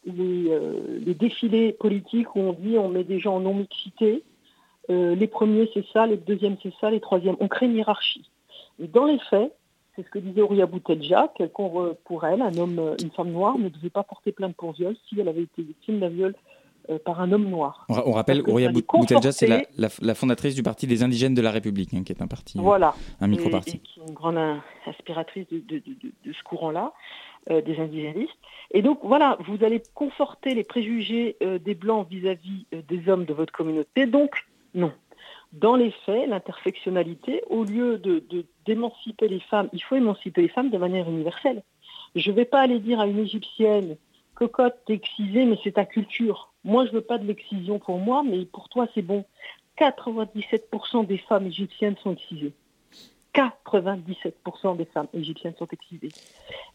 les, 0.07 1.14
défilés 1.14 1.72
politiques 1.72 2.35
où 2.37 2.40
on 2.40 2.52
dit 2.52 2.78
on 2.78 2.88
met 2.88 3.04
des 3.04 3.20
gens 3.20 3.37
en 3.37 3.40
non-mixité. 3.40 4.22
Euh, 4.90 5.14
les 5.14 5.26
premiers, 5.26 5.70
c'est 5.74 5.87
ça, 5.92 6.07
les 6.07 6.16
deuxièmes, 6.16 6.57
c'est 6.62 6.74
ça, 6.80 6.90
les 6.90 7.00
troisièmes. 7.00 7.37
On 7.40 7.48
crée 7.48 7.66
une 7.66 7.76
hiérarchie. 7.76 8.30
Et 8.83 8.87
dans 8.87 9.04
les 9.07 9.18
faits, 9.30 9.54
c'est 9.96 10.04
ce 10.04 10.11
que 10.11 10.18
disait 10.18 10.42
Ouria 10.42 10.66
Boutelja, 10.66 11.33
qu'elle 11.37 11.50
pour 11.50 12.24
elle, 12.24 12.42
un 12.42 12.57
homme, 12.59 12.96
une 13.02 13.11
femme 13.11 13.30
noire 13.30 13.59
ne 13.59 13.68
devait 13.68 13.90
pas 13.90 14.02
porter 14.02 14.33
plainte 14.33 14.57
pour 14.57 14.72
viol 14.72 14.96
si 15.09 15.20
elle 15.20 15.28
avait 15.28 15.42
été 15.42 15.62
victime 15.62 16.00
d'un 16.00 16.09
viol 16.09 16.35
euh, 16.90 16.98
par 17.02 17.18
un 17.22 17.33
homme 17.33 17.48
noir. 17.48 17.87
On, 17.88 18.12
rappelle, 18.12 18.42
Ouria 18.42 18.70
Boutelja, 18.70 19.33
c'est 19.33 19.68
la, 19.78 20.14
fondatrice 20.14 20.54
du 20.54 20.62
Parti 20.62 20.87
des 20.87 21.02
indigènes 21.02 21.33
de 21.33 21.40
la 21.40 21.50
République, 21.50 21.94
hein, 21.94 22.02
qui 22.04 22.12
est 22.12 22.20
un 22.20 22.26
parti, 22.26 22.59
voilà. 22.59 22.94
un 23.22 23.26
micro-parti. 23.26 23.78
qui 23.78 24.00
est 24.00 24.07
une 24.07 24.12
grande 24.12 24.38
inspiratrice 24.87 25.46
de, 25.48 25.83
ce 26.26 26.42
courant-là, 26.44 26.92
euh, 27.50 27.62
des 27.62 27.80
indigénistes. 27.80 28.37
Et 28.70 28.83
donc, 28.83 28.98
voilà, 29.02 29.38
vous 29.46 29.64
allez 29.64 29.83
conforter 29.94 30.54
les 30.54 30.64
préjugés 30.64 31.37
euh, 31.42 31.59
des 31.59 31.74
Blancs 31.74 32.07
vis-à-vis 32.11 32.66
des 32.87 33.09
hommes 33.09 33.24
de 33.24 33.33
votre 33.33 33.52
communauté. 33.52 34.04
Donc, 34.04 34.44
non. 34.74 34.92
Dans 35.55 35.77
les 35.77 35.93
faits, 36.05 36.29
l'intersectionnalité, 36.29 37.45
au 37.49 37.62
lieu 37.62 38.03
d'émanciper 38.67 39.29
les 39.29 39.38
femmes, 39.38 39.69
il 39.73 39.81
faut 39.81 39.95
émanciper 39.95 40.43
les 40.43 40.49
femmes 40.49 40.71
de 40.71 40.79
manière 40.79 41.09
universelle. 41.09 41.62
Je 42.17 42.31
ne 42.31 42.37
vais 42.37 42.45
pas 42.45 42.61
aller 42.61 42.81
dire 42.81 42.99
à 42.99 43.07
une 43.07 43.21
Égyptienne, 43.21 43.97
cocotte, 44.35 44.75
t'es 44.85 44.95
excisée, 44.95 45.45
mais 45.45 45.57
c'est 45.62 45.73
ta 45.73 45.85
culture. 45.85 46.53
Moi, 46.64 46.87
je 46.87 46.90
veux 46.90 47.03
pas 47.03 47.19
de 47.19 47.27
l'excision 47.27 47.79
pour 47.79 47.99
moi, 47.99 48.25
mais 48.25 48.47
pour 48.47 48.69
toi, 48.69 48.88
c'est 48.95 49.03
bon. 49.03 49.25
97% 49.79 51.07
des 51.07 51.19
femmes 51.19 51.47
égyptiennes 51.47 51.97
sont 52.03 52.14
excisées. 52.14 52.53
97% 53.35 54.77
des 54.77 54.87
femmes 54.87 55.09
égyptiennes 55.14 55.55
sont 55.57 55.69
excisées. 55.69 56.12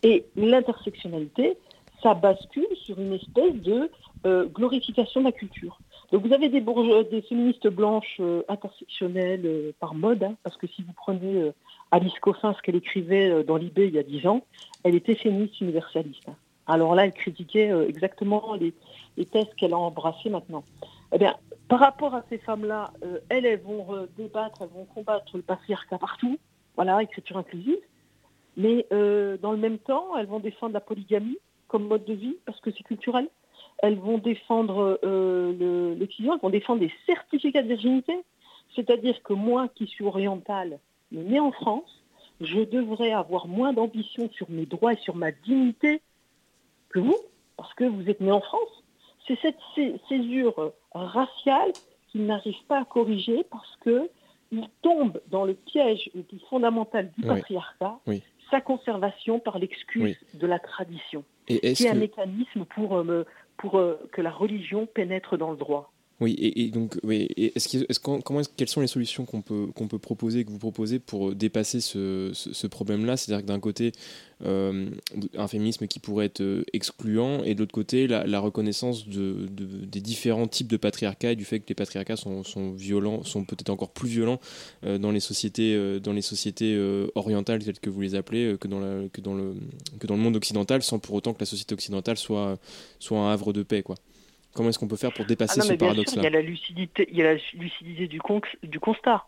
Et 0.03 0.25
l'intersectionnalité, 0.37 1.57
ça 2.01 2.13
bascule 2.13 2.67
sur 2.75 2.97
une 2.97 3.13
espèce 3.13 3.55
de 3.55 3.91
euh, 4.25 4.45
glorification 4.45 5.19
de 5.19 5.25
la 5.25 5.31
culture. 5.33 5.79
Donc 6.11 6.25
vous 6.25 6.33
avez 6.33 6.49
des, 6.49 6.61
des 6.61 7.21
féministes 7.21 7.67
blanches 7.67 8.17
euh, 8.19 8.43
intersectionnelles 8.47 9.45
euh, 9.45 9.71
par 9.79 9.93
mode, 9.93 10.23
hein, 10.23 10.35
parce 10.43 10.57
que 10.57 10.67
si 10.67 10.81
vous 10.81 10.93
prenez 10.93 11.51
Alice 11.91 12.17
Coffin, 12.19 12.53
ce 12.53 12.61
qu'elle 12.61 12.75
écrivait 12.75 13.43
dans 13.43 13.57
l'IB 13.57 13.77
il 13.79 13.95
y 13.95 13.99
a 13.99 14.03
10 14.03 14.27
ans, 14.27 14.43
elle 14.83 14.95
était 14.95 15.15
féministe 15.15 15.61
universaliste. 15.61 16.27
Hein. 16.27 16.35
Alors 16.67 16.95
là, 16.95 17.05
elle 17.05 17.13
critiquait 17.13 17.71
exactement 17.87 18.53
les, 18.53 18.73
les 19.17 19.25
thèses 19.25 19.51
qu'elle 19.57 19.73
a 19.73 19.77
embrassées 19.77 20.29
maintenant. 20.29 20.63
Eh 21.11 21.17
bien, 21.17 21.35
par 21.67 21.79
rapport 21.79 22.13
à 22.13 22.23
ces 22.29 22.37
femmes-là, 22.37 22.91
euh, 23.03 23.19
elles, 23.29 23.45
elles 23.45 23.61
vont 23.61 24.07
débattre, 24.17 24.61
elles 24.61 24.69
vont 24.69 24.85
combattre 24.85 25.35
le 25.37 25.41
patriarcat 25.41 25.97
partout, 25.97 26.37
voilà, 26.75 27.01
écriture 27.01 27.37
inclusive, 27.37 27.79
mais 28.57 28.85
euh, 28.91 29.37
dans 29.37 29.51
le 29.51 29.57
même 29.57 29.77
temps, 29.77 30.17
elles 30.17 30.25
vont 30.25 30.39
défendre 30.39 30.73
la 30.73 30.81
polygamie 30.81 31.37
comme 31.67 31.87
mode 31.87 32.03
de 32.05 32.13
vie 32.13 32.37
parce 32.45 32.59
que 32.59 32.71
c'est 32.71 32.83
culturel. 32.83 33.29
Elles 33.81 33.97
vont 33.97 34.17
défendre 34.17 34.99
euh, 35.03 35.95
l'excision, 35.95 36.33
elles 36.33 36.41
vont 36.41 36.49
défendre 36.49 36.81
des 36.81 36.91
certificats 37.05 37.61
de 37.61 37.69
virginité, 37.69 38.13
c'est-à-dire 38.75 39.21
que 39.23 39.33
moi 39.33 39.67
qui 39.73 39.87
suis 39.87 40.03
orientale, 40.03 40.79
mais 41.11 41.23
née 41.23 41.39
en 41.39 41.51
France, 41.51 42.03
je 42.41 42.61
devrais 42.61 43.11
avoir 43.11 43.47
moins 43.47 43.73
d'ambition 43.73 44.29
sur 44.31 44.49
mes 44.49 44.65
droits 44.65 44.93
et 44.93 44.97
sur 44.97 45.15
ma 45.15 45.31
dignité 45.31 46.01
que 46.89 46.99
vous, 46.99 47.17
parce 47.57 47.73
que 47.73 47.83
vous 47.83 48.09
êtes 48.09 48.21
né 48.21 48.31
en 48.31 48.41
France. 48.41 48.83
C'est 49.27 49.39
cette 49.41 49.59
césure 50.07 50.71
raciale 50.93 51.71
qu'il 52.11 52.25
n'arrive 52.25 52.61
pas 52.67 52.79
à 52.79 52.85
corriger 52.85 53.45
parce 53.51 53.77
qu'il 53.83 54.67
tombe 54.81 55.21
dans 55.27 55.45
le 55.45 55.53
piège 55.53 56.09
le 56.15 56.23
plus 56.23 56.39
fondamental 56.49 57.11
du 57.17 57.25
patriarcat, 57.25 57.99
sa 58.49 58.61
conservation 58.61 59.39
par 59.39 59.59
l'excuse 59.59 60.17
de 60.33 60.47
la 60.47 60.57
tradition, 60.57 61.23
qui 61.45 61.59
est, 61.61 61.87
un 61.87 61.93
mécanisme 61.93 62.65
pour, 62.65 62.97
euh, 62.97 63.25
pour 63.59 63.77
euh, 63.77 63.99
que 64.13 64.21
la 64.21 64.31
religion 64.31 64.87
pénètre 64.87 65.37
dans 65.37 65.51
le 65.51 65.57
droit. 65.57 65.91
Oui, 66.21 66.35
et, 66.37 66.69
donc, 66.69 66.97
oui, 67.03 67.29
est-ce 67.37 67.77
est 67.77 67.99
comment 67.99 68.41
quelles 68.57 68.67
sont 68.67 68.81
les 68.81 68.87
solutions 68.87 69.23
qu'on 69.23 69.41
peut, 69.41 69.67
qu'on 69.73 69.87
peut 69.87 69.99
proposer, 69.99 70.43
que 70.43 70.51
vous 70.51 70.59
proposez 70.59 70.99
pour 70.99 71.33
dépasser 71.33 71.79
ce, 71.79 72.67
problème-là? 72.67 73.15
C'est-à-dire 73.15 73.45
que 73.45 73.47
d'un 73.47 73.61
côté, 73.61 73.93
euh, 74.43 74.89
un 75.37 75.47
féminisme 75.47 75.87
qui 75.87 75.99
pourrait 75.99 76.25
être 76.25 76.41
euh, 76.41 76.65
excluant, 76.73 77.43
et 77.45 77.55
de 77.55 77.59
l'autre 77.59 77.71
côté, 77.71 78.05
la, 78.07 78.39
reconnaissance 78.41 79.07
de, 79.07 79.47
des 79.49 80.01
différents 80.01 80.47
types 80.47 80.67
de 80.67 80.75
patriarcat 80.75 81.31
et 81.31 81.35
du 81.37 81.45
fait 81.45 81.61
que 81.61 81.69
les 81.69 81.75
patriarcats 81.75 82.17
sont, 82.17 82.43
violents, 82.73 83.23
sont 83.23 83.45
peut-être 83.45 83.69
encore 83.69 83.91
plus 83.91 84.09
violents 84.09 84.41
euh, 84.83 84.97
dans 84.97 85.11
les 85.11 85.21
sociétés, 85.21 85.99
dans 86.01 86.13
les 86.13 86.21
sociétés 86.21 86.77
orientales, 87.15 87.63
telles 87.63 87.79
que 87.79 87.89
vous 87.89 88.01
les 88.01 88.15
appelez, 88.15 88.57
que, 88.59 88.67
dans 88.67 88.81
la, 88.81 89.07
que, 89.07 89.21
dans 89.21 89.35
le, 89.35 89.55
que 89.99 90.05
dans 90.05 90.17
le 90.17 90.21
monde 90.21 90.35
occidental, 90.35 90.83
sans 90.83 90.99
pour 90.99 91.15
autant 91.15 91.33
que 91.33 91.39
la 91.39 91.45
société 91.45 91.73
occidentale 91.73 92.17
soit, 92.17 92.59
soit 92.99 93.19
un 93.19 93.31
havre 93.31 93.53
de 93.53 93.63
paix, 93.63 93.83
quoi. 93.83 93.95
Comment 94.59 94.71
est-ce 94.71 94.79
qu'on 94.79 94.89
peut 94.89 94.97
faire 94.97 95.13
pour 95.13 95.23
dépasser 95.23 95.61
ah 95.61 95.63
ce 95.63 95.71
paradoxe-là 95.71 96.21
Il 96.21 96.25
y 96.25 96.27
a 96.27 96.31
la 96.31 96.41
lucidité, 96.41 97.07
il 97.09 97.17
y 97.17 97.21
a 97.21 97.33
la 97.33 97.39
lucidité 97.53 98.07
du, 98.07 98.19
du 98.63 98.79
constat. 98.81 99.23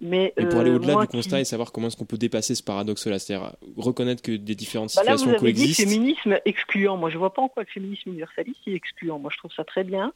Mais, 0.00 0.32
et 0.36 0.46
pour 0.46 0.60
aller 0.60 0.70
euh, 0.70 0.76
au-delà 0.76 0.94
du 1.00 1.08
constat 1.08 1.40
et 1.40 1.44
savoir 1.44 1.72
comment 1.72 1.88
est-ce 1.88 1.96
qu'on 1.96 2.04
peut 2.04 2.18
dépasser 2.18 2.54
ce 2.54 2.62
paradoxe-là, 2.62 3.18
c'est-à-dire 3.18 3.56
reconnaître 3.76 4.22
que 4.22 4.30
des 4.30 4.54
différentes 4.54 4.94
bah 4.94 5.00
situations 5.00 5.32
là, 5.32 5.38
vous 5.38 5.44
avez 5.44 5.54
Dit 5.54 5.74
féminisme 5.74 6.38
excluant. 6.44 6.96
Moi, 6.96 7.10
je 7.10 7.18
vois 7.18 7.34
pas 7.34 7.42
en 7.42 7.48
quoi 7.48 7.64
le 7.64 7.68
féminisme 7.68 8.10
universaliste 8.10 8.60
est 8.68 8.74
excluant. 8.74 9.18
Moi, 9.18 9.32
je 9.34 9.38
trouve 9.38 9.50
ça 9.50 9.64
très 9.64 9.82
bien 9.82 10.12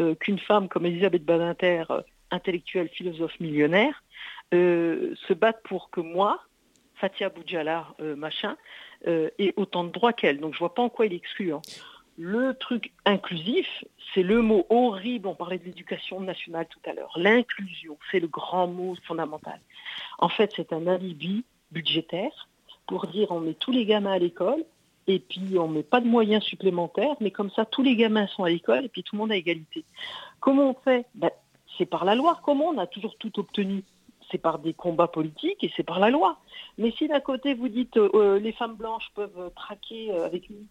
euh, 0.00 0.14
qu'une 0.14 0.38
femme 0.38 0.70
comme 0.70 0.86
Elisabeth 0.86 1.26
Badinter, 1.26 1.84
euh, 1.90 2.00
intellectuelle, 2.30 2.88
philosophe, 2.88 3.38
millionnaire, 3.38 4.02
se 4.50 5.34
batte 5.34 5.60
pour 5.64 5.90
que 5.90 6.00
moi, 6.00 6.40
Fatia 6.94 7.28
Boudjala, 7.28 7.88
machin, 8.16 8.56
ait 9.06 9.52
autant 9.56 9.84
de 9.84 9.90
droits 9.90 10.14
qu'elle. 10.14 10.40
Donc, 10.40 10.54
je 10.54 10.58
vois 10.58 10.72
pas 10.72 10.80
en 10.80 10.88
quoi 10.88 11.04
il 11.04 11.12
est 11.12 11.16
excluant. 11.16 11.60
Le 12.18 12.54
truc 12.54 12.92
inclusif, 13.04 13.66
c'est 14.14 14.22
le 14.22 14.40
mot 14.40 14.66
horrible, 14.70 15.28
on 15.28 15.34
parlait 15.34 15.58
de 15.58 15.64
l'éducation 15.64 16.20
nationale 16.20 16.66
tout 16.66 16.80
à 16.88 16.94
l'heure. 16.94 17.12
L'inclusion, 17.16 17.98
c'est 18.10 18.20
le 18.20 18.26
grand 18.26 18.66
mot 18.66 18.96
fondamental. 19.06 19.60
En 20.18 20.30
fait, 20.30 20.52
c'est 20.56 20.72
un 20.72 20.86
alibi 20.86 21.44
budgétaire 21.72 22.48
pour 22.86 23.06
dire 23.06 23.30
on 23.32 23.40
met 23.40 23.54
tous 23.54 23.70
les 23.70 23.84
gamins 23.84 24.12
à 24.12 24.18
l'école 24.18 24.64
et 25.06 25.18
puis 25.18 25.58
on 25.58 25.68
met 25.68 25.82
pas 25.82 26.00
de 26.00 26.06
moyens 26.06 26.42
supplémentaires, 26.42 27.16
mais 27.20 27.30
comme 27.30 27.50
ça 27.50 27.66
tous 27.66 27.82
les 27.82 27.96
gamins 27.96 28.26
sont 28.28 28.44
à 28.44 28.48
l'école 28.48 28.86
et 28.86 28.88
puis 28.88 29.02
tout 29.02 29.14
le 29.14 29.20
monde 29.20 29.32
a 29.32 29.36
égalité. 29.36 29.84
Comment 30.40 30.70
on 30.70 30.74
fait? 30.74 31.04
Ben, 31.14 31.30
C'est 31.76 31.86
par 31.86 32.06
la 32.06 32.14
loi. 32.14 32.40
Comment? 32.42 32.68
On 32.68 32.78
a 32.78 32.86
toujours 32.86 33.16
tout 33.18 33.38
obtenu 33.38 33.82
c'est 34.30 34.38
par 34.38 34.58
des 34.58 34.74
combats 34.74 35.06
politiques 35.06 35.62
et 35.62 35.70
c'est 35.76 35.84
par 35.84 36.00
la 36.00 36.10
loi. 36.10 36.38
Mais 36.78 36.90
si 36.92 37.06
d'un 37.06 37.20
côté 37.20 37.54
vous 37.54 37.68
dites 37.68 37.96
euh, 37.96 38.40
les 38.40 38.50
femmes 38.50 38.74
blanches 38.74 39.08
peuvent 39.14 39.52
traquer 39.54 40.10
euh, 40.10 40.26
avec 40.26 40.48
une 40.50 40.66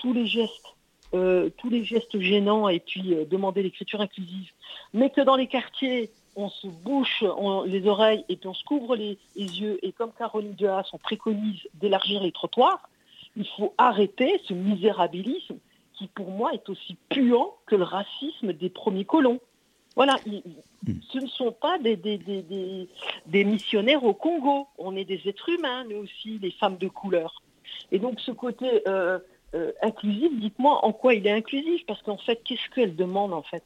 tous 0.00 0.12
les 0.12 0.26
gestes, 0.26 0.74
euh, 1.14 1.50
tous 1.58 1.70
les 1.70 1.84
gestes 1.84 2.18
gênants 2.18 2.68
et 2.68 2.80
puis 2.80 3.14
euh, 3.14 3.24
demander 3.24 3.62
l'écriture 3.62 4.00
inclusive, 4.00 4.50
mais 4.92 5.10
que 5.10 5.20
dans 5.20 5.36
les 5.36 5.46
quartiers, 5.46 6.10
on 6.36 6.48
se 6.48 6.66
bouche 6.66 7.24
les 7.66 7.86
oreilles 7.86 8.24
et 8.28 8.36
puis 8.36 8.48
on 8.48 8.54
se 8.54 8.64
couvre 8.64 8.96
les, 8.96 9.18
yeux, 9.36 9.78
et 9.82 9.92
comme 9.92 10.12
Caroline 10.12 10.54
Duhas, 10.54 10.88
on 10.92 10.98
préconise 10.98 11.60
d'élargir 11.74 12.22
les 12.22 12.32
trottoirs, 12.32 12.88
il 13.36 13.46
faut 13.56 13.74
arrêter 13.78 14.40
ce 14.46 14.54
misérabilisme 14.54 15.56
qui, 15.94 16.06
pour 16.08 16.30
moi, 16.30 16.52
est 16.54 16.68
aussi 16.68 16.96
puant 17.08 17.56
que 17.66 17.76
le 17.76 17.84
racisme 17.84 18.52
des 18.52 18.70
premiers 18.70 19.04
colons. 19.04 19.40
Voilà, 19.96 20.16
ce 20.24 21.18
ne 21.18 21.26
sont 21.26 21.52
pas 21.52 21.78
des, 21.78 21.96
des, 21.96 23.44
missionnaires 23.44 24.04
au 24.04 24.14
Congo. 24.14 24.68
On 24.78 24.96
est 24.96 25.04
des 25.04 25.20
êtres 25.26 25.48
humains, 25.48 25.84
nous 25.84 25.98
aussi, 25.98 26.38
les 26.38 26.52
femmes 26.52 26.78
de 26.78 26.88
couleur. 26.88 27.42
Et 27.92 27.98
donc 27.98 28.20
ce 28.20 28.30
côté 28.30 28.82
euh, 28.88 29.18
euh, 29.54 29.72
inclusif, 29.82 30.30
dites-moi 30.38 30.84
en 30.84 30.92
quoi 30.92 31.14
il 31.14 31.26
est 31.26 31.32
inclusif, 31.32 31.84
parce 31.86 32.02
qu'en 32.02 32.18
fait, 32.18 32.40
qu'est-ce 32.44 32.68
qu'elle 32.74 32.94
demande 32.94 33.32
en 33.32 33.42
fait? 33.42 33.64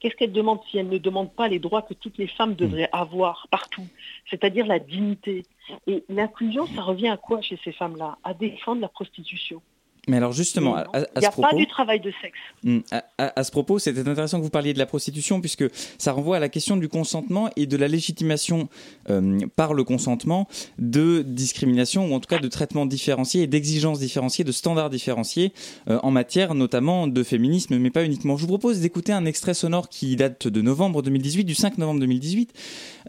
Qu'est-ce 0.00 0.16
qu'elle 0.16 0.32
demande 0.32 0.60
si 0.70 0.78
elle 0.78 0.88
ne 0.88 0.98
demande 0.98 1.32
pas 1.32 1.46
les 1.46 1.58
droits 1.58 1.82
que 1.82 1.94
toutes 1.94 2.16
les 2.16 2.26
femmes 2.26 2.54
devraient 2.54 2.90
mm. 2.92 2.96
avoir 2.96 3.46
partout, 3.50 3.86
c'est-à-dire 4.28 4.66
la 4.66 4.78
dignité? 4.78 5.44
Et 5.86 6.04
l'inclusion, 6.08 6.66
ça 6.66 6.82
revient 6.82 7.08
à 7.08 7.16
quoi 7.16 7.42
chez 7.42 7.58
ces 7.62 7.72
femmes-là? 7.72 8.18
À 8.24 8.34
défendre 8.34 8.80
la 8.80 8.88
prostitution. 8.88 9.62
Mais 10.10 10.16
alors 10.16 10.32
justement, 10.32 10.74
à, 10.74 10.86
Il 10.94 11.20
n'y 11.20 11.26
a 11.26 11.30
pas 11.30 11.54
du 11.54 11.68
travail 11.68 12.00
de 12.00 12.12
sexe. 12.20 12.38
Hmm, 12.64 12.80
à, 13.16 13.44
ce 13.44 13.50
propos, 13.52 13.78
c'était 13.78 14.00
intéressant 14.00 14.38
que 14.38 14.42
vous 14.42 14.50
parliez 14.50 14.74
de 14.74 14.78
la 14.78 14.86
prostitution, 14.86 15.40
puisque 15.40 15.64
ça 15.98 16.10
renvoie 16.10 16.38
à 16.38 16.40
la 16.40 16.48
question 16.48 16.76
du 16.76 16.88
consentement 16.88 17.48
et 17.54 17.66
de 17.66 17.76
la 17.76 17.86
légitimation 17.86 18.68
euh, 19.08 19.38
par 19.54 19.72
le 19.72 19.84
consentement 19.84 20.48
de 20.78 21.22
discrimination, 21.22 22.10
ou 22.10 22.14
en 22.14 22.18
tout 22.18 22.26
cas 22.26 22.40
de 22.40 22.48
traitement 22.48 22.86
différencié 22.86 23.42
et 23.42 23.46
d'exigences 23.46 24.00
différenciées, 24.00 24.44
de 24.44 24.50
standards 24.50 24.90
différenciés 24.90 25.52
euh, 25.88 26.00
en 26.02 26.10
matière 26.10 26.54
notamment 26.54 27.06
de 27.06 27.22
féminisme, 27.22 27.78
mais 27.78 27.90
pas 27.90 28.04
uniquement. 28.04 28.36
Je 28.36 28.42
vous 28.42 28.48
propose 28.48 28.80
d'écouter 28.80 29.12
un 29.12 29.26
extrait 29.26 29.54
sonore 29.54 29.88
qui 29.88 30.16
date 30.16 30.48
de 30.48 30.60
novembre 30.60 31.02
2018, 31.02 31.44
du 31.44 31.54
5 31.54 31.78
novembre 31.78 32.00
2018. 32.00 32.52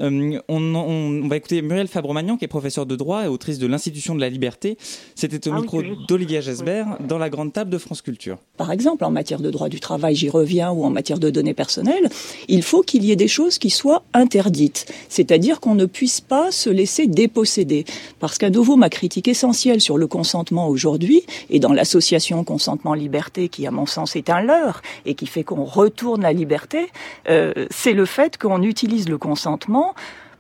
Euh, 0.02 0.40
on, 0.48 0.76
on, 0.76 1.28
va 1.28 1.38
écouter 1.38 1.64
Muriel 1.64 1.88
Fabre-Magnan, 1.88 2.38
qui 2.38 2.46
est 2.46 2.48
professeure 2.48 2.86
de 2.86 2.96
droit 2.96 3.24
et 3.24 3.28
autrice 3.28 3.58
de 3.58 3.66
l'Institution 3.66 4.14
de 4.14 4.20
la 4.22 4.30
Liberté. 4.30 4.78
C'était 5.16 5.48
au 5.50 5.54
ah 5.54 5.62
micro 5.62 5.82
d'Olivier 6.08 6.42
Gesbert 6.42 6.91
dans 7.00 7.18
la 7.18 7.30
grande 7.30 7.54
table 7.54 7.70
de 7.70 7.78
France 7.78 8.02
Culture. 8.02 8.38
Par 8.58 8.72
exemple, 8.72 9.04
en 9.04 9.12
matière 9.12 9.40
de 9.40 9.50
droit 9.50 9.70
du 9.70 9.80
travail, 9.80 10.16
j'y 10.16 10.30
reviens, 10.30 10.72
ou 10.72 10.84
en 10.84 10.90
matière 10.90 11.20
de 11.20 11.30
données 11.30 11.54
personnelles, 11.54 12.10
il 12.48 12.64
faut 12.64 12.82
qu'il 12.82 13.04
y 13.04 13.12
ait 13.12 13.16
des 13.16 13.28
choses 13.28 13.58
qui 13.58 13.70
soient 13.70 14.04
interdites. 14.14 14.92
C'est-à-dire 15.10 15.60
qu'on 15.60 15.76
ne 15.76 15.86
puisse 15.86 16.22
pas 16.22 16.52
se 16.52 16.70
laisser 16.70 17.08
déposséder. 17.08 17.86
Parce 18.20 18.38
qu'à 18.38 18.50
nouveau, 18.50 18.76
ma 18.76 18.90
critique 18.90 19.28
essentielle 19.28 19.82
sur 19.82 19.98
le 19.98 20.08
consentement 20.08 20.68
aujourd'hui, 20.68 21.24
et 21.50 21.60
dans 21.60 21.74
l'association 21.74 22.44
consentement-liberté, 22.44 23.50
qui 23.50 23.66
à 23.68 23.72
mon 23.72 23.86
sens 23.86 24.16
est 24.16 24.30
un 24.30 24.42
leurre, 24.42 24.82
et 25.06 25.16
qui 25.16 25.28
fait 25.28 25.44
qu'on 25.44 25.64
retourne 25.64 26.22
la 26.22 26.34
liberté, 26.34 26.90
euh, 27.30 27.54
c'est 27.70 27.94
le 27.94 28.06
fait 28.06 28.38
qu'on 28.38 28.62
utilise 28.62 29.10
le 29.10 29.18
consentement 29.18 29.94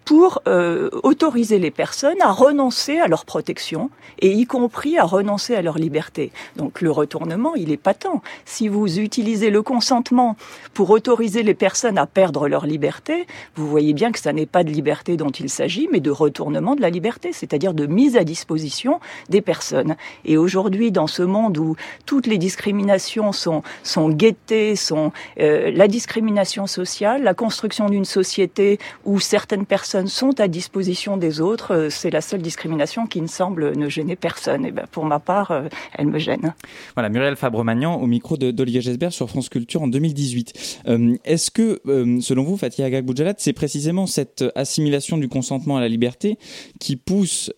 pour 0.06 0.42
euh, 0.48 0.90
autoriser 1.04 1.60
les 1.60 1.72
personnes 1.72 2.22
à 2.22 2.32
renoncer 2.32 3.00
à 3.00 3.08
leur 3.08 3.26
protection 3.26 3.90
et 4.20 4.32
y 4.32 4.46
compris 4.46 4.98
à 4.98 5.04
renoncer 5.04 5.56
à 5.56 5.62
leur 5.62 5.78
liberté. 5.78 6.32
Donc 6.56 6.82
le 6.82 6.92
retournement, 6.92 7.56
il 7.56 7.72
est 7.72 7.78
patent. 7.78 8.22
Si 8.46 8.68
vous 8.68 9.00
utilisez 9.00 9.50
le 9.50 9.62
consentement 9.62 10.36
pour 10.74 10.90
autoriser 10.90 11.44
les 11.44 11.54
personnes 11.54 11.98
à 11.98 12.06
perdre 12.08 12.48
leur 12.48 12.66
liberté, 12.66 13.28
vous 13.56 13.68
voyez 13.68 13.94
bien 13.94 14.12
que 14.12 14.20
ça 14.20 14.34
n'est 14.34 14.46
pas 14.46 14.64
de 14.64 14.70
liberté 14.70 15.18
dont 15.18 15.30
il 15.30 15.50
s'agit, 15.50 15.88
mais 15.92 16.00
de 16.00 16.12
retournement 16.12 16.76
de 16.76 16.82
la 16.82 16.90
liberté, 16.90 17.32
c'est-à-dire 17.32 17.74
de 17.74 17.86
mise 17.86 18.18
à 18.18 18.24
disposition 18.24 19.00
des 19.30 19.42
personnes. 19.42 19.96
Et 20.26 20.38
aujourd'hui, 20.38 20.92
dans 20.92 21.08
ce 21.08 21.24
monde 21.24 21.58
où 21.58 21.76
toutes 22.06 22.28
les 22.28 22.38
discriminations 22.38 23.32
sont, 23.32 23.64
sont 23.84 24.10
guettées, 24.10 24.76
sont 24.76 25.12
euh, 25.40 25.72
la 25.72 25.88
discrimination 25.88 26.68
sociale, 26.68 27.24
la 27.24 27.34
construction 27.34 27.90
d'une 27.90 28.06
société 28.06 28.80
où 29.06 29.20
certaines 29.20 29.66
personnes 29.66 29.91
sont 30.08 30.40
à 30.40 30.48
disposition 30.48 31.18
des 31.18 31.42
autres. 31.42 31.74
Euh, 31.74 31.90
c'est 31.90 32.10
la 32.10 32.22
seule 32.22 32.42
discrimination 32.42 33.08
qui 33.08 33.22
ne 33.22 33.28
semble 33.28 33.76
ne 33.78 33.90
gêner 33.90 34.16
personne. 34.16 34.66
Et 34.66 34.72
ben, 34.72 34.86
pour 34.92 35.06
ma 35.06 35.20
part, 35.20 35.52
euh, 35.52 35.68
elle 35.94 36.08
me 36.08 36.20
gêne. 36.20 36.54
Voilà, 36.96 37.10
Muriel 37.10 37.36
Fabre-Magnan 37.36 37.96
au 37.96 38.08
micro 38.08 38.38
d'Olivier 38.38 38.82
Gesbert 38.82 39.14
sur 39.14 39.30
France 39.30 39.50
Culture 39.50 39.82
en 39.82 39.88
2018. 39.88 40.82
Euh, 40.88 41.16
est-ce 41.26 41.52
que, 41.52 41.82
selon 42.22 42.44
vous, 42.44 42.58
Fatia 42.58 42.86
Agag 42.86 43.06
c'est 43.38 43.54
précisément 43.54 44.06
cette 44.06 44.44
assimilation 44.56 45.18
du 45.18 45.28
consentement 45.28 45.78
à 45.78 45.82
la 45.82 45.88
liberté 45.88 46.38
qui 46.80 46.96
pousse 46.96 47.52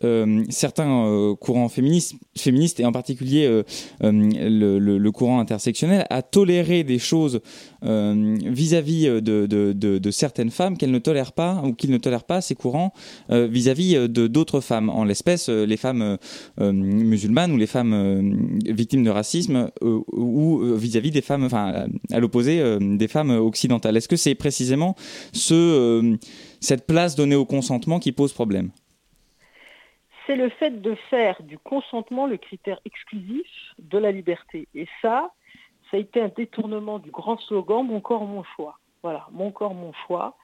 certains 0.50 1.36
courants 1.40 1.70
féministes, 1.70 2.16
féministes 2.38 2.80
et 2.80 2.86
en 2.86 2.92
particulier 2.92 3.64
le, 4.02 5.10
courant 5.12 5.40
intersectionnel 5.40 6.06
à 6.10 6.22
tolérer 6.22 6.84
des 6.84 7.00
choses 7.00 7.42
vis-à-vis 7.84 9.22
de, 9.22 9.46
de, 9.46 10.12
certaines 10.12 10.52
femmes 10.52 10.78
qu'elles 10.78 10.92
ne 10.92 11.00
tolèrent 11.00 11.34
pas 11.34 11.62
ou 11.64 11.74
qu'ils 11.74 11.92
ne 11.92 11.98
tolèrent 11.98 12.24
pas 12.24 12.42
ces 12.42 12.56
courants 12.56 12.94
euh, 13.30 13.48
vis-à-vis 13.48 13.96
euh, 13.96 14.08
de 14.08 14.28
d'autres 14.28 14.62
femmes, 14.62 14.90
en 14.90 15.04
l'espèce 15.04 15.50
euh, 15.50 15.66
les 15.66 15.78
femmes 15.78 16.18
musulmanes 16.60 17.52
ou 17.52 17.58
les 17.58 17.68
femmes 17.68 18.58
victimes 18.66 19.04
de 19.04 19.10
racisme 19.10 19.72
ou 19.82 20.62
vis-à-vis 20.76 21.12
des 21.12 21.22
femmes, 21.22 21.44
enfin 21.44 21.88
à 22.12 22.20
l'opposé 22.20 22.62
des 22.80 23.08
femmes 23.08 23.32
occidentales. 23.32 23.98
Est-ce 23.98 24.08
que 24.08 24.16
c'est 24.16 24.36
précisément 24.36 24.96
ce, 25.34 26.18
cette 26.60 26.86
place 26.86 27.16
donnée 27.16 27.36
au 27.36 27.46
consentement 27.46 28.00
qui 28.00 28.12
pose 28.12 28.34
problème? 28.34 28.72
C'est 30.26 30.36
le 30.36 30.50
fait 30.50 30.82
de 30.82 30.96
faire 31.10 31.42
du 31.44 31.58
consentement 31.58 32.28
le 32.28 32.38
critère 32.38 32.80
exclusif 32.86 33.48
de 33.80 33.98
la 33.98 34.12
liberté. 34.12 34.68
Et 34.74 34.88
ça, 35.02 35.32
ça 35.94 35.98
a 35.98 36.00
été 36.00 36.20
un 36.20 36.32
détournement 36.36 36.98
du 36.98 37.12
grand 37.12 37.40
slogan 37.42 37.86
Mon 37.86 38.02
corps, 38.02 38.26
mon 38.26 38.44
choix. 38.44 38.80
Voilà, 39.04 39.28
mon 39.32 39.52
corps, 39.52 39.76
mon 39.76 39.94
choix. 40.08 40.36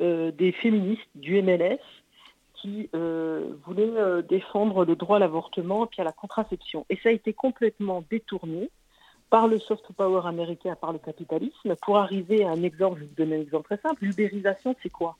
Euh, 0.00 0.30
des 0.30 0.52
féministes 0.52 1.10
du 1.16 1.42
MLS 1.42 1.80
qui 2.54 2.88
euh, 2.94 3.52
voulaient 3.66 3.82
euh, 3.96 4.22
défendre 4.22 4.84
le 4.84 4.94
droit 4.94 5.16
à 5.16 5.18
l'avortement 5.18 5.86
et 5.86 5.88
puis 5.88 6.00
à 6.00 6.04
la 6.04 6.12
contraception. 6.12 6.86
Et 6.88 6.96
ça 7.02 7.08
a 7.08 7.12
été 7.12 7.32
complètement 7.32 8.04
détourné 8.08 8.70
par 9.28 9.48
le 9.48 9.58
soft 9.58 9.92
power 9.92 10.22
américain, 10.24 10.76
par 10.80 10.92
le 10.92 11.00
capitalisme, 11.00 11.74
pour 11.82 11.98
arriver 11.98 12.44
à 12.44 12.50
un 12.50 12.62
exemple, 12.62 13.00
je 13.00 13.06
vous 13.06 13.14
donner 13.16 13.36
un 13.38 13.40
exemple 13.40 13.64
très 13.64 13.88
simple, 13.88 14.04
l'ubérisation, 14.04 14.76
c'est 14.84 14.92
quoi? 14.92 15.16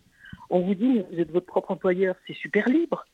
On 0.49 0.61
vous 0.61 0.74
dit, 0.76 1.03
vous 1.11 1.18
êtes 1.18 1.33
votre 1.33 1.47
propre 1.47 1.72
employeur, 1.72 2.14
c'est 2.26 2.35
super 2.35 2.68
libre. 2.68 3.05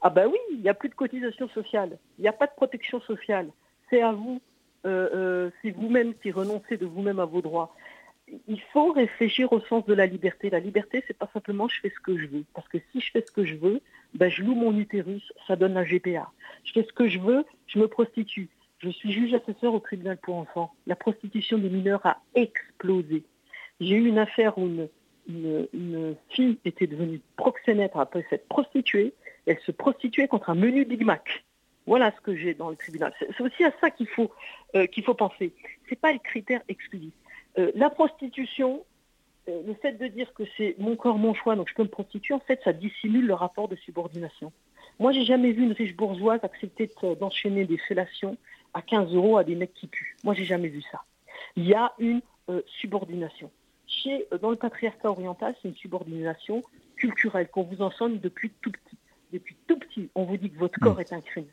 Ah 0.00 0.08
ben 0.08 0.28
oui, 0.28 0.38
il 0.52 0.60
n'y 0.62 0.68
a 0.68 0.74
plus 0.74 0.88
de 0.88 0.94
cotisation 0.94 1.48
sociale, 1.50 1.98
il 2.18 2.22
n'y 2.22 2.28
a 2.28 2.32
pas 2.32 2.46
de 2.46 2.54
protection 2.56 3.00
sociale, 3.00 3.50
c'est 3.90 4.00
à 4.00 4.12
vous, 4.12 4.40
c'est 5.62 5.70
vous-même 5.70 6.14
qui 6.14 6.30
renoncez 6.30 6.76
de 6.76 6.86
vous-même 6.86 7.18
à 7.18 7.24
vos 7.24 7.42
droits 7.42 7.74
il 8.48 8.60
faut 8.72 8.92
réfléchir 8.92 9.52
au 9.52 9.60
sens 9.60 9.84
de 9.86 9.94
la 9.94 10.06
liberté. 10.06 10.50
La 10.50 10.60
liberté, 10.60 11.02
c'est 11.06 11.16
pas 11.16 11.28
simplement 11.32 11.68
je 11.68 11.80
fais 11.80 11.90
ce 11.90 12.00
que 12.00 12.18
je 12.18 12.26
veux. 12.26 12.44
Parce 12.54 12.68
que 12.68 12.78
si 12.92 13.00
je 13.00 13.10
fais 13.10 13.24
ce 13.26 13.30
que 13.30 13.44
je 13.44 13.54
veux, 13.54 13.80
ben, 14.14 14.30
je 14.30 14.42
loue 14.42 14.54
mon 14.54 14.76
utérus, 14.76 15.32
ça 15.46 15.56
donne 15.56 15.76
un 15.76 15.84
GPA. 15.84 16.30
Je 16.64 16.72
fais 16.72 16.82
ce 16.82 16.92
que 16.92 17.08
je 17.08 17.18
veux, 17.18 17.44
je 17.66 17.78
me 17.78 17.88
prostitue. 17.88 18.48
Je 18.78 18.90
suis 18.90 19.12
juge 19.12 19.34
assesseur 19.34 19.74
au 19.74 19.80
tribunal 19.80 20.18
pour 20.18 20.36
enfants. 20.36 20.74
La 20.86 20.96
prostitution 20.96 21.58
des 21.58 21.70
mineurs 21.70 22.04
a 22.04 22.18
explosé. 22.34 23.24
J'ai 23.80 23.94
eu 23.94 24.06
une 24.06 24.18
affaire 24.18 24.58
où 24.58 24.68
une, 25.28 26.16
fille 26.30 26.58
était 26.64 26.86
devenue 26.86 27.20
proxénète 27.36 27.92
après 27.94 28.26
s'être 28.28 28.48
prostituée. 28.48 29.14
Elle 29.46 29.58
se 29.60 29.72
prostituait 29.72 30.28
contre 30.28 30.50
un 30.50 30.54
menu 30.54 30.84
Big 30.84 31.04
Mac. 31.04 31.44
Voilà 31.86 32.12
ce 32.16 32.20
que 32.20 32.34
j'ai 32.36 32.54
dans 32.54 32.68
le 32.68 32.76
tribunal. 32.76 33.12
C'est 33.18 33.40
aussi 33.40 33.64
à 33.64 33.72
ça 33.80 33.90
qu'il 33.90 34.08
faut, 34.08 34.30
euh, 34.74 34.86
qu'il 34.86 35.04
faut 35.04 35.14
penser. 35.14 35.54
Ce 35.84 35.90
n'est 35.90 35.96
pas 35.96 36.12
le 36.12 36.18
critère 36.18 36.60
exclusif. 36.68 37.14
Euh, 37.58 37.70
la 37.76 37.90
prostitution, 37.90 38.84
euh, 39.48 39.62
le 39.64 39.74
fait 39.74 39.92
de 39.92 40.08
dire 40.08 40.34
que 40.34 40.42
c'est 40.56 40.74
mon 40.78 40.96
corps, 40.96 41.16
mon 41.16 41.32
choix, 41.32 41.54
donc 41.54 41.68
je 41.68 41.74
peux 41.74 41.84
me 41.84 41.88
prostituer, 41.88 42.34
en 42.34 42.40
fait, 42.40 42.60
ça 42.64 42.72
dissimule 42.72 43.26
le 43.26 43.34
rapport 43.34 43.68
de 43.68 43.76
subordination. 43.76 44.52
Moi, 44.98 45.12
j'ai 45.12 45.24
jamais 45.24 45.52
vu 45.52 45.62
une 45.62 45.72
riche 45.72 45.94
bourgeoise 45.94 46.40
accepter 46.42 46.90
d'enchaîner 47.20 47.64
des 47.64 47.78
fellations 47.78 48.36
à 48.74 48.82
15 48.82 49.14
euros 49.14 49.36
à 49.36 49.44
des 49.44 49.54
mecs 49.54 49.74
qui 49.74 49.86
puent. 49.86 50.16
Moi, 50.24 50.34
j'ai 50.34 50.44
jamais 50.44 50.68
vu 50.68 50.82
ça. 50.90 51.02
Il 51.54 51.66
y 51.66 51.74
a 51.74 51.92
une 51.98 52.20
subordination. 52.80 53.50
Chez, 53.86 54.26
dans 54.40 54.50
le 54.50 54.56
patriarcat 54.56 55.10
oriental, 55.10 55.54
c'est 55.60 55.68
une 55.68 55.74
subordination 55.74 56.62
culturelle 56.96 57.48
qu'on 57.48 57.62
vous 57.62 57.82
enseigne 57.82 58.18
depuis 58.18 58.50
tout 58.62 58.70
petit. 58.70 58.96
Depuis 59.32 59.56
tout 59.66 59.78
petit, 59.78 60.08
on 60.14 60.24
vous 60.24 60.36
dit 60.36 60.50
que 60.50 60.58
votre 60.58 60.78
corps 60.80 60.96
mmh. 60.96 61.00
est 61.00 61.12
un 61.12 61.20
crime 61.20 61.46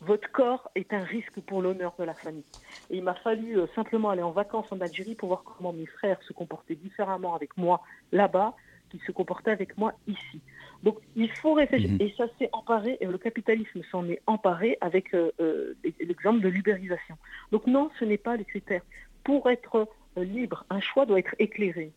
votre 0.00 0.30
corps 0.32 0.70
est 0.74 0.92
un 0.92 1.04
risque 1.04 1.40
pour 1.40 1.60
l'honneur 1.62 1.94
de 1.98 2.04
la 2.04 2.14
famille. 2.14 2.44
Et 2.90 2.96
il 2.96 3.02
m'a 3.02 3.14
fallu 3.14 3.58
euh, 3.58 3.66
simplement 3.74 4.10
aller 4.10 4.22
en 4.22 4.30
vacances 4.30 4.66
en 4.70 4.80
Algérie 4.80 5.14
pour 5.14 5.28
voir 5.28 5.44
comment 5.44 5.72
mes 5.72 5.86
frères 5.86 6.20
se 6.22 6.32
comportaient 6.32 6.74
différemment 6.74 7.34
avec 7.34 7.56
moi 7.56 7.82
là-bas 8.12 8.54
qu'ils 8.90 9.00
se 9.02 9.12
comportaient 9.12 9.52
avec 9.52 9.76
moi 9.78 9.92
ici. 10.08 10.40
Donc 10.82 10.98
il 11.14 11.30
faut 11.30 11.52
réfléchir. 11.52 11.90
Mhm. 11.90 12.00
Et 12.00 12.14
ça 12.16 12.24
s'est 12.38 12.48
emparé, 12.52 12.96
et 13.00 13.06
le 13.06 13.18
capitalisme 13.18 13.82
s'en 13.90 14.08
est 14.08 14.20
emparé 14.26 14.78
avec 14.80 15.14
euh, 15.14 15.30
euh, 15.40 15.74
l'exemple 16.00 16.40
de 16.40 16.48
l'ubérisation. 16.48 17.16
Donc 17.52 17.66
non, 17.66 17.90
ce 18.00 18.04
n'est 18.04 18.18
pas 18.18 18.36
les 18.36 18.44
critères. 18.44 18.82
Pour 19.22 19.50
être 19.50 19.86
libre, 20.16 20.64
un 20.70 20.80
choix 20.80 21.06
doit 21.06 21.18
être 21.18 21.34
éclairé. 21.38 21.92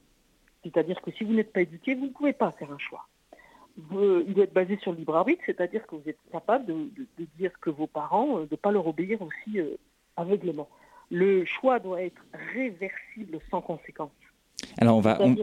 C'est-à-dire 0.64 1.02
que 1.02 1.12
si 1.12 1.24
vous 1.24 1.34
n'êtes 1.34 1.52
pas 1.52 1.62
éduqué, 1.62 1.96
vous 1.96 2.06
ne 2.06 2.12
pouvez 2.12 2.34
pas 2.34 2.52
faire 2.52 2.72
un 2.72 2.78
choix 2.78 3.08
il 3.78 4.34
doit 4.34 4.44
être 4.44 4.54
basé 4.54 4.78
sur 4.78 4.92
le 4.92 4.98
libre 4.98 5.16
arbitre, 5.16 5.42
c'est-à-dire 5.46 5.86
que 5.88 5.96
vous 5.96 6.08
êtes 6.08 6.18
capable 6.32 6.66
de, 6.66 6.90
dire 7.38 7.52
que 7.60 7.70
vos 7.70 7.88
parents, 7.88 8.38
euh, 8.38 8.42
de 8.42 8.50
ne 8.52 8.56
pas 8.56 8.72
leur 8.72 8.88
obéir 8.88 9.22
aussi 9.22 9.60
euh, 9.60 9.76
aveuglement. 10.16 10.70
Le 11.10 11.46
choix 11.46 11.80
doit 11.80 12.02
être 12.02 12.22
réversible 12.54 13.40
sans 13.50 13.62
conséquence. 13.62 14.12
Alors 14.78 14.98
on 14.98 15.02
va... 15.02 15.18
On, 15.22 15.36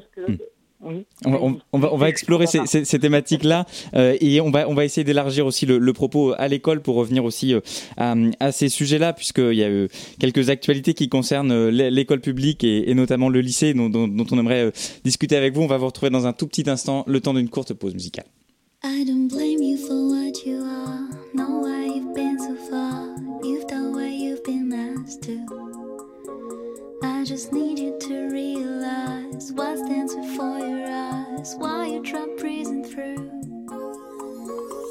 va, 1.73 2.09
explorer 2.09 2.47
ces, 2.47 2.99
thématiques-là 2.99 3.67
euh, 3.95 4.17
et 4.21 4.41
on 4.41 4.51
va, 4.51 4.69
on 4.69 4.75
va 4.75 4.85
essayer 4.85 5.05
d'élargir 5.05 5.47
aussi 5.47 5.67
le, 5.67 5.93
propos 5.93 6.33
à 6.39 6.49
l'école 6.49 6.81
pour 6.81 6.97
revenir 6.97 7.25
aussi 7.25 7.55
euh, 7.55 7.61
à, 7.97 8.53
ces 8.53 8.69
sujets-là, 8.69 9.13
puisqu'il 9.13 9.55
y 9.55 9.63
a 9.63 9.71
eu 9.71 9.89
quelques 10.19 10.51
actualités 10.51 10.95
qui 10.95 11.09
concernent 11.09 11.53
euh, 11.53 11.71
l'école 11.71 12.21
publique 12.21 12.65
et, 12.65 12.95
notamment 12.95 13.29
le 13.29 13.41
lycée 13.41 13.75
dont, 13.75 13.91
on 13.95 14.39
aimerait 14.39 14.73
discuter 15.05 15.37
avec 15.37 15.55
vous. 15.55 15.63
On 15.63 15.67
va 15.67 15.77
vous 15.77 15.87
retrouver 15.87 16.11
dans 16.11 16.27
un 16.27 16.33
tout 16.33 16.47
petit 16.47 16.69
instant, 16.69 17.05
le 17.07 17.21
temps 17.21 17.35
d'une 17.35 17.49
courte 17.49 17.75
pause 17.75 17.95
musicale. 17.95 18.27
I 27.03 27.25
just 27.25 27.53
need 27.53 27.79
you 27.79 27.99
to 27.99 28.29
realize 28.31 28.60
What 29.55 29.79
stands 29.79 30.15
before 30.15 30.59
your 30.61 30.87
eyes 30.89 31.55
while 31.59 31.85
you 31.85 32.03
try 32.03 32.27
breezing 32.39 32.85
through? 32.85 33.31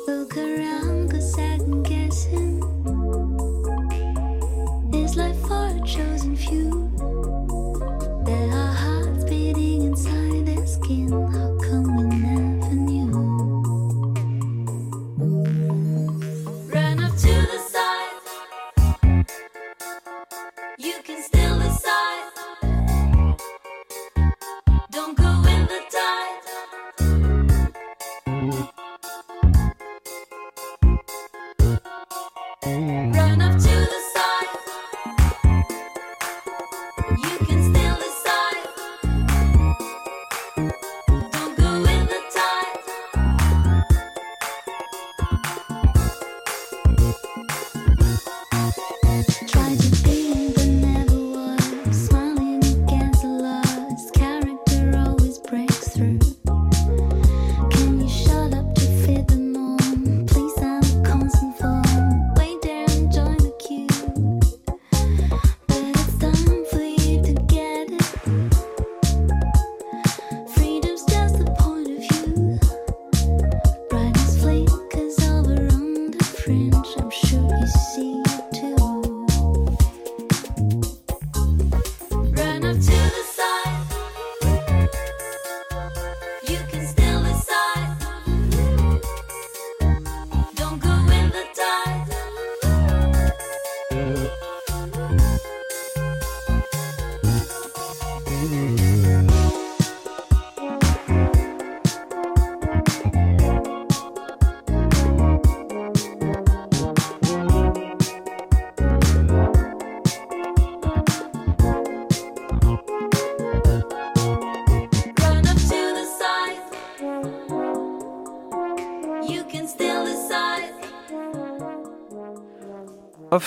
Look 0.07 0.35
around, 0.35 1.11
cause 1.11 1.33
second 1.33 1.83
guessing 1.83 2.59
is 4.93 5.15
life 5.15 5.39
for 5.47 5.67
a 5.67 5.81
chosen 5.85 6.35
few. 6.35 6.91
There 8.25 8.51
are 8.51 8.73
hearts 8.73 9.23
beating 9.23 9.83
inside 9.83 10.45
their 10.45 10.65
skin. 10.67 11.28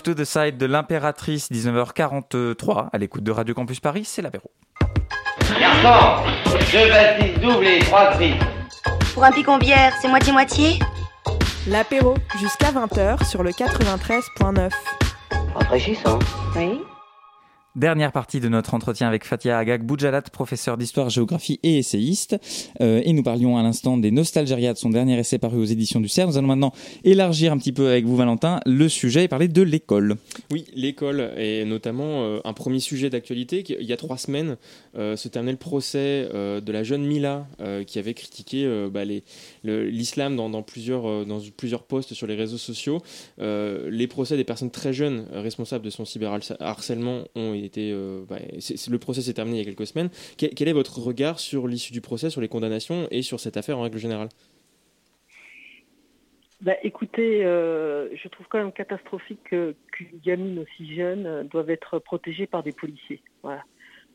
Off 0.03 0.15
to 0.15 0.15
the 0.15 0.25
side 0.25 0.57
de 0.59 0.67
l'impératrice, 0.67 1.49
19h43, 1.53 2.89
à 2.93 2.99
l'écoute 2.99 3.23
de 3.23 3.31
Radio 3.31 3.55
Campus 3.55 3.79
Paris, 3.79 4.05
c'est 4.05 4.21
l'apéro. 4.21 4.51
Garçon, 5.61 6.25
deux 6.73 6.89
pastilles 6.89 7.39
doubles 7.41 7.67
et 7.67 7.79
trois 7.81 8.13
gris. 8.15 8.35
Pour 9.15 9.23
un 9.23 9.31
picon 9.31 9.59
bière, 9.59 9.93
c'est 10.01 10.09
moitié-moitié? 10.09 10.81
L'apéro, 11.69 12.17
jusqu'à 12.41 12.73
20h 12.73 13.25
sur 13.25 13.45
le 13.45 13.51
93.9. 13.51 14.71
Rafraîchissant. 15.55 16.19
Oui. 16.57 16.81
Dernière 17.75 18.13
partie 18.13 18.39
de 18.39 18.51
notre 18.51 18.75
entretien 18.75 19.09
avec 19.09 19.25
Fatia 19.25 19.57
Agag 19.57 19.83
Boujalat, 19.83 20.21
professeur 20.21 20.77
d'histoire, 20.77 21.09
géographie 21.09 21.59
et 21.63 21.79
essayiste. 21.79 22.37
Euh, 22.83 23.01
et 23.03 23.15
nous 23.15 23.23
parlions 23.23 23.57
à 23.57 23.63
l'instant 23.63 23.97
des 23.97 24.11
Nostalgérias 24.11 24.75
de 24.75 24.79
son 24.79 24.91
dernier 24.91 25.19
essai 25.19 25.39
paru 25.39 25.57
aux 25.57 25.65
éditions 25.65 25.99
du 25.99 26.09
CERF. 26.09 26.29
Nous 26.29 26.37
allons 26.37 26.49
maintenant 26.49 26.75
élargir 27.03 27.51
un 27.51 27.57
petit 27.57 27.73
peu 27.73 27.89
avec 27.89 28.05
vous, 28.05 28.15
Valentin, 28.15 28.61
le 28.67 28.91
sujet 28.91 29.25
et 29.25 29.29
parler 29.29 29.49
de 29.49 29.63
l'école. 29.63 30.17
Oui, 30.51 30.67
l'école 30.75 31.33
est 31.39 31.65
notamment 31.65 32.25
euh, 32.25 32.41
un 32.45 32.53
premier 32.53 32.79
sujet 32.79 33.09
d'actualité. 33.09 33.65
Il 33.67 33.87
y 33.87 33.95
a 33.95 33.97
trois 33.97 34.19
semaines 34.19 34.59
euh, 34.99 35.17
se 35.17 35.29
terminait 35.29 35.53
le 35.53 35.59
procès 35.59 36.29
de 36.31 36.73
la 36.73 36.83
jeune 36.83 37.07
Mila 37.07 37.47
qui 37.87 37.99
avait 37.99 38.13
critiqué 38.13 38.69
bah, 38.93 39.05
l'islam 39.65 40.37
dans, 40.37 40.63
plusieurs, 40.63 41.25
dans 41.25 41.41
plusieurs 41.57 41.85
posts 41.85 42.13
sur 42.13 42.27
les 42.27 42.35
réseaux 42.35 42.59
sociaux. 42.59 43.01
Les 43.39 44.07
procès 44.09 44.37
des 44.37 44.45
personnes 44.45 44.71
très 44.71 44.93
jeunes 44.93 45.25
responsables 45.33 45.85
de 45.85 45.91
son 45.91 46.05
cyberharcèlement 46.05 47.23
ont 47.35 47.55
été. 47.55 47.62
Euh, 47.79 48.25
bah, 48.29 48.39
le 48.39 48.99
procès 48.99 49.23
s'est 49.23 49.35
terminé 49.35 49.59
il 49.59 49.61
y 49.61 49.63
a 49.63 49.71
quelques 49.73 49.87
semaines. 49.87 50.11
Quel, 50.37 50.69
est 50.69 50.73
votre 50.73 50.99
regard 51.01 51.39
sur 51.39 51.67
l'issue 51.67 51.93
du 51.93 52.01
procès, 52.01 52.31
sur 52.31 52.41
les 52.41 52.49
condamnations 52.49 53.07
et 53.11 53.23
sur 53.23 53.41
cette 53.41 53.57
affaire 53.57 53.79
en 53.79 53.83
règle 53.83 53.99
générale? 53.99 54.29
Bah, 56.61 56.75
écoutez, 56.83 57.45
euh, 57.45 58.09
je 58.15 58.29
trouve 58.29 58.47
quand 58.49 58.59
même 58.59 58.73
catastrophique 58.73 59.43
que- 59.45 59.75
qu'une 59.91 60.19
gamine 60.25 60.61
aussi 60.61 60.95
jeune 60.95 61.27
euh, 61.27 61.43
doive 61.43 61.71
être 61.71 61.99
protégée 61.99 62.47
par 62.47 62.63
des 62.63 62.73
policiers. 62.73 63.21
Voilà. 63.43 63.65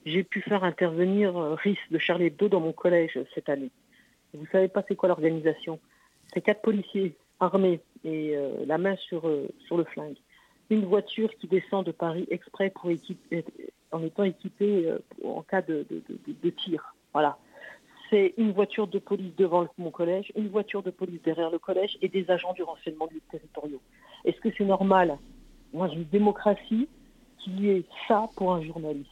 J'ai 0.06 0.24
pu 0.24 0.42
faire 0.42 0.64
intervenir 0.64 1.36
RIS 1.36 1.78
de 1.92 1.98
Charlie 1.98 2.28
Hebdo 2.28 2.48
dans 2.48 2.62
mon 2.62 2.72
collège 2.72 3.20
cette 3.36 3.50
année. 3.50 3.72
Vous 4.34 4.46
savez 4.52 4.70
pas 4.70 4.84
c'est 4.88 4.96
quoi 4.96 5.10
l'organisation? 5.10 5.80
C'est 6.34 6.42
quatre 6.42 6.62
policiers 6.62 7.16
armés 7.42 7.82
et 8.06 8.36
la 8.66 8.78
main 8.78 8.96
sur, 8.96 9.30
sur 9.66 9.76
le 9.76 9.84
flingue. 9.84 10.16
Une 10.70 10.86
voiture 10.86 11.30
qui 11.40 11.48
descend 11.48 11.86
de 11.86 11.92
Paris 11.92 12.28
exprès 12.30 12.70
pour 12.70 12.90
équiper, 12.90 13.46
en 13.92 14.04
étant 14.04 14.24
équipée 14.24 14.88
euh, 14.88 15.00
en 15.24 15.42
cas 15.42 15.62
de, 15.62 15.86
tir. 16.50 16.96
Voilà 17.14 17.38
c'est 18.10 18.34
une 18.38 18.54
voiture 18.54 18.88
de 18.88 19.00
police 19.00 19.36
devant 19.36 19.68
mon 19.78 19.92
collège, 19.92 20.32
une 20.36 20.48
voiture 20.48 20.82
de 20.82 20.92
police 20.92 21.22
derrière 21.24 21.50
le 21.50 21.60
collège 21.60 21.98
et 22.02 22.08
des 22.08 22.30
agents 22.32 22.54
du 22.54 22.64
renseignement 22.64 23.08
du 23.08 23.20
territoriaux. 23.30 23.82
Est-ce 24.24 24.40
que 24.40 24.50
c'est 24.58 24.66
normal? 24.66 25.18
Moi, 25.74 25.90
une 25.90 26.06
démocratie 26.06 26.88
qu'il 27.38 27.60
y 27.60 27.70
ait 27.70 27.84
ça 28.08 28.30
pour 28.36 28.54
un 28.54 28.62
journaliste. 28.62 29.10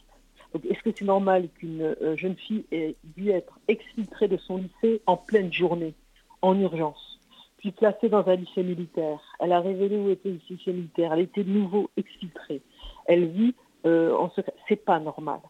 Est-ce 0.54 0.82
que 0.82 0.90
c'est 0.96 1.04
normal 1.04 1.48
qu'une 1.58 1.82
euh, 1.82 2.16
jeune 2.16 2.36
fille 2.36 2.64
ait 2.72 2.96
dû 3.16 3.30
être 3.30 3.58
exfiltrée 3.68 4.28
de 4.28 4.38
son 4.38 4.58
lycée 4.58 5.02
en 5.06 5.16
pleine 5.16 5.52
journée, 5.52 5.94
en 6.40 6.58
urgence, 6.58 7.05
puis 7.58 7.72
placée 7.72 8.08
dans 8.08 8.26
un 8.28 8.36
lycée 8.36 8.62
militaire 8.62 9.20
Elle 9.40 9.52
a 9.52 9.60
révélé 9.60 9.96
où 9.96 10.10
était 10.10 10.30
le 10.30 10.40
lycée 10.48 10.72
militaire. 10.72 11.12
Elle 11.12 11.20
était 11.20 11.44
de 11.44 11.50
nouveau 11.50 11.90
exfiltrée. 11.96 12.62
Elle 13.06 13.26
vit 13.26 13.54
euh, 13.86 14.14
en 14.14 14.30
secret. 14.30 14.54
C'est 14.68 14.84
pas 14.84 15.00
normal. 15.00 15.40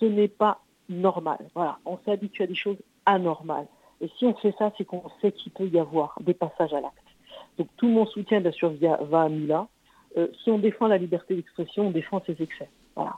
Ce 0.00 0.04
n'est 0.04 0.28
pas 0.28 0.60
normal. 0.88 1.38
Voilà, 1.54 1.78
on 1.84 1.98
s'est 1.98 2.12
habitué 2.12 2.44
à 2.44 2.46
des 2.46 2.54
choses 2.54 2.78
anormales. 3.06 3.66
Et 4.00 4.08
si 4.18 4.24
on 4.26 4.34
fait 4.34 4.54
ça, 4.58 4.72
c'est 4.76 4.84
qu'on 4.84 5.04
sait 5.20 5.32
qu'il 5.32 5.52
peut 5.52 5.68
y 5.68 5.78
avoir 5.78 6.16
des 6.20 6.34
passages 6.34 6.74
à 6.74 6.80
l'acte. 6.80 6.96
Donc 7.58 7.68
tout 7.76 7.88
mon 7.88 8.06
soutien, 8.06 8.40
bien 8.40 8.50
sûr, 8.50 8.72
va 8.80 9.22
à 9.22 9.28
Mila. 9.28 9.68
Si 10.42 10.50
on 10.50 10.58
défend 10.58 10.88
la 10.88 10.98
liberté 10.98 11.34
d'expression, 11.34 11.86
on 11.86 11.90
défend 11.90 12.20
ses 12.26 12.42
excès. 12.42 12.68
Voilà. 12.96 13.14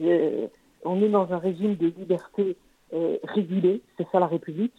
Euh, 0.00 0.48
on 0.84 1.02
est 1.02 1.08
dans 1.08 1.32
un 1.32 1.38
régime 1.38 1.76
de 1.76 1.86
liberté 1.86 2.56
euh, 2.92 3.18
régulée, 3.24 3.80
c'est 3.96 4.06
ça 4.10 4.20
la 4.20 4.26
République. 4.26 4.74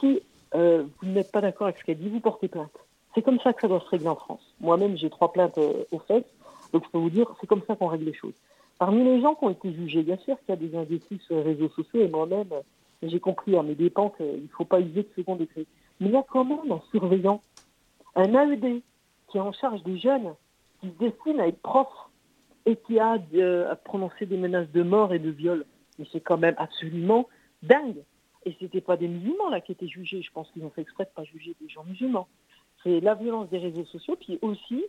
Si 0.00 0.22
euh, 0.54 0.84
vous 1.00 1.08
n'êtes 1.08 1.30
pas 1.32 1.40
d'accord 1.40 1.68
avec 1.68 1.78
ce 1.78 1.84
qu'elle 1.84 1.98
dit, 1.98 2.08
vous 2.08 2.20
portez 2.20 2.48
plainte. 2.48 2.72
C'est 3.14 3.22
comme 3.22 3.40
ça 3.40 3.52
que 3.52 3.60
ça 3.60 3.68
doit 3.68 3.80
se 3.80 3.88
régler 3.88 4.08
en 4.08 4.16
France. 4.16 4.54
Moi-même, 4.60 4.96
j'ai 4.96 5.10
trois 5.10 5.32
plaintes 5.32 5.58
euh, 5.58 5.84
aux 5.90 5.98
fesses, 5.98 6.24
donc 6.72 6.84
je 6.84 6.90
peux 6.90 6.98
vous 6.98 7.10
dire, 7.10 7.26
c'est 7.40 7.46
comme 7.46 7.62
ça 7.66 7.76
qu'on 7.76 7.88
règle 7.88 8.04
les 8.04 8.14
choses. 8.14 8.34
Parmi 8.78 9.04
les 9.04 9.20
gens 9.20 9.34
qui 9.34 9.44
ont 9.44 9.50
été 9.50 9.72
jugés, 9.72 10.02
bien 10.02 10.16
sûr 10.18 10.36
qu'il 10.40 10.50
y 10.50 10.52
a 10.52 10.56
des 10.56 10.76
indices 10.76 11.02
sur 11.26 11.36
les 11.36 11.42
réseaux 11.42 11.68
sociaux, 11.70 12.00
et 12.00 12.08
moi-même, 12.08 12.48
j'ai 13.02 13.20
compris 13.20 13.56
à 13.56 13.62
mes 13.62 13.74
dépens 13.74 14.10
qu'il 14.10 14.26
ne 14.26 14.48
faut 14.56 14.64
pas 14.64 14.80
user 14.80 15.02
de 15.02 15.10
second 15.16 15.36
degré. 15.36 15.66
Mais 15.98 16.08
il 16.08 16.12
y 16.12 16.16
a 16.16 16.24
quand 16.28 16.44
même 16.44 16.70
un 16.70 16.80
surveillant, 16.90 17.40
un 18.16 18.32
AED, 18.32 18.82
qui 19.28 19.36
est 19.36 19.40
en 19.40 19.52
charge 19.52 19.82
des 19.82 19.98
jeunes, 19.98 20.34
qui 20.80 20.88
se 20.88 21.04
destine 21.04 21.40
à 21.40 21.46
être 21.46 21.60
prof, 21.60 21.88
et 22.66 22.76
qui 22.76 22.98
a 22.98 23.18
euh, 23.34 23.70
à 23.70 23.76
prononcer 23.76 24.26
des 24.26 24.36
menaces 24.36 24.70
de 24.70 24.82
mort 24.82 25.12
et 25.12 25.18
de 25.18 25.30
viol. 25.30 25.64
Mais 25.98 26.06
c'est 26.12 26.20
quand 26.20 26.38
même 26.38 26.54
absolument 26.58 27.28
dingue. 27.62 28.02
Et 28.44 28.56
c'était 28.58 28.80
pas 28.80 28.96
des 28.96 29.08
musulmans 29.08 29.50
là 29.50 29.60
qui 29.60 29.72
étaient 29.72 29.88
jugés. 29.88 30.22
Je 30.22 30.32
pense 30.32 30.50
qu'ils 30.50 30.64
ont 30.64 30.70
fait 30.70 30.82
exprès 30.82 31.04
de 31.04 31.10
pas 31.10 31.24
juger 31.24 31.54
des 31.60 31.68
gens 31.68 31.84
musulmans. 31.84 32.28
C'est 32.82 33.00
la 33.00 33.14
violence 33.14 33.50
des 33.50 33.58
réseaux 33.58 33.84
sociaux, 33.84 34.16
puis 34.16 34.38
aussi 34.40 34.84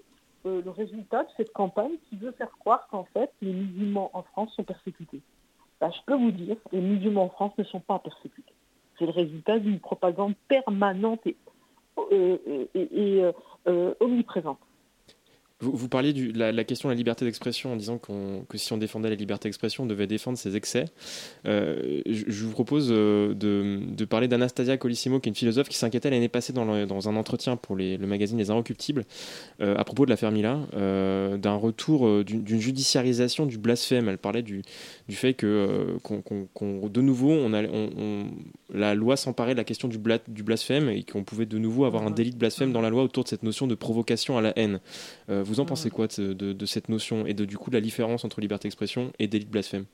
euh, 0.45 0.61
le 0.63 0.71
résultat 0.71 1.23
de 1.23 1.29
cette 1.37 1.51
campagne 1.51 1.91
qui 2.09 2.15
veut 2.15 2.31
faire 2.31 2.51
croire 2.59 2.87
qu'en 2.89 3.03
fait 3.13 3.31
les 3.41 3.51
musulmans 3.51 4.09
en 4.13 4.23
France 4.23 4.53
sont 4.55 4.63
persécutés. 4.63 5.21
Bah, 5.79 5.89
je 5.93 5.99
peux 6.05 6.15
vous 6.15 6.31
dire, 6.31 6.55
les 6.71 6.79
musulmans 6.79 7.25
en 7.25 7.29
France 7.29 7.53
ne 7.57 7.63
sont 7.63 7.79
pas 7.79 7.99
persécutés. 7.99 8.53
C'est 8.97 9.05
le 9.05 9.11
résultat 9.11 9.59
d'une 9.59 9.79
propagande 9.79 10.35
permanente 10.47 11.25
et, 11.25 11.35
euh, 12.11 13.31
euh, 13.67 13.93
omniprésente. 13.99 14.59
Vous, 15.61 15.71
vous 15.71 15.87
parliez 15.87 16.11
de 16.11 16.37
la, 16.37 16.51
la 16.51 16.63
question 16.63 16.89
de 16.89 16.93
la 16.93 16.97
liberté 16.97 17.23
d'expression 17.23 17.71
en 17.73 17.75
disant 17.75 17.99
que 17.99 18.57
si 18.57 18.73
on 18.73 18.77
défendait 18.77 19.09
la 19.09 19.15
liberté 19.15 19.47
d'expression, 19.47 19.83
on 19.83 19.85
devait 19.87 20.07
défendre 20.07 20.37
ses 20.37 20.55
excès. 20.55 20.85
Euh, 21.45 22.01
je, 22.07 22.23
je 22.27 22.45
vous 22.45 22.51
propose 22.51 22.89
euh, 22.91 23.33
de, 23.35 23.79
de 23.95 24.05
parler 24.05 24.27
d'Anastasia 24.27 24.77
Colissimo, 24.77 25.19
qui 25.19 25.29
est 25.29 25.31
une 25.31 25.35
philosophe 25.35 25.69
qui 25.69 25.77
s'inquiétait 25.77 26.09
l'année 26.09 26.29
passée 26.29 26.51
dans, 26.51 26.65
le- 26.65 26.85
dans 26.87 27.07
un 27.09 27.15
entretien 27.15 27.57
pour 27.57 27.75
les- 27.75 27.97
le 27.97 28.07
magazine 28.07 28.37
Les 28.37 28.49
Inrecuptibles, 28.49 29.03
euh, 29.61 29.75
à 29.77 29.83
propos 29.83 30.05
de 30.05 30.09
l'affaire 30.09 30.31
Mila, 30.31 30.59
euh, 30.75 31.37
d'un 31.37 31.55
retour 31.55 32.23
d'une 32.23 32.59
judiciarisation 32.59 33.45
du 33.45 33.57
blasphème. 33.57 34.09
Elle 34.09 34.17
parlait 34.17 34.41
du, 34.41 34.63
du 35.07 35.15
fait 35.15 35.33
que, 35.35 35.95
de 36.89 37.01
nouveau, 37.01 37.31
on 37.31 37.53
a, 37.53 37.61
la 38.73 38.95
loi 38.95 39.15
s'emparait 39.15 39.53
de 39.53 39.57
la 39.57 39.63
question 39.63 39.87
du, 39.87 39.97
bla- 39.97 40.19
du 40.27 40.43
blasphème 40.43 40.89
et 40.89 41.03
qu'on 41.03 41.23
pouvait 41.23 41.45
de 41.45 41.57
nouveau 41.57 41.85
avoir 41.85 42.03
un 42.05 42.11
délit 42.11 42.31
de 42.31 42.37
blasphème 42.37 42.71
dans 42.71 42.81
la 42.81 42.89
loi 42.89 43.03
autour 43.03 43.23
de 43.23 43.29
cette 43.29 43.43
notion 43.43 43.67
de 43.67 43.75
provocation 43.75 44.37
à 44.37 44.41
la 44.41 44.57
haine. 44.57 44.79
Vous 45.51 45.59
en 45.59 45.65
pensez 45.65 45.89
quoi 45.89 46.07
de, 46.07 46.65
cette 46.65 46.89
notion 46.89 47.25
et 47.25 47.33
de 47.33 47.45
du 47.45 47.57
coup 47.57 47.71
la 47.71 47.81
différence 47.81 48.23
entre 48.23 48.41
liberté 48.41 48.67
d'expression 48.67 49.11
et 49.19 49.27
délit 49.27 49.45
de 49.45 49.51
blasphème? 49.51 49.85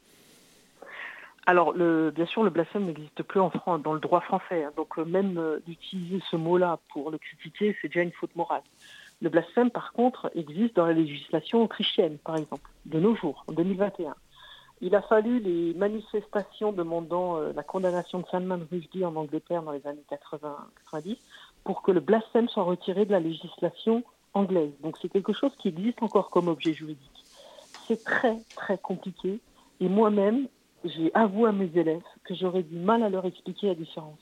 Alors, 1.47 1.72
le, 1.72 2.12
bien 2.12 2.26
sûr, 2.26 2.43
le 2.43 2.49
blasphème 2.49 2.86
n'existe 2.86 3.24
plus 3.24 3.39
en 3.39 3.49
France, 3.49 3.82
dans 3.82 3.93
le 3.93 4.01
droit 4.01 4.20
français. 4.20 4.66
Hein. 4.66 4.72
donc, 4.76 4.97
même 4.97 5.41
d'utiliser 5.66 6.22
ce 6.30 6.36
mot-là 6.36 6.78
pour 6.91 7.10
le 7.10 7.18
critiquer, 7.18 7.76
c'est 7.82 7.88
déjà 7.88 8.01
une 8.01 8.12
faute 8.12 8.36
morale. 8.36 8.64
Le 9.22 9.30
blasphème, 9.30 9.72
par 9.72 9.93
contre, 9.93 10.30
existe 10.36 10.76
dans 10.76 10.86
la 10.86 10.93
législation 10.93 11.64
autrichienne, 11.64 12.18
par 12.18 12.36
exemple, 12.36 12.70
de 12.86 12.99
nos 12.99 13.16
jours, 13.16 13.45
en 13.47 13.53
2021. 13.53 14.14
Il 14.82 14.93
a 14.93 15.01
fallu 15.01 15.39
les 15.39 15.74
manifestations 15.74 16.72
demandant 16.72 17.38
euh, 17.38 17.51
la 17.55 17.64
condamnation 17.64 18.20
de 18.20 18.26
Salman 18.30 18.60
Rushdie 18.70 19.05
en 19.05 19.16
Angleterre 19.16 19.64
dans 19.64 19.72
les 19.72 19.88
années 19.88 20.03
80-90 20.93 21.18
pour 21.64 21.82
que 21.82 21.91
le 21.91 21.99
blasphème 21.99 22.47
soit 22.47 22.64
retiré 22.64 23.05
de 23.05 23.12
la 23.12 23.20
législation 23.20 24.03
anglaise. 24.34 24.71
Donc 24.82 24.97
c'est 25.01 25.09
quelque 25.09 25.34
chose 25.34 25.51
qui 25.57 25.69
existe 25.69 26.01
encore 26.01 26.30
comme 26.30 26.47
objet 26.47 26.73
juridique. 26.73 27.25
C'est 27.88 28.03
très 28.03 28.38
très 28.55 28.78
compliqué 28.78 29.39
et 29.80 29.89
moi-même, 29.89 30.47
j'ai 30.84 31.11
avoué 31.13 31.49
à 31.49 31.51
mes 31.51 31.69
élèves 31.75 32.03
que 32.23 32.34
j'aurais 32.36 32.63
du 32.63 32.78
mal 32.78 33.03
à 33.03 33.09
leur 33.09 33.25
expliquer 33.25 33.67
la 33.67 33.75
différence. 33.75 34.19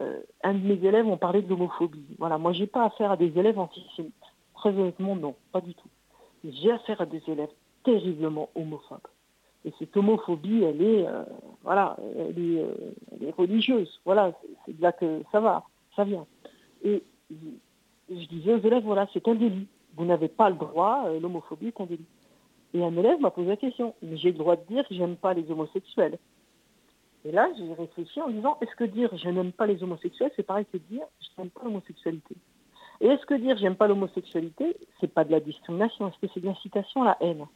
Euh, 0.00 0.20
un 0.42 0.54
de 0.54 0.66
mes 0.66 0.86
élèves 0.86 1.06
ont 1.06 1.16
parlé 1.16 1.42
de 1.42 1.48
l'homophobie. 1.48 2.16
Voilà, 2.18 2.38
moi 2.38 2.52
j'ai 2.52 2.66
pas 2.66 2.84
affaire 2.84 3.12
à 3.12 3.16
des 3.16 3.38
élèves 3.38 3.58
antisémites. 3.58 4.12
Très 4.54 4.70
honnêtement, 4.70 5.14
non, 5.14 5.34
pas 5.52 5.60
du 5.60 5.74
tout. 5.74 5.88
J'ai 6.44 6.72
affaire 6.72 7.00
à 7.00 7.06
des 7.06 7.22
élèves 7.28 7.50
terriblement 7.84 8.50
homophobes. 8.54 8.98
Et 9.64 9.72
cette 9.78 9.96
homophobie, 9.96 10.62
elle 10.62 10.82
est, 10.82 11.06
euh, 11.06 11.24
voilà, 11.62 11.96
elle 12.18 12.38
est, 12.38 12.60
euh, 12.60 12.74
elle 13.12 13.28
est, 13.28 13.30
religieuse. 13.30 14.00
Voilà, 14.04 14.32
c'est 14.66 14.76
de 14.76 14.82
là 14.82 14.92
que 14.92 15.22
ça 15.32 15.40
va, 15.40 15.64
ça 15.96 16.04
vient. 16.04 16.26
Et 16.82 17.02
je 18.10 18.26
disais 18.26 18.54
aux 18.54 18.60
élèves, 18.60 18.84
voilà, 18.84 19.06
c'est 19.12 19.26
un 19.28 19.34
délit. 19.34 19.66
Vous 19.96 20.04
n'avez 20.04 20.28
pas 20.28 20.50
le 20.50 20.56
droit, 20.56 21.04
euh, 21.06 21.20
l'homophobie 21.20 21.68
est 21.68 21.80
un 21.80 21.86
délit. 21.86 22.06
Et 22.74 22.82
un 22.82 22.96
élève 22.96 23.20
m'a 23.20 23.30
posé 23.30 23.48
la 23.48 23.56
question, 23.56 23.94
mais 24.02 24.16
j'ai 24.16 24.32
le 24.32 24.38
droit 24.38 24.56
de 24.56 24.64
dire 24.66 24.86
que 24.88 24.94
j'aime 24.94 25.16
pas 25.16 25.32
les 25.32 25.48
homosexuels. 25.50 26.18
Et 27.24 27.32
là, 27.32 27.48
j'ai 27.56 27.72
réfléchi 27.72 28.20
en 28.20 28.28
disant, 28.28 28.58
est-ce 28.60 28.74
que 28.76 28.84
dire 28.84 29.16
je 29.16 29.28
n'aime 29.28 29.52
pas 29.52 29.66
les 29.66 29.82
homosexuels, 29.82 30.32
c'est 30.36 30.42
pareil 30.42 30.66
que 30.70 30.76
dire 30.76 31.06
je 31.20 31.28
n'aime 31.38 31.50
pas 31.50 31.62
l'homosexualité? 31.64 32.36
Et 33.00 33.06
est-ce 33.06 33.24
que 33.26 33.34
dire 33.34 33.56
j'aime 33.56 33.76
pas 33.76 33.86
l'homosexualité, 33.86 34.76
c'est 35.00 35.12
pas 35.12 35.24
de 35.24 35.30
la 35.30 35.40
discrimination, 35.40 36.08
est-ce 36.08 36.18
que 36.18 36.32
c'est 36.34 36.40
de 36.40 36.46
l'incitation 36.46 37.02
à 37.02 37.06
la 37.06 37.16
haine? 37.20 37.46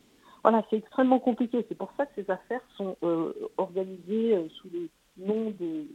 Voilà, 0.42 0.64
c'est 0.70 0.76
extrêmement 0.76 1.18
compliqué. 1.18 1.66
C'est 1.68 1.76
pour 1.76 1.92
ça 1.96 2.06
que 2.06 2.22
ces 2.22 2.30
affaires 2.30 2.62
sont 2.76 2.96
euh, 3.02 3.32
organisées 3.56 4.36
euh, 4.36 4.48
sous 4.50 4.68
le 4.72 4.88
nom 5.18 5.50
de 5.50 5.86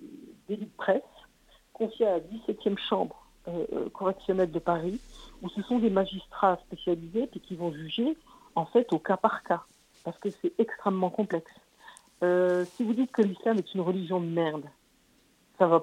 délit 0.49 0.65
de 0.65 0.77
presse, 0.77 1.01
confiées 1.71 2.05
à 2.05 2.17
la 2.17 2.19
17e 2.19 2.77
chambre 2.77 3.22
correctionnelle 3.93 4.51
de 4.51 4.59
Paris, 4.59 4.99
où 5.41 5.49
ce 5.49 5.61
sont 5.63 5.79
des 5.79 5.89
magistrats 5.89 6.57
spécialisés 6.67 7.27
puis 7.27 7.39
qui 7.39 7.55
vont 7.55 7.71
juger 7.71 8.17
en 8.55 8.65
fait 8.65 8.91
au 8.93 8.99
cas 8.99 9.17
par 9.17 9.43
cas, 9.43 9.63
parce 10.03 10.17
que 10.19 10.29
c'est 10.29 10.53
extrêmement 10.59 11.09
complexe. 11.09 11.51
si 12.21 12.83
vous 12.83 12.93
dites 12.93 13.11
que 13.11 13.21
l'islam 13.21 13.57
est 13.57 13.73
une 13.73 13.81
religion 13.81 14.19
de 14.21 14.27
merde, 14.27 14.65
ça 15.59 15.67
va. 15.67 15.81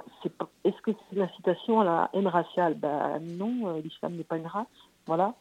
Est-ce 0.65 0.81
que 0.83 0.91
c'est 0.93 1.17
l'incitation 1.17 1.81
à 1.81 1.85
la 1.85 2.11
haine 2.13 2.27
raciale? 2.27 2.75
Ben 2.75 3.19
non, 3.21 3.79
l'islam 3.83 4.15
n'est 4.15 4.25
pas 4.25 4.37
une 4.37 4.47
race, 4.47 4.67
voilà. 5.07 5.35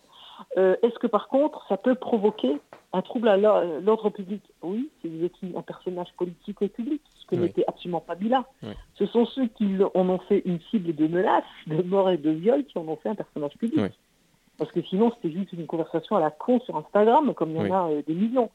Euh, 0.58 0.76
est-ce 0.82 0.98
que 1.00 1.08
par 1.08 1.28
contre, 1.28 1.66
ça 1.68 1.78
peut 1.78 1.96
provoquer 1.96 2.60
un 2.94 3.02
trouble 3.02 3.28
à 3.28 3.38
l'ordre 3.38 4.10
public? 4.10 4.42
Oui, 4.62 4.90
si 5.02 5.08
vous 5.08 5.24
êtes 5.26 5.34
un 5.56 5.62
personnage 5.62 6.12
politique 6.18 6.62
ou 6.62 6.68
public, 6.68 7.02
ce 7.16 7.26
que 7.28 7.36
n'était 7.36 7.64
absolument 7.68 8.02
pas 8.02 8.16
Bila. 8.16 8.46
Ce 8.96 9.06
sont 9.06 9.26
ceux 9.26 9.48
qui 9.48 9.78
en 9.94 10.10
ont 10.10 10.20
fait 10.20 10.42
une 10.46 10.60
cible 10.72 10.94
de 10.96 11.08
menaces, 11.08 11.44
de 11.68 11.82
mort 11.82 12.10
et 12.10 12.18
de 12.18 12.32
viol, 12.32 12.64
qui 12.66 12.78
en 12.78 12.88
ont 12.88 12.98
fait 12.98 13.10
un 13.10 13.16
personnage 13.16 13.58
public. 13.58 13.94
Parce 14.58 14.72
que 14.74 14.82
sinon, 14.84 15.12
c'était 15.16 15.34
juste 15.34 15.54
une 15.54 15.68
conversation 15.68 16.18
à 16.18 16.20
la 16.20 16.32
con 16.32 16.60
sur 16.62 16.76
Instagram, 16.76 17.34
comme 17.34 17.52
il 17.52 17.58
y 17.58 17.72
en 17.72 17.74
a 17.74 17.92
euh, 17.92 18.02
des 18.06 18.14
millions. 18.14 18.50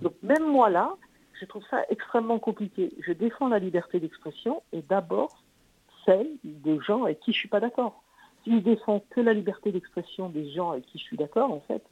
Donc 0.00 0.14
même 0.22 0.46
moi 0.46 0.70
là, 0.70 0.94
je 1.38 1.44
trouve 1.44 1.62
ça 1.70 1.82
extrêmement 1.90 2.38
compliqué. 2.38 2.90
Je 3.00 3.12
défends 3.12 3.48
la 3.48 3.58
liberté 3.58 4.00
d'expression 4.00 4.62
et 4.72 4.82
d'abord 4.82 5.42
celle 6.06 6.28
des 6.44 6.78
gens 6.80 7.04
avec 7.04 7.20
qui 7.20 7.32
je 7.32 7.38
suis 7.38 7.48
pas 7.48 7.60
d'accord 7.60 8.02
si 8.44 8.52
je 8.52 8.58
défends 8.58 9.04
que 9.10 9.20
la 9.20 9.32
liberté 9.32 9.72
d'expression 9.72 10.28
des 10.28 10.50
gens 10.50 10.70
avec 10.70 10.86
qui 10.86 10.98
je 10.98 11.04
suis 11.04 11.16
d'accord, 11.16 11.52
en 11.52 11.60
fait, 11.60 11.82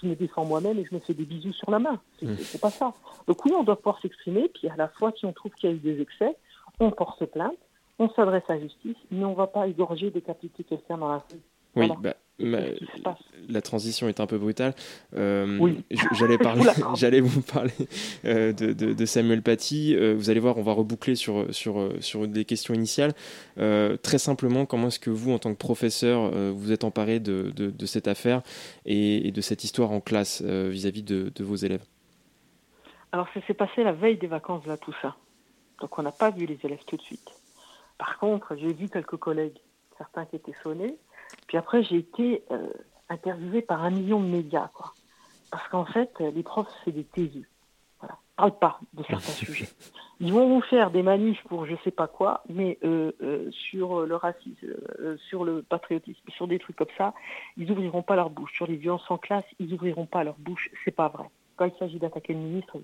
je 0.00 0.06
me 0.06 0.14
défends 0.14 0.44
moi-même 0.44 0.78
et 0.78 0.84
je 0.84 0.94
me 0.94 1.00
fais 1.00 1.14
des 1.14 1.24
bisous 1.24 1.52
sur 1.52 1.70
la 1.70 1.78
main. 1.78 2.00
C'est 2.18 2.26
mmh. 2.26 2.58
pas 2.60 2.70
ça. 2.70 2.94
Donc 3.26 3.44
oui, 3.44 3.52
on 3.56 3.62
doit 3.62 3.76
pouvoir 3.76 4.00
s'exprimer, 4.00 4.48
puis 4.48 4.68
à 4.68 4.76
la 4.76 4.88
fois, 4.88 5.12
si 5.16 5.26
on 5.26 5.32
trouve 5.32 5.52
qu'il 5.52 5.70
y 5.70 5.72
a 5.72 5.76
eu 5.76 5.78
des 5.78 6.00
excès, 6.00 6.36
on 6.80 6.90
porte 6.90 7.24
plainte, 7.26 7.58
on 7.98 8.08
s'adresse 8.10 8.44
à 8.48 8.54
la 8.54 8.60
justice, 8.60 8.96
mais 9.10 9.24
on 9.24 9.30
ne 9.30 9.36
va 9.36 9.46
pas 9.46 9.66
égorger, 9.68 10.10
décapiter 10.10 10.64
quelqu'un 10.64 10.98
dans 10.98 11.08
la 11.08 11.18
rue. 11.18 11.40
Oui, 11.76 11.90
bah, 12.00 12.14
la 12.38 13.62
transition 13.62 14.08
est 14.08 14.20
un 14.20 14.26
peu 14.26 14.38
brutale. 14.38 14.74
Euh, 15.14 15.58
oui. 15.58 15.84
J'allais 16.12 16.38
parler, 16.38 16.62
j'allais 16.94 17.20
vous 17.20 17.42
parler 17.42 17.72
euh, 18.24 18.52
de, 18.52 19.04
Samuel 19.04 19.42
Paty. 19.42 19.94
Euh, 19.94 20.14
vous 20.14 20.30
allez 20.30 20.40
voir, 20.40 20.58
on 20.58 20.62
va 20.62 20.72
reboucler 20.72 21.14
sur 21.14 21.52
sur 21.54 21.92
sur 22.00 22.26
des 22.26 22.44
questions 22.44 22.74
initiales. 22.74 23.12
très 23.56 24.18
simplement, 24.18 24.66
comment 24.66 24.88
est-ce 24.88 25.00
que 25.00 25.10
vous, 25.10 25.32
en 25.32 25.38
tant 25.38 25.52
que 25.52 25.58
professeur, 25.58 26.30
vous 26.52 26.72
êtes 26.72 26.84
emparé 26.84 27.20
de, 27.20 27.50
de 27.50 27.86
cette 27.86 28.08
affaire 28.08 28.42
et, 28.86 29.30
de 29.30 29.40
cette 29.40 29.64
histoire 29.64 29.90
en 29.90 30.00
classe 30.00 30.42
vis-à-vis 30.42 31.02
de, 31.02 31.44
vos 31.44 31.56
élèves? 31.56 31.84
Alors, 33.12 33.28
ça 33.34 33.40
s'est 33.46 33.54
passé 33.54 33.82
la 33.82 33.92
veille 33.92 34.16
des 34.16 34.26
vacances 34.26 34.64
là, 34.66 34.76
tout 34.78 34.94
ça. 35.02 35.16
Donc, 35.80 35.98
on 35.98 36.02
n'a 36.02 36.12
pas 36.12 36.30
vu 36.30 36.46
les 36.46 36.58
élèves 36.64 36.84
tout 36.86 36.96
de 36.96 37.02
suite. 37.02 37.30
Par 37.98 38.18
contre, 38.18 38.56
j'ai 38.56 38.72
vu 38.72 38.88
quelques 38.88 39.16
collègues, 39.16 39.58
certains 39.98 40.24
qui 40.24 40.36
étaient 40.36 40.54
sonnés. 40.62 40.96
Puis 41.52 41.58
après, 41.58 41.82
j'ai 41.82 41.98
été 41.98 42.42
euh, 42.50 42.66
interviewée 43.10 43.60
par 43.60 43.84
un 43.84 43.90
million 43.90 44.20
de 44.20 44.26
médias, 44.26 44.70
quoi. 44.72 44.94
Parce 45.50 45.68
qu'en 45.68 45.84
fait, 45.84 46.18
les 46.18 46.42
profs, 46.42 46.72
c'est 46.82 46.92
des 46.92 47.04
taiseux. 47.04 47.44
Voilà. 48.00 48.16
Parlent 48.36 48.58
pas 48.58 48.80
de 48.94 49.02
certains 49.02 49.32
sujets. 49.32 49.68
Ils 50.20 50.32
vont 50.32 50.48
vous 50.48 50.62
faire 50.62 50.90
des 50.90 51.02
manifs 51.02 51.42
pour 51.48 51.66
je 51.66 51.76
sais 51.84 51.90
pas 51.90 52.06
quoi, 52.06 52.42
mais 52.48 52.78
euh, 52.84 53.12
euh, 53.20 53.50
sur 53.50 54.06
le 54.06 54.16
racisme, 54.16 54.66
sur 55.28 55.44
le 55.44 55.60
patriotisme, 55.60 56.22
sur 56.30 56.48
des 56.48 56.58
trucs 56.58 56.76
comme 56.76 56.86
ça, 56.96 57.12
ils 57.58 57.70
ouvriront 57.70 58.02
pas 58.02 58.16
leur 58.16 58.30
bouche. 58.30 58.54
Sur 58.54 58.66
les 58.66 58.76
violences 58.76 59.10
en 59.10 59.18
classe, 59.18 59.44
ils 59.58 59.74
ouvriront 59.74 60.06
pas 60.06 60.24
leur 60.24 60.36
bouche. 60.38 60.70
C'est 60.86 60.96
pas 60.96 61.08
vrai. 61.08 61.28
Quand 61.56 61.66
il 61.66 61.78
s'agit 61.78 61.98
d'attaquer 61.98 62.32
le 62.32 62.38
ministre, 62.38 62.78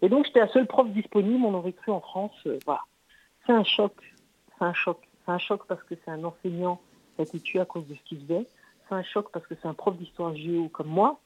Et 0.00 0.08
donc, 0.08 0.24
j'étais 0.24 0.40
la 0.40 0.48
seule 0.48 0.66
prof 0.66 0.88
disponible. 0.88 1.44
On 1.44 1.52
aurait 1.52 1.74
cru 1.74 1.92
en 1.92 2.00
France. 2.00 2.48
voilà. 2.64 2.80
C'est 3.44 3.52
un 3.52 3.64
choc. 3.64 3.92
C'est 4.56 4.64
un 4.64 4.72
choc. 4.72 5.06
C'est 5.26 5.32
un 5.32 5.38
choc 5.38 5.66
parce 5.68 5.82
que 5.82 5.94
c'est 6.02 6.10
un 6.10 6.24
enseignant 6.24 6.80
été 7.24 7.40
tué 7.40 7.60
à 7.60 7.64
cause 7.64 7.86
de 7.86 7.94
ce 7.94 8.00
qu'il 8.02 8.20
faisait. 8.20 8.46
C'est 8.88 8.94
un 8.94 9.02
choc 9.02 9.28
parce 9.32 9.46
que 9.46 9.54
c'est 9.60 9.68
un 9.68 9.74
prof 9.74 9.96
d'histoire 9.96 10.34
géo 10.34 10.68
comme 10.68 10.88
moi. 10.88 11.18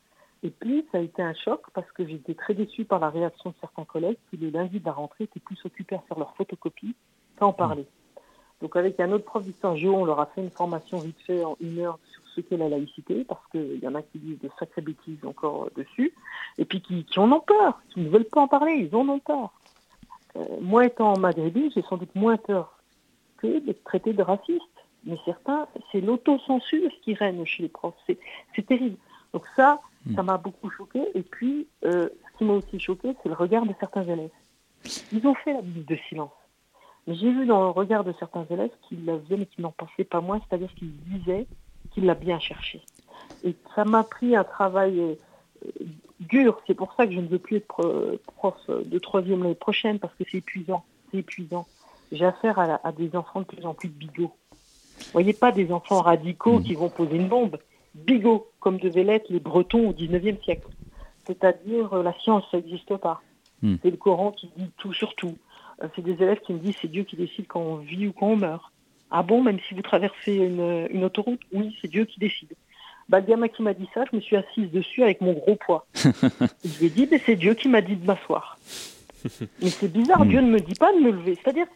Et 0.43 0.51
puis, 0.51 0.87
ça 0.91 0.99
a 0.99 1.01
été 1.01 1.23
un 1.23 1.35
choc 1.35 1.63
parce 1.75 1.91
que 1.93 2.07
j'étais 2.07 2.35
très 2.35 2.55
déçue 2.55 2.85
par 2.85 2.99
la 2.99 3.11
réaction 3.11 3.51
de 3.51 3.55
certains 3.61 3.85
collègues 3.85 4.17
qui, 4.31 4.39
le 4.39 4.49
lundi 4.49 4.81
de 4.81 4.87
la 4.87 4.93
rentrée, 4.93 5.25
étaient 5.25 5.41
plus 5.41 5.59
occupés 5.65 5.97
à 5.97 6.01
faire 6.01 6.19
leur 6.19 6.35
photocopie 6.37 6.95
qu'à 7.39 7.47
en 7.47 7.53
parler. 7.53 7.87
Donc, 8.63 8.77
avec 8.77 9.01
un 9.01 9.11
autre 9.13 9.25
prof 9.25 9.43
d'histoire 9.43 9.77
géo, 9.77 9.95
on 9.95 10.05
leur 10.05 10.21
a 10.21 10.27
fait 10.27 10.43
une 10.43 10.51
formation 10.51 10.99
vite 10.99 11.21
fait 11.27 11.45
en 11.45 11.57
une 11.61 11.79
heure 11.81 11.99
sur 12.13 12.23
ce 12.35 12.41
qu'est 12.41 12.57
la 12.57 12.69
laïcité, 12.69 13.25
parce 13.25 13.47
qu'il 13.51 13.81
y 13.83 13.89
en 13.89 13.95
a 13.95 14.03
qui 14.03 14.19
disent 14.19 14.39
de 14.41 14.51
sacrées 14.59 14.83
bêtises 14.83 15.25
encore 15.25 15.69
dessus, 15.77 16.13
et 16.59 16.65
puis 16.65 16.81
qui, 16.81 17.05
en 17.19 17.31
ont 17.33 17.41
peur, 17.41 17.81
qui 17.93 18.01
ne 18.01 18.09
veulent 18.09 18.29
pas 18.31 18.43
en 18.43 18.49
parler, 18.49 18.73
ils 18.73 18.95
en 18.95 19.09
ont 19.09 19.19
peur. 19.19 19.53
Euh, 20.37 20.45
moi, 20.61 20.87
étant 20.87 21.19
maghrébine, 21.19 21.71
j'ai 21.75 21.83
sans 21.83 21.97
doute 21.97 22.15
moins 22.15 22.37
peur 22.37 22.79
que 23.39 23.59
d'être 23.61 23.83
traité 23.85 24.13
de 24.13 24.23
raciste 24.23 24.63
mais 25.05 25.17
certains, 25.25 25.67
c'est 25.91 26.01
l'autocensure 26.01 26.91
qui 27.03 27.15
règne 27.15 27.45
chez 27.45 27.63
les 27.63 27.69
profs. 27.69 27.95
C'est 28.07 28.67
terrible. 28.67 28.97
Donc 29.33 29.45
ça, 29.57 29.81
hmm. 30.07 30.15
ça 30.15 30.23
m'a 30.23 30.39
beaucoup 30.39 30.71
choqué. 30.71 31.03
Et 31.15 31.23
puis, 31.23 31.67
euh, 31.85 32.09
ce 32.33 32.39
qui 32.39 32.45
m'a 32.45 32.55
aussi 32.55 32.79
choqué, 32.79 33.15
c'est 33.23 33.29
le 33.29 33.35
regard 33.35 33.65
de 33.65 33.75
certains 33.79 34.05
élèves. 34.05 34.31
Ils 35.13 35.27
ont 35.27 35.35
fait 35.35 35.53
la 35.53 35.63
minute 35.63 35.89
de 35.89 35.97
silence. 36.09 36.33
Mais 37.07 37.15
j'ai 37.15 37.31
vu 37.31 37.47
dans 37.47 37.63
le 37.63 37.71
regard 37.71 38.05
de 38.05 38.13
certains 38.19 38.45
élèves 38.51 38.71
qu'ils 38.83 39.05
la 39.05 39.19
faisaient, 39.19 39.37
mais 39.37 39.47
qu'ils 39.47 39.63
n'en 39.63 39.73
pensaient 39.73 40.05
pas 40.05 40.21
moins, 40.21 40.41
c'est-à-dire 40.49 40.73
qu'ils 40.75 40.95
disaient 41.05 41.47
qu'il 41.93 42.05
l'a 42.05 42.15
bien 42.15 42.39
cherché. 42.39 42.81
Et 43.45 43.55
ça 43.75 43.85
m'a 43.85 44.05
pris 44.05 44.37
un 44.37 44.45
travail 44.45 45.01
euh, 45.01 45.15
dur. 46.21 46.61
C'est 46.67 46.75
pour 46.75 46.93
ça 46.95 47.07
que 47.07 47.13
je 47.13 47.21
ne 47.21 47.27
veux 47.27 47.39
plus 47.39 47.57
être 47.57 48.19
prof 48.37 48.57
de 48.69 48.99
troisième 48.99 49.43
l'année 49.43 49.55
prochaine, 49.55 49.99
parce 49.99 50.15
que 50.15 50.25
c'est 50.31 50.39
épuisant. 50.39 50.85
C'est 51.11 51.19
épuisant. 51.19 51.67
J'ai 52.13 52.25
affaire 52.25 52.59
à, 52.59 52.81
à, 52.87 52.93
des 52.93 53.15
enfants 53.17 53.41
de 53.41 53.47
plus 53.47 53.65
en 53.65 53.75
plus 53.75 53.89
de 53.89 53.95
bigots. 53.95 54.33
Vous 55.01 55.13
voyez 55.13 55.33
pas 55.33 55.53
des 55.53 55.73
enfants 55.73 56.01
radicaux 56.01 56.59
mmh. 56.59 56.63
qui 56.65 56.75
vont 56.75 56.89
poser 56.89 57.17
une 57.17 57.29
bombe. 57.29 57.59
Bigot, 57.95 58.49
comme 58.61 58.79
devaient 58.79 59.05
l'être 59.05 59.29
les 59.31 59.41
Bretons 59.41 59.89
au 59.89 59.93
XIXe 59.93 60.43
siècle. 60.43 60.69
C'est-à-dire, 61.27 61.93
euh, 61.93 62.03
la 62.03 62.15
science, 62.21 62.45
n'existe 62.53 62.97
pas. 62.97 63.21
Mmh. 63.63 63.77
C'est 63.83 63.91
le 63.91 63.97
Coran 63.97 64.33
qui 64.33 64.51
dit 64.57 64.71
tout 64.79 64.93
sur 64.93 65.15
tout. 65.15 65.37
Euh, 65.83 65.89
c'est 65.95 66.03
des 66.03 66.23
élèves 66.23 66.41
qui 66.41 66.53
me 66.53 66.59
disent 66.59 66.77
c'est 66.81 66.91
Dieu 66.91 67.05
qui 67.05 67.17
décide 67.17 67.47
quand 67.47 67.61
on 67.61 67.77
vit 67.77 68.07
ou 68.07 68.13
quand 68.13 68.29
on 68.29 68.37
meurt. 68.37 68.73
Ah 69.11 69.23
bon, 69.23 69.43
même 69.43 69.59
si 69.69 69.75
vous 69.75 69.83
traversez 69.83 70.35
une, 70.35 71.05
autoroute 71.05 71.41
Oui, 71.53 71.77
c'est 71.81 71.89
Dieu 71.89 72.05
qui 72.05 72.21
décide. 72.21 72.53
Bah, 73.09 73.19
le 73.19 73.27
gamin 73.27 73.49
qui 73.49 73.63
m'a 73.63 73.75
dit 73.75 73.89
ça, 73.93 74.05
je 74.11 74.15
me 74.15 74.21
suis 74.21 74.37
assise 74.37 74.71
dessus 74.71 75.03
avec 75.03 75.21
mon 75.21 75.33
gros 75.33 75.57
poids. 75.57 75.85
je 75.95 76.79
lui 76.79 76.87
ai 76.87 76.91
dit, 76.91 77.09
mais 77.11 77.19
c'est 77.19 77.35
Dieu 77.35 77.55
qui 77.55 77.69
m'a 77.69 77.81
dit 77.81 77.97
de 77.97 78.07
m'asseoir. 78.07 78.57
mais 79.61 79.69
c'est 79.69 79.93
bizarre, 79.93 80.25
mmh. 80.25 80.29
Dieu 80.29 80.41
ne 80.41 80.51
me 80.51 80.61
dit 80.61 80.77
pas 80.77 80.93
de 80.93 81.01
me 81.01 81.11
lever. 81.11 81.37
C'est-à-dire, 81.43 81.67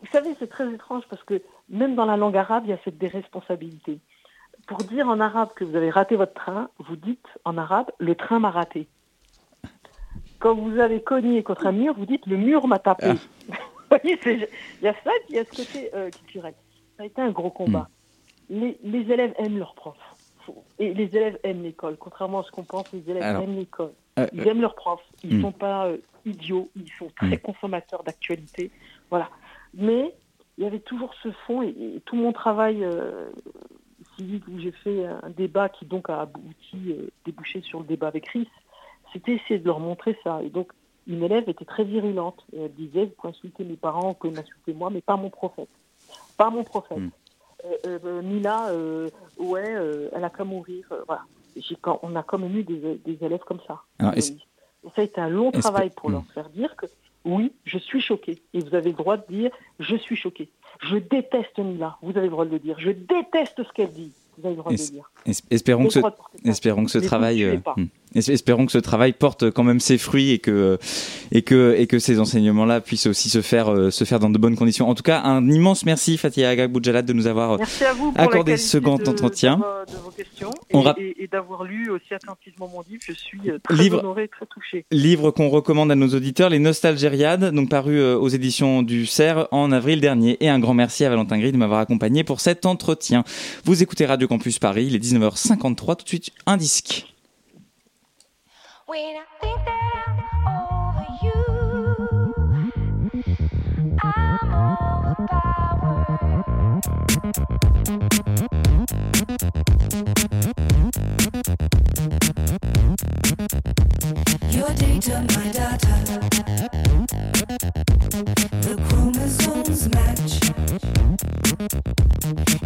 vous 0.00 0.06
savez, 0.12 0.30
c'est 0.38 0.48
très 0.48 0.72
étrange 0.72 1.02
parce 1.10 1.24
que 1.24 1.42
même 1.70 1.94
dans 1.94 2.04
la 2.06 2.16
langue 2.16 2.36
arabe, 2.36 2.64
il 2.66 2.70
y 2.70 2.72
a 2.72 2.78
cette 2.84 2.98
déresponsabilité. 2.98 3.98
pour 4.66 4.78
dire 4.78 5.08
en 5.08 5.20
arabe 5.20 5.50
que 5.54 5.64
vous 5.64 5.76
avez 5.76 5.90
raté 5.90 6.16
votre 6.16 6.34
train, 6.34 6.68
vous 6.78 6.96
dites 6.96 7.26
en 7.44 7.56
arabe 7.58 7.90
le 7.98 8.14
train 8.14 8.38
m'a 8.38 8.50
raté. 8.50 8.88
Quand 10.38 10.54
vous 10.54 10.78
avez 10.78 11.02
cogné 11.02 11.42
contre 11.42 11.66
un 11.66 11.72
mur, 11.72 11.94
vous 11.94 12.06
dites 12.06 12.26
le 12.26 12.36
mur 12.36 12.66
m'a 12.68 12.78
tapé. 12.78 13.06
Ah. 13.50 13.54
Voyez, 13.90 14.18
il 14.26 14.48
y 14.82 14.88
a 14.88 14.94
ça, 15.02 15.10
il 15.28 15.34
y 15.36 15.38
a 15.38 15.44
ce 15.44 15.50
côté 15.56 15.90
euh, 15.94 16.10
culturel. 16.10 16.54
Ça 16.96 17.02
a 17.02 17.06
été 17.06 17.20
un 17.22 17.30
gros 17.30 17.50
combat. 17.50 17.88
Hmm. 18.50 18.60
Les, 18.60 18.78
les 18.84 19.12
élèves 19.12 19.34
aiment 19.38 19.58
leurs 19.58 19.74
profs. 19.74 19.96
Et 20.78 20.94
les 20.94 21.14
élèves 21.16 21.38
aiment 21.42 21.62
l'école. 21.62 21.96
Contrairement 21.98 22.40
à 22.40 22.42
ce 22.44 22.50
qu'on 22.50 22.64
pense, 22.64 22.90
les 22.92 23.08
élèves 23.10 23.22
Alors, 23.22 23.42
aiment 23.42 23.56
l'école. 23.56 23.92
euh, 24.18 24.26
Ils 24.32 24.46
aiment 24.46 24.60
leurs 24.60 24.74
profs. 24.74 25.02
Ils 25.24 25.34
ne 25.34 25.38
hmm. 25.38 25.42
sont 25.42 25.52
pas 25.52 25.86
euh, 25.86 25.96
idiots. 26.24 26.68
Ils 26.76 26.90
sont 26.98 27.08
très 27.16 27.36
Hmm. 27.36 27.38
consommateurs 27.38 28.02
d'actualité. 28.04 28.70
Voilà. 29.10 29.28
Mais 29.74 30.14
il 30.58 30.64
y 30.64 30.66
avait 30.66 30.80
toujours 30.80 31.14
ce 31.22 31.30
fond 31.46 31.62
et, 31.62 31.68
et 31.68 32.00
tout 32.04 32.16
mon 32.16 32.32
travail 32.32 32.84
euh, 32.84 33.30
civique 34.16 34.44
où 34.48 34.58
j'ai 34.58 34.72
fait 34.72 35.06
un 35.06 35.30
débat 35.30 35.68
qui 35.68 35.86
donc 35.86 36.10
a 36.10 36.22
abouti, 36.22 36.92
euh, 36.92 37.08
débouché 37.24 37.60
sur 37.62 37.78
le 37.80 37.86
débat 37.86 38.08
avec 38.08 38.24
Chris, 38.24 38.48
c'était 39.12 39.34
essayer 39.34 39.58
de 39.60 39.64
leur 39.66 39.78
montrer 39.80 40.18
ça. 40.24 40.42
Et 40.42 40.50
donc, 40.50 40.72
une 41.06 41.22
élève 41.22 41.48
était 41.48 41.64
très 41.64 41.84
virulente. 41.84 42.44
Et 42.52 42.60
elle 42.62 42.74
disait, 42.74 43.04
vous 43.06 43.12
pouvez 43.12 43.30
insulter 43.30 43.64
mes 43.64 43.76
parents, 43.76 44.08
vous 44.08 44.14
pouvez 44.14 44.32
m'insulter 44.34 44.74
moi, 44.74 44.90
mais 44.90 45.00
pas 45.00 45.16
mon 45.16 45.30
prophète. 45.30 45.68
Pas 46.36 46.50
mon 46.50 46.64
prophète. 46.64 46.98
Mm. 46.98 47.10
Euh, 47.86 47.98
euh, 48.04 48.22
Mila, 48.22 48.72
ouais, 49.38 50.08
elle 50.12 50.24
a 50.24 50.30
qu'à 50.30 50.44
mourir. 50.44 50.86
voilà. 51.06 51.22
On 52.02 52.14
a 52.16 52.22
quand 52.22 52.38
même 52.38 52.56
eu 52.56 52.62
des, 52.64 52.96
des 53.04 53.24
élèves 53.24 53.40
comme 53.46 53.60
ça. 53.66 53.82
Alors, 53.98 54.14
ça 54.14 55.02
a 55.02 55.04
été 55.04 55.20
un 55.20 55.28
long 55.28 55.50
travail 55.50 55.90
pour 55.90 56.10
Mm. 56.10 56.12
leur 56.12 56.24
faire 56.34 56.48
dire 56.50 56.76
que 56.76 56.86
oui, 57.24 57.52
je 57.64 57.78
suis 57.78 58.00
choqué. 58.00 58.38
Et 58.54 58.60
vous 58.60 58.74
avez 58.74 58.90
le 58.90 58.96
droit 58.96 59.16
de 59.16 59.24
dire, 59.28 59.50
je 59.80 59.96
suis 59.96 60.16
choqué. 60.16 60.48
Je 60.82 60.96
déteste 60.96 61.58
Mila. 61.58 61.96
Vous 62.02 62.10
avez 62.10 62.22
le 62.26 62.30
droit 62.30 62.44
de 62.44 62.50
le 62.52 62.58
dire. 62.58 62.76
Je 62.78 62.90
déteste 62.90 63.56
ce 63.62 63.72
qu'elle 63.72 63.92
dit. 63.92 64.12
Vous 64.38 64.46
avez 64.46 64.54
le 64.54 64.60
droit 64.60 64.72
de 64.72 64.78
le 64.78 64.84
dire. 64.90 65.10
es- 65.26 65.32
espérons 65.54 65.84
que 65.86 65.92
ce, 65.94 66.00
espérons 66.44 66.84
que 66.84 66.90
vous 66.90 67.00
travail, 67.00 67.42
euh, 67.42 67.56
espérons 68.14 68.66
que 68.66 68.72
ce 68.72 68.78
travail 68.78 69.12
porte 69.12 69.50
quand 69.50 69.64
même 69.64 69.80
ses 69.80 69.98
fruits 69.98 70.30
et 70.30 70.38
que 70.38 70.78
et 71.32 71.42
que 71.42 71.74
et 71.76 71.86
que 71.86 71.98
ces 71.98 72.18
enseignements-là 72.20 72.80
puissent 72.80 73.06
aussi 73.06 73.28
se 73.30 73.42
faire 73.42 73.68
euh, 73.72 73.90
se 73.90 74.04
faire 74.04 74.18
dans 74.18 74.30
de 74.30 74.38
bonnes 74.38 74.56
conditions. 74.56 74.88
En 74.88 74.94
tout 74.94 75.02
cas, 75.02 75.20
un 75.22 75.48
immense 75.50 75.84
merci 75.84 76.16
Fatia 76.18 76.48
Agaboujalat 76.50 77.02
de 77.02 77.12
nous 77.12 77.26
avoir 77.26 77.58
accordé 78.16 78.56
ce 78.56 78.78
grand 78.78 79.02
de- 79.02 79.08
entretien. 79.08 79.56
De, 79.56 79.92
de 79.92 79.98
vos 79.98 80.10
questions 80.10 80.50
On 80.72 80.82
et, 80.94 81.02
et- 81.18 81.24
et 81.24 81.26
d'avoir 81.28 81.64
lu 81.64 81.90
aussi 81.90 82.14
attentivement 82.14 82.68
mon 82.72 82.80
livre. 82.88 83.02
Je 83.06 83.12
suis 83.12 83.38
très 83.62 83.74
Livre- 83.76 83.98
honoré, 84.00 84.28
très 84.28 84.46
touché. 84.46 84.84
Livre 84.90 85.30
qu'on 85.30 85.48
recommande 85.48 85.90
à 85.90 85.94
nos 85.94 86.08
auditeurs, 86.08 86.50
Les 86.50 86.58
Nostalgériades, 86.58 87.52
donc 87.54 87.68
paru 87.68 87.98
euh, 87.98 88.16
aux 88.16 88.28
éditions 88.28 88.82
du 88.82 89.06
CERF 89.06 89.46
en 89.50 89.70
avril 89.72 90.00
dernier. 90.00 90.36
Et 90.40 90.48
un 90.48 90.58
grand 90.58 90.74
merci 90.74 91.04
à 91.04 91.10
Valentin 91.10 91.38
Gris 91.38 91.52
de 91.52 91.56
m'avoir 91.56 91.80
accompagné 91.80 92.24
pour 92.24 92.40
cet 92.40 92.66
entretien. 92.66 93.24
Vous 93.64 93.82
écoutez 93.82 94.06
Radio 94.06 94.28
Campus 94.28 94.58
Paris, 94.58 94.86
il 94.88 94.94
est 94.94 94.98
19h53, 95.04 95.96
tout 95.96 96.04
de 96.04 96.08
suite 96.08 96.30
un 96.46 96.56
disque. 96.56 97.06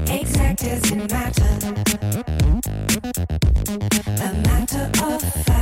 Exact 0.09 0.64
as 0.64 0.91
in 0.93 0.99
matter. 1.07 1.59
A 4.07 4.33
matter 4.45 4.91
of 5.03 5.23
fact. 5.45 5.62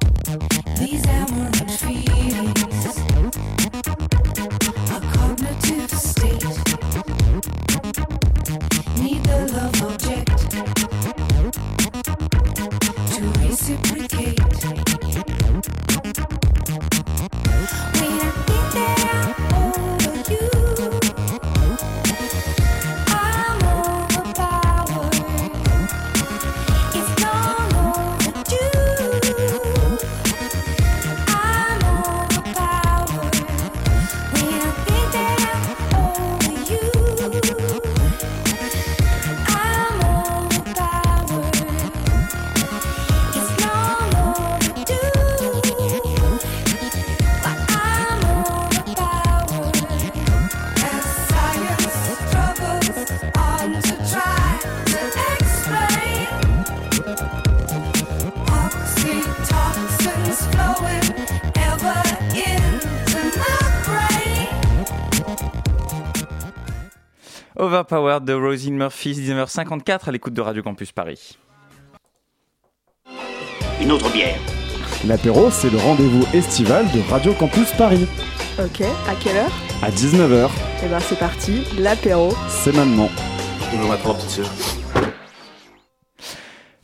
De 68.19 68.33
Rosine 68.33 68.75
Murphy, 68.75 69.13
19h54 69.13 70.09
à 70.09 70.11
l'écoute 70.11 70.33
de 70.33 70.41
Radio 70.41 70.61
Campus 70.61 70.91
Paris. 70.91 71.37
Une 73.81 73.91
autre 73.91 74.11
bière. 74.11 74.37
L'apéro, 75.07 75.49
c'est 75.49 75.69
le 75.69 75.77
rendez-vous 75.77 76.25
estival 76.35 76.85
de 76.91 76.99
Radio 77.09 77.33
Campus 77.33 77.71
Paris. 77.71 78.05
Ok, 78.59 78.81
à 78.81 79.15
quelle 79.23 79.37
heure? 79.37 79.51
À 79.81 79.89
19h, 79.89 80.49
Eh 80.83 80.87
ben 80.87 80.99
c'est 80.99 81.17
parti, 81.17 81.63
l'apéro. 81.79 82.33
c'est 82.49 82.75
maintenant. 82.75 83.09
On 83.73 83.87
va 83.87 83.97
prendre 83.97 84.17
petite 84.17 84.29
sœur. 84.29 84.51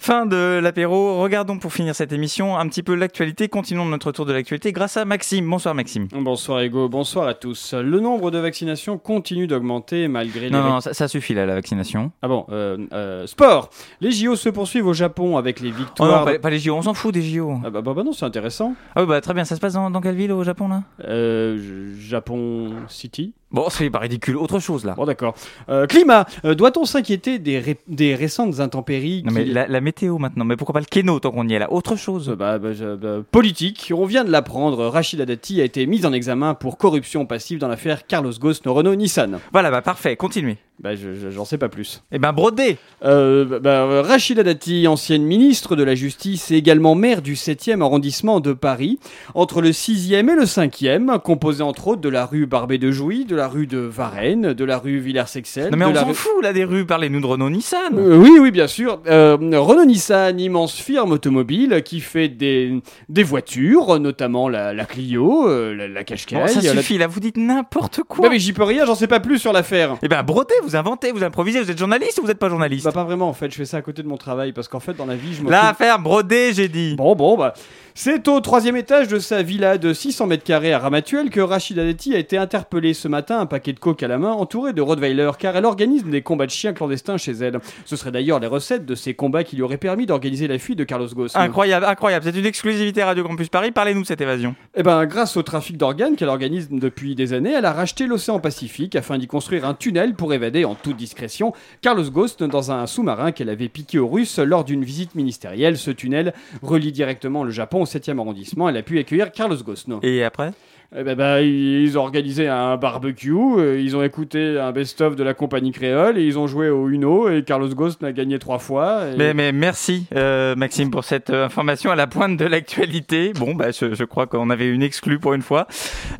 Fin 0.08 0.26
de 0.26 0.60
l'apéro. 0.64 1.20
Regardons 1.22 1.58
pour 1.58 1.74
finir 1.74 1.94
cette 1.94 2.14
émission 2.14 2.58
un 2.58 2.66
petit 2.70 2.82
peu 2.82 2.96
l'actualité. 2.96 3.50
Continuons 3.50 3.84
notre 3.84 4.14
tour 4.14 4.26
de 4.26 4.32
l'actualité 4.32 4.72
grâce 4.72 4.96
à 4.96 5.04
Maxime. 5.04 5.50
Bonsoir 5.50 5.76
Maxime. 5.76 6.08
Bonsoir 6.14 6.62
Ego, 6.62 6.88
bonsoir 6.88 7.28
à 7.28 7.34
tous. 7.34 7.74
Le 7.74 8.00
nombre 8.00 8.32
de 8.32 8.38
vaccinations 8.38 8.98
continue 8.98 9.48
d'augmenter 9.48 10.08
malgré 10.08 10.46
les... 10.46 10.50
Non, 10.50 10.64
non, 10.64 10.80
ça, 10.80 10.94
ça 10.94 11.10
suffit 11.10 11.34
là, 11.34 11.46
la 11.46 11.56
vaccination. 11.56 12.14
Ah 12.22 12.30
bon, 12.30 12.46
euh, 12.52 12.78
euh, 12.94 13.28
sport. 13.28 13.70
Les 14.00 14.14
JO 14.14 14.38
se 14.38 14.48
poursuivent 14.48 14.88
au 14.88 14.94
Japon 14.94 15.36
avec 15.36 15.60
les 15.60 15.72
Oh 15.72 15.78
victoires... 15.78 16.26
non, 16.26 16.32
pas, 16.32 16.40
pas 16.40 16.50
les 16.52 16.60
JO, 16.60 16.76
on 16.76 16.84
s'en 16.84 16.94
fout 16.94 17.14
des 17.14 17.22
JO. 17.22 17.60
Ah 17.66 17.70
bah, 17.70 17.82
bah, 17.82 17.94
bah 17.94 18.04
non, 18.06 18.14
c'est 18.14 18.24
intéressant. 18.24 18.76
Ah 18.96 19.02
oui, 19.02 19.08
bah 19.10 19.20
très 19.20 19.34
bien, 19.34 19.44
ça 19.44 19.58
se 19.58 19.60
passe 19.60 19.74
dans, 19.74 19.92
dans 19.92 20.00
quelle 20.00 20.16
ville 20.16 20.32
au 20.32 20.46
Japon 20.46 20.70
là? 20.70 20.84
Euh, 21.04 21.94
Japon 22.00 22.72
City 22.88 23.34
Bon, 23.50 23.68
c'est 23.70 23.90
pas 23.90 24.00
ridicule, 24.00 24.36
autre 24.36 24.60
chose 24.60 24.84
là. 24.84 24.94
Bon 24.96 25.06
d'accord. 25.06 25.34
Euh, 25.70 25.86
climat, 25.88 26.26
euh, 26.44 26.54
doit-on 26.54 26.84
s'inquiéter 26.84 27.40
des, 27.40 27.60
ré- 27.60 27.78
des 27.88 28.14
récentes 28.14 28.60
intempéries 28.60 29.24
Non 29.26 29.32
mais 29.32 29.46
qui- 29.46 29.52
la, 29.54 29.68
la 29.68 29.80
météo 29.80 30.18
maintenant, 30.18 30.44
mais 30.44 30.58
pourquoi 30.58 30.74
pas 30.74 30.80
le 30.82 30.86
kéno 30.86 31.20
tant 31.22 31.32
qu'on 31.32 31.48
y 31.48 31.54
est 31.54 31.60
là? 31.60 31.72
Autre 31.72 31.96
chose. 31.96 32.36
Bah, 32.38 32.60
bah, 32.60 32.74
je- 32.74 32.96
bah, 32.96 33.24
politique, 33.32 33.94
on 33.96 34.06
vient 34.06 34.26
de 34.26 34.32
l'apprendre, 34.32 34.86
Rachida 34.88 35.26
Dati 35.26 35.62
a 35.62 35.64
été 35.64 35.86
mise 35.86 36.06
en 36.06 36.12
examen 36.12 36.56
pour 36.56 36.78
corruption 36.78 37.26
passive 37.26 37.58
dans 37.60 37.70
l'affaire 37.70 38.06
Carlos 38.06 38.34
Ghosn 38.38 38.68
Renault 38.68 38.96
Nissan. 38.96 39.40
Voilà, 39.54 39.72
bah 39.72 39.82
parfait, 39.82 40.18
continuez. 40.18 40.58
Bah, 40.80 40.96
je- 40.96 41.16
je- 41.16 41.32
j'en 41.32 41.46
sais 41.46 41.58
pas 41.58 41.70
plus. 41.70 42.04
Eh 42.12 42.20
ben 42.20 42.34
brodé 42.34 42.78
Euh, 43.04 43.46
bah, 43.46 43.60
bah, 43.60 44.02
Rachida 44.04 44.44
Dati, 44.44 44.88
ancienne 44.88 45.24
ministre 45.24 45.76
de 45.76 45.84
la 45.84 45.96
Justice 45.96 46.52
et 46.52 46.56
également 46.56 46.96
maire 46.96 47.22
du 47.22 47.36
7e 47.36 47.82
arrondissement 47.82 48.40
de 48.42 48.54
Paris, 48.54 49.00
entre 49.36 49.62
le 49.62 49.72
6e 49.72 50.30
et 50.30 50.36
le 50.36 50.46
5e, 50.46 51.20
composé 51.24 51.64
entre 51.64 51.88
autres 51.88 52.02
de 52.02 52.10
la 52.10 52.26
rue 52.26 52.46
Barbet 52.46 52.78
de 52.78 52.92
Jouy, 52.92 53.26
de 53.26 53.36
la 53.38 53.48
rue 53.48 53.66
de 53.68 53.78
Varennes, 53.78 54.54
de 54.54 54.66
la 54.66 54.78
rue 54.78 55.00
Villers-Sexel. 55.00 55.72
Non 55.72 55.78
mais 55.78 55.86
on 55.86 55.94
la 55.94 56.02
s'en 56.02 56.08
rue- 56.08 56.14
fout 56.14 56.44
là 56.44 56.52
des 56.52 56.66
rues, 56.66 56.86
parlez-nous 56.86 57.22
de 57.22 57.26
Renault 57.26 57.50
Nissan. 57.50 57.98
Euh, 57.98 58.18
oui, 58.18 58.32
oui, 58.42 58.52
bien 58.52 58.68
sûr. 58.68 59.02
Euh, 59.08 59.38
Renault 59.40 59.86
Nissan, 59.86 60.40
immense 60.40 60.74
firme 60.76 61.12
automobile 61.14 61.82
qui 61.86 62.02
fait 62.02 62.28
des, 62.28 62.82
des 63.08 63.24
voitures, 63.24 64.00
notamment 64.00 64.50
la, 64.50 64.74
la 64.74 64.86
Clio, 64.86 65.48
euh, 65.48 65.74
la, 65.76 65.88
la 65.88 66.04
Qashqai. 66.04 66.36
Ça 66.48 66.62
la- 66.62 66.72
suffit 66.82 66.98
là, 66.98 67.08
vous 67.08 67.20
dites 67.20 67.38
n'importe 67.38 68.02
quoi. 68.04 68.24
Bah, 68.24 68.30
mais 68.32 68.40
j'y 68.40 68.52
peux 68.54 68.64
rien, 68.64 68.86
j'en 68.86 68.96
sais 68.96 69.08
pas 69.08 69.20
plus 69.20 69.38
sur 69.40 69.54
l'affaire. 69.54 69.96
Eh 70.02 70.08
ben 70.08 70.22
brodé, 70.24 70.54
vous 70.64 70.76
inventez, 70.76 71.12
vous 71.12 71.24
improvisez, 71.24 71.62
vous 71.62 71.72
êtes 71.72 71.78
journaliste 71.80 72.20
ou 72.20 72.26
vous 72.26 72.32
êtes 72.32 72.40
pas 72.40 72.50
journaliste 72.50 72.86
Bah 72.86 72.92
pas 72.92 73.04
vraiment 73.04 73.30
en 73.30 73.34
fait, 73.34 73.52
je 73.52 73.56
fais 73.56 73.66
ça 73.66 73.78
à 73.78 73.82
côté 73.82 74.04
de 74.04 74.08
mon 74.08 74.18
travail 74.18 74.52
parce 74.52 74.68
qu'en 74.68 74.80
fait 74.80 74.94
dans 74.96 75.06
la 75.06 75.16
vie 75.16 75.34
je. 75.34 75.48
L'affaire 75.50 76.00
brodé, 76.00 76.52
j'ai 76.54 76.68
dit. 76.68 76.96
Bon 76.98 77.16
bon 77.16 77.38
bah 77.38 77.54
c'est 77.94 78.28
au 78.28 78.40
troisième 78.42 78.76
étage 78.78 79.08
de 79.08 79.18
sa 79.20 79.42
villa 79.42 79.78
de 79.80 79.92
600 79.92 80.28
mètres 80.28 80.44
carrés 80.44 80.72
à 80.72 80.78
Ramatuelle 80.80 81.30
que 81.32 81.40
Rachida 81.40 81.84
Dati 81.84 82.14
a 82.14 82.20
été 82.20 82.38
interpellée 82.38 82.94
ce 82.94 83.08
matin 83.08 83.27
matin, 83.28 83.42
un 83.42 83.46
paquet 83.46 83.74
de 83.74 83.80
coke 83.80 84.02
à 84.04 84.08
la 84.08 84.18
main, 84.18 84.32
entourée 84.32 84.72
de 84.72 84.82
Rottweiler, 84.82 85.32
car 85.38 85.58
elle 85.58 85.66
organise 85.66 86.06
des 86.06 86.22
combats 86.22 86.46
de 86.46 86.52
chiens 86.52 86.72
clandestins 86.72 87.18
chez 87.18 87.34
elle. 87.34 87.60
Ce 87.84 87.98
seraient 87.98 88.12
d'ailleurs 88.12 88.40
les 88.40 88.48
recettes 88.48 88.86
de 88.86 88.96
ces 88.96 89.16
combats 89.16 89.44
qui 89.44 89.58
lui 89.58 89.64
auraient 89.64 89.78
permis 89.78 90.06
d'organiser 90.06 90.48
la 90.48 90.58
fuite 90.58 90.80
de 90.80 90.86
Carlos 90.86 91.10
Ghosn. 91.14 91.38
Incroyable, 91.38 91.86
incroyable. 91.86 92.24
C'est 92.24 92.40
une 92.40 92.46
exclusivité 92.46 93.04
Radio 93.04 93.26
Campus 93.26 93.50
Paris. 93.50 93.72
Parlez-nous 93.72 94.04
de 94.04 94.08
cette 94.08 94.22
évasion. 94.22 94.56
Eh 94.78 94.84
ben, 94.84 95.06
grâce 95.06 95.36
au 95.36 95.44
trafic 95.44 95.76
d'organes 95.76 96.16
qu'elle 96.16 96.30
organise 96.30 96.70
depuis 96.70 97.16
des 97.16 97.34
années, 97.34 97.52
elle 97.52 97.66
a 97.66 97.74
racheté 97.74 98.08
l'océan 98.08 98.40
Pacifique 98.40 98.96
afin 98.96 99.18
d'y 99.18 99.28
construire 99.28 99.66
un 99.66 99.74
tunnel 99.74 100.14
pour 100.14 100.34
évader 100.34 100.64
en 100.64 100.76
toute 100.76 100.96
discrétion 100.96 101.52
Carlos 101.82 102.10
Ghosn 102.10 102.48
dans 102.48 102.72
un 102.72 102.88
sous-marin 102.88 103.34
qu'elle 103.34 103.50
avait 103.50 103.68
piqué 103.68 104.00
aux 104.00 104.08
Russes 104.08 104.40
lors 104.40 104.64
d'une 104.64 104.86
visite 104.86 105.16
ministérielle. 105.16 105.78
Ce 105.78 105.92
tunnel 105.92 106.34
relie 106.62 106.94
directement 106.94 107.44
le 107.44 107.52
Japon 107.52 107.82
au 107.82 107.86
7e 107.86 108.20
arrondissement. 108.20 108.70
Elle 108.70 108.78
a 108.78 108.84
pu 108.84 109.00
accueillir 109.00 109.34
Carlos 109.34 109.58
Ghosn. 109.58 110.00
Et 110.02 110.24
après? 110.24 110.54
Eh 110.96 111.04
ben, 111.04 111.16
bah, 111.18 111.42
ils 111.42 111.98
ont 111.98 112.02
organisé 112.02 112.48
un 112.48 112.78
barbecue, 112.78 113.34
euh, 113.34 113.78
ils 113.78 113.98
ont 113.98 114.04
écouté 114.04 114.58
un 114.58 114.72
best-of 114.72 115.18
de 115.18 115.24
la 115.24 115.34
compagnie 115.34 115.74
créole 115.74 116.18
et 116.18 116.24
ils 116.24 116.40
ont 116.40 116.48
joué 116.48 116.70
au 116.70 116.88
Uno 116.88 117.30
et 117.30 117.44
Carlos 117.44 117.68
Ghosn 117.68 118.06
a 118.06 118.14
gagné 118.14 118.40
trois 118.40 118.58
fois. 118.58 119.02
Mais, 119.18 119.34
merci 119.52 120.08
euh, 120.16 120.56
Maxime 120.56 120.90
pour 120.90 121.04
cette 121.04 121.30
euh, 121.30 121.46
information 121.46 121.92
à 121.92 121.96
la 121.98 122.08
pointe 122.08 122.38
de 122.38 122.46
l'actualité. 122.46 123.34
Bon, 123.34 123.54
bah, 123.54 123.72
je, 123.72 124.04
crois 124.06 124.28
qu'on 124.28 124.50
avait 124.50 124.70
une 124.70 124.82
exclue 124.82 125.20
pour 125.20 125.34
une 125.34 125.42
fois. 125.42 125.68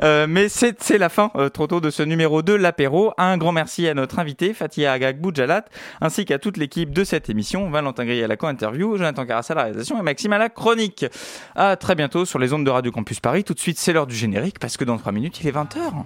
Mais 0.02 0.50
c'est 0.50 0.98
la 0.98 1.08
fin 1.08 1.32
trop 1.54 1.68
tôt 1.68 1.80
de 1.80 1.90
ce 1.90 2.04
numéro 2.04 2.42
2, 2.42 2.58
l'apéro. 2.58 3.14
Un 3.18 3.38
grand 3.38 3.54
merci 3.54 3.88
à 3.88 3.94
notre 3.94 4.20
invité 4.20 4.54
Fatia 4.54 4.92
Agag 4.92 5.22
Boudjalat, 5.22 5.64
ainsi 6.02 6.26
qu'à 6.26 6.40
toute 6.40 6.58
l'équipe 6.58 6.94
de 6.94 7.06
cette 7.06 7.30
émission. 7.30 7.70
Valentin 7.70 8.04
Gris 8.04 8.22
à 8.22 8.28
la 8.28 8.36
co-interview, 8.36 8.98
Jonathan 8.98 9.26
Carassa 9.26 9.54
à 9.54 9.56
la 9.56 9.64
réalisation 9.64 9.98
et 9.98 10.02
Maxime 10.02 10.34
à 10.34 10.38
la 10.38 10.50
chronique. 10.50 11.06
À 11.56 11.78
très 11.78 11.96
bientôt 11.96 12.26
sur 12.26 12.38
les 12.38 12.52
ondes 12.52 12.66
de 12.66 12.70
Radio 12.70 12.92
Campus 12.92 13.22
Paris. 13.22 13.46
Tout 13.46 13.54
de 13.54 13.60
suite, 13.60 13.80
c'est 13.80 13.94
l'heure 13.94 14.08
du 14.08 14.16
générique 14.16 14.57
parce 14.60 14.78
que 14.78 14.84
dans 14.84 14.98
3 14.98 15.12
minutes, 15.12 15.40
il 15.42 15.48
est 15.48 15.52
20h. 15.52 16.04